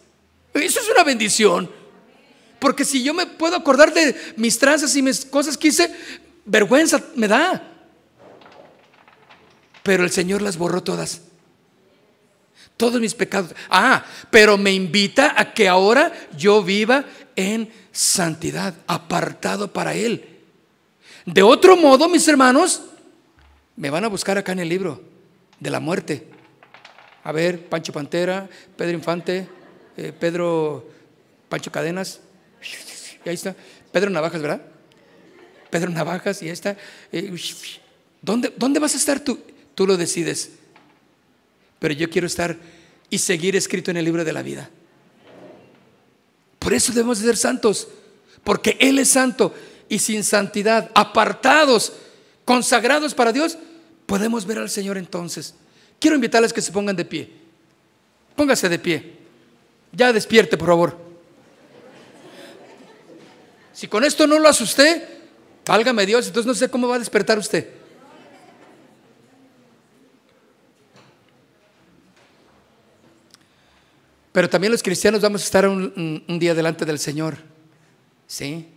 Eso 0.54 0.80
es 0.80 0.90
una 0.90 1.04
bendición. 1.04 1.70
Porque 2.60 2.86
si 2.86 3.04
yo 3.04 3.14
me 3.14 3.28
puedo 3.28 3.58
acordar 3.58 3.94
de 3.94 4.16
mis 4.38 4.58
tranzas 4.58 4.96
y 4.96 5.02
mis 5.02 5.26
cosas 5.26 5.58
que 5.58 5.68
hice, 5.68 5.94
vergüenza 6.46 7.04
me 7.16 7.28
da. 7.28 7.72
Pero 9.84 10.04
el 10.04 10.12
Señor 10.12 10.42
las 10.42 10.58
borró 10.58 10.82
todas. 10.82 11.22
Todos 12.78 13.00
mis 13.00 13.14
pecados. 13.14 13.54
Ah, 13.70 14.06
pero 14.32 14.58
me 14.58 14.72
invita 14.72 15.36
a 15.38 15.54
que 15.54 15.68
ahora 15.68 16.12
yo 16.36 16.64
viva 16.64 17.06
en 17.36 17.72
santidad, 17.92 18.74
apartado 18.88 19.72
para 19.72 19.94
Él. 19.94 20.40
De 21.26 21.44
otro 21.44 21.78
modo, 21.78 22.10
mis 22.10 22.28
hermanos, 22.28 22.82
me 23.76 23.90
van 23.90 24.04
a 24.06 24.08
buscar 24.08 24.38
acá 24.38 24.52
en 24.52 24.60
el 24.60 24.70
libro 24.70 25.02
de 25.60 25.70
la 25.70 25.80
muerte. 25.80 26.28
A 27.24 27.32
ver, 27.32 27.68
Pancho 27.68 27.92
Pantera, 27.92 28.48
Pedro 28.78 28.94
Infante, 28.94 29.48
eh, 29.98 30.14
Pedro 30.18 30.88
Pancho 31.50 31.72
Cadenas, 31.72 32.22
y 33.26 33.30
ahí 33.30 33.36
está, 33.36 33.56
Pedro 33.92 34.10
Navajas, 34.10 34.42
¿verdad? 34.42 34.62
Pedro 35.70 35.90
Navajas, 35.90 36.42
y 36.42 36.46
ahí 36.46 36.52
está. 36.52 36.78
Eh, 37.12 37.36
¿dónde, 38.22 38.54
¿Dónde 38.56 38.80
vas 38.80 38.94
a 38.94 38.98
estar 38.98 39.20
tú? 39.20 39.40
Tú 39.74 39.88
lo 39.88 39.98
decides. 39.98 40.52
Pero 41.80 41.94
yo 41.94 42.10
quiero 42.10 42.28
estar 42.28 42.58
y 43.10 43.18
seguir 43.18 43.56
escrito 43.56 43.92
en 43.92 43.98
el 43.98 44.06
libro 44.06 44.24
de 44.24 44.34
la 44.34 44.42
vida. 44.42 44.70
Por 46.60 46.74
eso 46.74 46.94
debemos 46.94 47.20
de 47.20 47.28
ser 47.28 47.38
santos, 47.38 47.88
porque 48.44 48.78
Él 48.80 49.00
es 49.00 49.10
santo 49.10 49.54
y 49.90 50.00
sin 50.00 50.24
santidad, 50.24 50.92
apartados, 50.96 51.94
consagrados 52.46 53.14
para 53.14 53.34
Dios, 53.34 53.58
podemos 54.06 54.46
ver 54.46 54.60
al 54.60 54.70
Señor 54.70 54.98
entonces. 54.98 55.56
Quiero 56.00 56.16
invitarles 56.16 56.54
que 56.54 56.62
se 56.62 56.72
pongan 56.72 56.96
de 56.96 57.06
pie. 57.06 57.30
Póngase 58.36 58.70
de 58.70 58.80
pie. 58.80 59.18
Ya 59.92 60.14
despierte, 60.14 60.58
por 60.58 60.68
favor. 60.68 60.98
Si 63.74 63.88
con 63.88 64.04
esto 64.04 64.26
no 64.28 64.40
lo 64.40 64.48
asusté, 64.48 65.06
válgame 65.66 66.06
Dios, 66.06 66.28
entonces 66.28 66.48
no 66.48 66.54
sé 66.54 66.70
cómo 66.70 66.88
va 66.88 66.96
a 66.96 67.00
despertar 67.00 67.38
usted. 67.38 67.68
Pero 74.32 74.50
también 74.50 74.72
los 74.72 74.84
cristianos 74.84 75.22
vamos 75.22 75.42
a 75.42 75.46
estar 75.46 75.66
un, 75.66 76.24
día 76.40 76.54
delante 76.54 76.84
del 76.84 77.00
Señor. 77.00 77.38
¿Sí? 78.28 78.68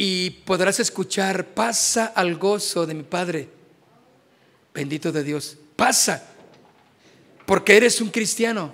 Y 0.00 0.30
podrás 0.30 0.78
escuchar, 0.78 1.48
pasa 1.48 2.06
al 2.06 2.36
gozo 2.36 2.86
de 2.86 2.94
mi 2.94 3.02
Padre. 3.02 3.48
Bendito 4.72 5.10
de 5.10 5.24
Dios. 5.24 5.56
Pasa. 5.74 6.24
Porque 7.44 7.76
eres 7.76 8.00
un 8.00 8.08
cristiano. 8.10 8.72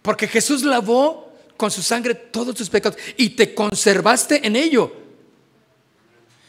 Porque 0.00 0.26
Jesús 0.26 0.62
lavó 0.62 1.36
con 1.58 1.70
su 1.70 1.82
sangre 1.82 2.14
todos 2.14 2.54
tus 2.54 2.70
pecados 2.70 2.98
y 3.18 3.30
te 3.30 3.54
conservaste 3.54 4.46
en 4.46 4.56
ello. 4.56 4.96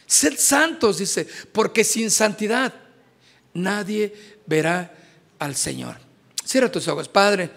Sed 0.05 0.37
santos, 0.37 0.99
dice, 0.99 1.27
porque 1.51 1.83
sin 1.83 2.09
santidad 2.09 2.73
nadie 3.53 4.37
verá 4.45 4.95
al 5.37 5.53
Señor. 5.57 5.97
Cierra 6.45 6.71
tus 6.71 6.87
ojos, 6.87 7.09
Padre. 7.09 7.49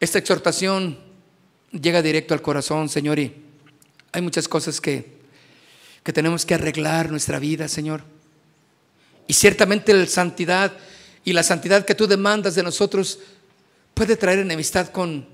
Esta 0.00 0.18
exhortación 0.18 0.98
llega 1.70 2.00
directo 2.00 2.32
al 2.32 2.40
corazón, 2.40 2.88
Señor, 2.88 3.18
y 3.18 3.43
hay 4.14 4.22
muchas 4.22 4.46
cosas 4.46 4.80
que, 4.80 5.04
que 6.04 6.12
tenemos 6.12 6.46
que 6.46 6.54
arreglar 6.54 7.10
nuestra 7.10 7.40
vida, 7.40 7.66
Señor. 7.66 8.04
Y 9.26 9.32
ciertamente 9.32 9.92
la 9.92 10.06
santidad 10.06 10.72
y 11.24 11.32
la 11.32 11.42
santidad 11.42 11.84
que 11.84 11.96
tú 11.96 12.06
demandas 12.06 12.54
de 12.54 12.62
nosotros 12.62 13.18
puede 13.92 14.16
traer 14.16 14.38
enemistad 14.38 14.90
con 14.90 15.26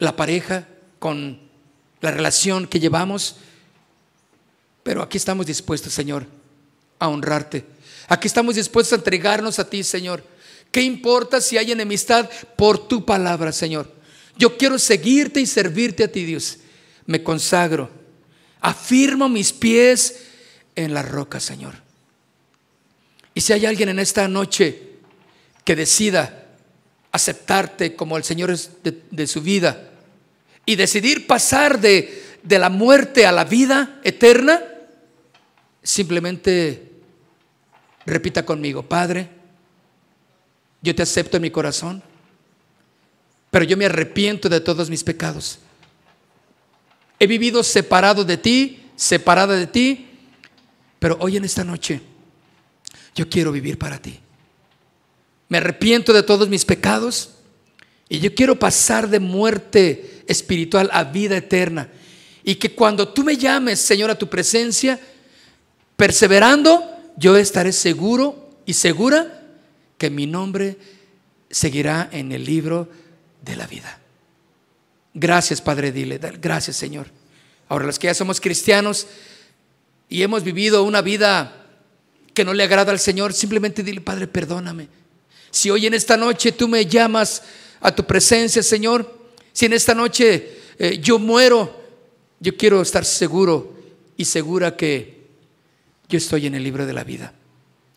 la 0.00 0.16
pareja, 0.16 0.66
con 0.98 1.38
la 2.00 2.10
relación 2.10 2.66
que 2.66 2.80
llevamos. 2.80 3.36
Pero 4.82 5.00
aquí 5.00 5.16
estamos 5.16 5.46
dispuestos, 5.46 5.92
Señor, 5.92 6.26
a 6.98 7.06
honrarte. 7.06 7.64
Aquí 8.08 8.26
estamos 8.26 8.56
dispuestos 8.56 8.94
a 8.94 8.96
entregarnos 8.96 9.60
a 9.60 9.70
ti, 9.70 9.84
Señor. 9.84 10.24
¿Qué 10.72 10.82
importa 10.82 11.40
si 11.40 11.56
hay 11.56 11.70
enemistad 11.70 12.28
por 12.56 12.88
tu 12.88 13.04
palabra, 13.04 13.52
Señor? 13.52 13.88
Yo 14.36 14.56
quiero 14.56 14.76
seguirte 14.76 15.40
y 15.40 15.46
servirte 15.46 16.02
a 16.02 16.10
ti, 16.10 16.24
Dios. 16.24 16.58
Me 17.06 17.22
consagro. 17.22 17.90
Afirmo 18.60 19.28
mis 19.28 19.52
pies 19.52 20.26
en 20.74 20.94
la 20.94 21.02
roca, 21.02 21.40
Señor. 21.40 21.74
Y 23.34 23.40
si 23.40 23.52
hay 23.52 23.66
alguien 23.66 23.88
en 23.88 23.98
esta 23.98 24.28
noche 24.28 24.94
que 25.64 25.76
decida 25.76 26.46
aceptarte 27.10 27.94
como 27.94 28.16
el 28.16 28.24
Señor 28.24 28.56
de, 28.82 29.02
de 29.10 29.26
su 29.26 29.40
vida 29.40 29.90
y 30.66 30.76
decidir 30.76 31.26
pasar 31.26 31.80
de, 31.80 32.38
de 32.42 32.58
la 32.58 32.70
muerte 32.70 33.26
a 33.26 33.32
la 33.32 33.44
vida 33.44 34.00
eterna, 34.04 34.62
simplemente 35.82 36.90
repita 38.06 38.44
conmigo, 38.44 38.82
Padre, 38.82 39.28
yo 40.82 40.94
te 40.94 41.02
acepto 41.02 41.36
en 41.38 41.42
mi 41.42 41.50
corazón, 41.50 42.02
pero 43.50 43.64
yo 43.64 43.76
me 43.76 43.86
arrepiento 43.86 44.48
de 44.48 44.60
todos 44.60 44.90
mis 44.90 45.02
pecados. 45.02 45.58
He 47.18 47.26
vivido 47.26 47.62
separado 47.62 48.24
de 48.24 48.36
ti, 48.36 48.82
separada 48.96 49.56
de 49.56 49.66
ti, 49.66 50.06
pero 50.98 51.16
hoy 51.20 51.36
en 51.36 51.44
esta 51.44 51.64
noche 51.64 52.00
yo 53.14 53.28
quiero 53.28 53.52
vivir 53.52 53.78
para 53.78 54.00
ti. 54.00 54.18
Me 55.48 55.58
arrepiento 55.58 56.12
de 56.12 56.22
todos 56.22 56.48
mis 56.48 56.64
pecados 56.64 57.30
y 58.08 58.18
yo 58.18 58.34
quiero 58.34 58.58
pasar 58.58 59.08
de 59.08 59.20
muerte 59.20 60.24
espiritual 60.26 60.90
a 60.92 61.04
vida 61.04 61.36
eterna. 61.36 61.90
Y 62.42 62.56
que 62.56 62.74
cuando 62.74 63.08
tú 63.08 63.22
me 63.22 63.36
llames, 63.36 63.78
Señor, 63.80 64.10
a 64.10 64.18
tu 64.18 64.28
presencia, 64.28 65.00
perseverando, 65.96 66.84
yo 67.16 67.36
estaré 67.36 67.72
seguro 67.72 68.50
y 68.66 68.74
segura 68.74 69.42
que 69.98 70.10
mi 70.10 70.26
nombre 70.26 70.76
seguirá 71.50 72.08
en 72.12 72.32
el 72.32 72.44
libro 72.44 72.88
de 73.42 73.56
la 73.56 73.66
vida. 73.66 74.03
Gracias, 75.14 75.62
Padre, 75.62 75.92
dile, 75.92 76.18
gracias, 76.42 76.76
Señor. 76.76 77.06
Ahora, 77.68 77.86
los 77.86 78.00
que 78.00 78.08
ya 78.08 78.14
somos 78.14 78.40
cristianos 78.40 79.06
y 80.08 80.22
hemos 80.22 80.42
vivido 80.42 80.82
una 80.82 81.02
vida 81.02 81.66
que 82.34 82.44
no 82.44 82.52
le 82.52 82.64
agrada 82.64 82.90
al 82.90 82.98
Señor, 82.98 83.32
simplemente 83.32 83.84
dile, 83.84 84.00
Padre, 84.00 84.26
perdóname. 84.26 84.88
Si 85.52 85.70
hoy 85.70 85.86
en 85.86 85.94
esta 85.94 86.16
noche 86.16 86.50
tú 86.50 86.66
me 86.66 86.84
llamas 86.84 87.42
a 87.80 87.94
tu 87.94 88.04
presencia, 88.04 88.60
Señor, 88.60 89.30
si 89.52 89.66
en 89.66 89.74
esta 89.74 89.94
noche 89.94 90.58
eh, 90.80 90.98
yo 91.00 91.20
muero, 91.20 91.80
yo 92.40 92.56
quiero 92.56 92.82
estar 92.82 93.04
seguro 93.04 93.72
y 94.16 94.24
segura 94.24 94.76
que 94.76 95.28
yo 96.08 96.18
estoy 96.18 96.48
en 96.48 96.56
el 96.56 96.64
libro 96.64 96.86
de 96.86 96.92
la 96.92 97.04
vida 97.04 97.32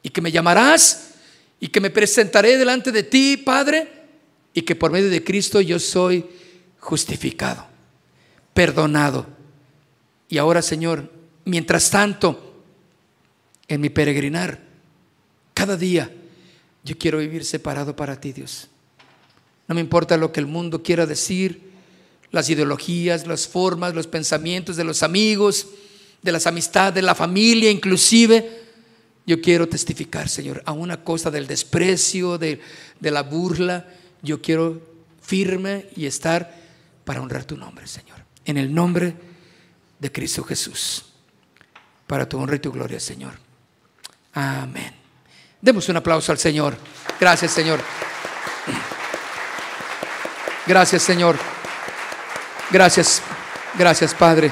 y 0.04 0.10
que 0.10 0.22
me 0.22 0.32
llamarás 0.32 1.16
y 1.60 1.70
que 1.70 1.82
me 1.82 1.90
presentaré 1.90 2.58
delante 2.58 2.92
de 2.92 3.02
ti, 3.02 3.38
Padre, 3.38 3.88
y 4.54 4.62
que 4.62 4.76
por 4.76 4.92
medio 4.92 5.10
de 5.10 5.24
Cristo 5.24 5.60
yo 5.62 5.80
soy 5.80 6.24
justificado, 6.80 7.66
perdonado. 8.54 9.26
Y 10.30 10.38
ahora, 10.38 10.62
Señor, 10.62 11.12
mientras 11.46 11.90
tanto, 11.90 12.64
en 13.68 13.82
mi 13.82 13.90
peregrinar, 13.90 14.62
cada 15.54 15.76
día, 15.76 16.12
yo 16.84 16.98
quiero 16.98 17.18
vivir 17.18 17.44
separado 17.44 17.96
para 17.96 18.20
ti, 18.20 18.32
Dios. 18.32 18.68
No 19.68 19.76
me 19.76 19.82
importa 19.82 20.16
lo 20.18 20.32
que 20.32 20.40
el 20.40 20.48
mundo 20.48 20.82
quiera 20.84 21.06
decir, 21.06 21.68
las 22.32 22.50
ideologías, 22.50 23.28
las 23.28 23.48
formas, 23.48 23.94
los 23.94 24.08
pensamientos 24.08 24.76
de 24.76 24.84
los 24.84 25.04
amigos, 25.04 25.68
de 26.22 26.32
las 26.32 26.48
amistades, 26.48 26.96
de 26.96 27.02
la 27.02 27.16
familia 27.16 27.70
inclusive. 27.70 28.66
Yo 29.26 29.42
quiero 29.42 29.68
testificar, 29.68 30.30
Señor, 30.30 30.62
a 30.66 30.72
una 30.72 31.04
cosa 31.04 31.30
del 31.30 31.48
desprecio, 31.48 32.38
de, 32.38 32.62
de 33.00 33.12
la 33.12 33.24
burla. 33.24 33.86
Yo 34.22 34.42
quiero 34.42 34.82
firme 35.22 35.88
y 35.96 36.06
estar 36.06 36.67
para 37.08 37.22
honrar 37.22 37.46
tu 37.46 37.56
nombre, 37.56 37.88
Señor. 37.88 38.18
En 38.44 38.58
el 38.58 38.76
nombre 38.76 39.16
de 39.98 40.12
Cristo 40.12 40.44
Jesús. 40.44 41.06
Para 42.06 42.28
tu 42.28 42.38
honra 42.38 42.58
y 42.58 42.60
tu 42.60 42.70
gloria, 42.70 43.00
Señor. 43.00 43.32
Amén. 44.34 44.94
Demos 45.62 45.88
un 45.88 45.96
aplauso 45.96 46.34
al 46.34 46.38
Señor. 46.38 46.76
Gracias, 47.18 47.52
Señor. 47.52 47.80
Gracias, 50.66 51.02
Señor. 51.02 51.38
Gracias. 52.72 53.22
Gracias, 53.76 54.14
Padre. 54.14 54.52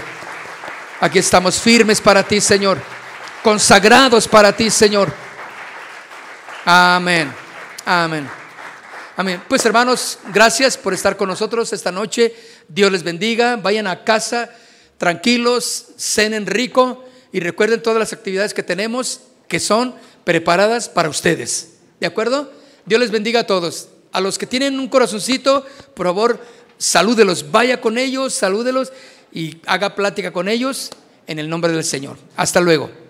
Aquí 1.01 1.19
estamos 1.19 1.59
firmes 1.59 1.99
para 1.99 2.23
ti, 2.23 2.39
Señor. 2.39 2.79
Consagrados 3.43 4.29
para 4.29 4.55
ti, 4.55 4.69
Señor. 4.69 5.13
Amén. 6.63 7.33
Amén. 7.85 8.44
Amén. 9.17 9.41
Pues 9.47 9.65
hermanos, 9.65 10.19
gracias 10.33 10.77
por 10.77 10.93
estar 10.93 11.15
con 11.15 11.29
nosotros 11.29 11.71
esta 11.71 11.89
noche. 11.89 12.35
Dios 12.67 12.91
les 12.91 13.03
bendiga. 13.03 13.55
Vayan 13.55 13.87
a 13.87 14.03
casa 14.03 14.49
tranquilos, 14.97 15.87
cenen 15.97 16.45
rico 16.45 17.05
y 17.31 17.39
recuerden 17.39 17.81
todas 17.81 17.99
las 17.99 18.11
actividades 18.11 18.53
que 18.53 18.61
tenemos 18.61 19.21
que 19.47 19.61
son 19.61 19.95
preparadas 20.25 20.89
para 20.89 21.07
ustedes. 21.07 21.75
¿De 22.01 22.07
acuerdo? 22.07 22.51
Dios 22.85 22.99
les 22.99 23.11
bendiga 23.11 23.41
a 23.41 23.47
todos. 23.47 23.87
A 24.11 24.19
los 24.19 24.37
que 24.37 24.47
tienen 24.47 24.79
un 24.79 24.89
corazoncito, 24.89 25.65
por 25.93 26.07
favor, 26.07 26.41
salúdelos, 26.77 27.51
vaya 27.51 27.79
con 27.79 27.97
ellos, 27.97 28.33
salúdelos 28.33 28.91
y 29.31 29.61
haga 29.65 29.95
plática 29.95 30.33
con 30.33 30.49
ellos 30.49 30.89
en 31.27 31.39
el 31.39 31.49
nombre 31.49 31.71
del 31.71 31.85
Señor. 31.85 32.17
Hasta 32.35 32.59
luego. 32.59 33.04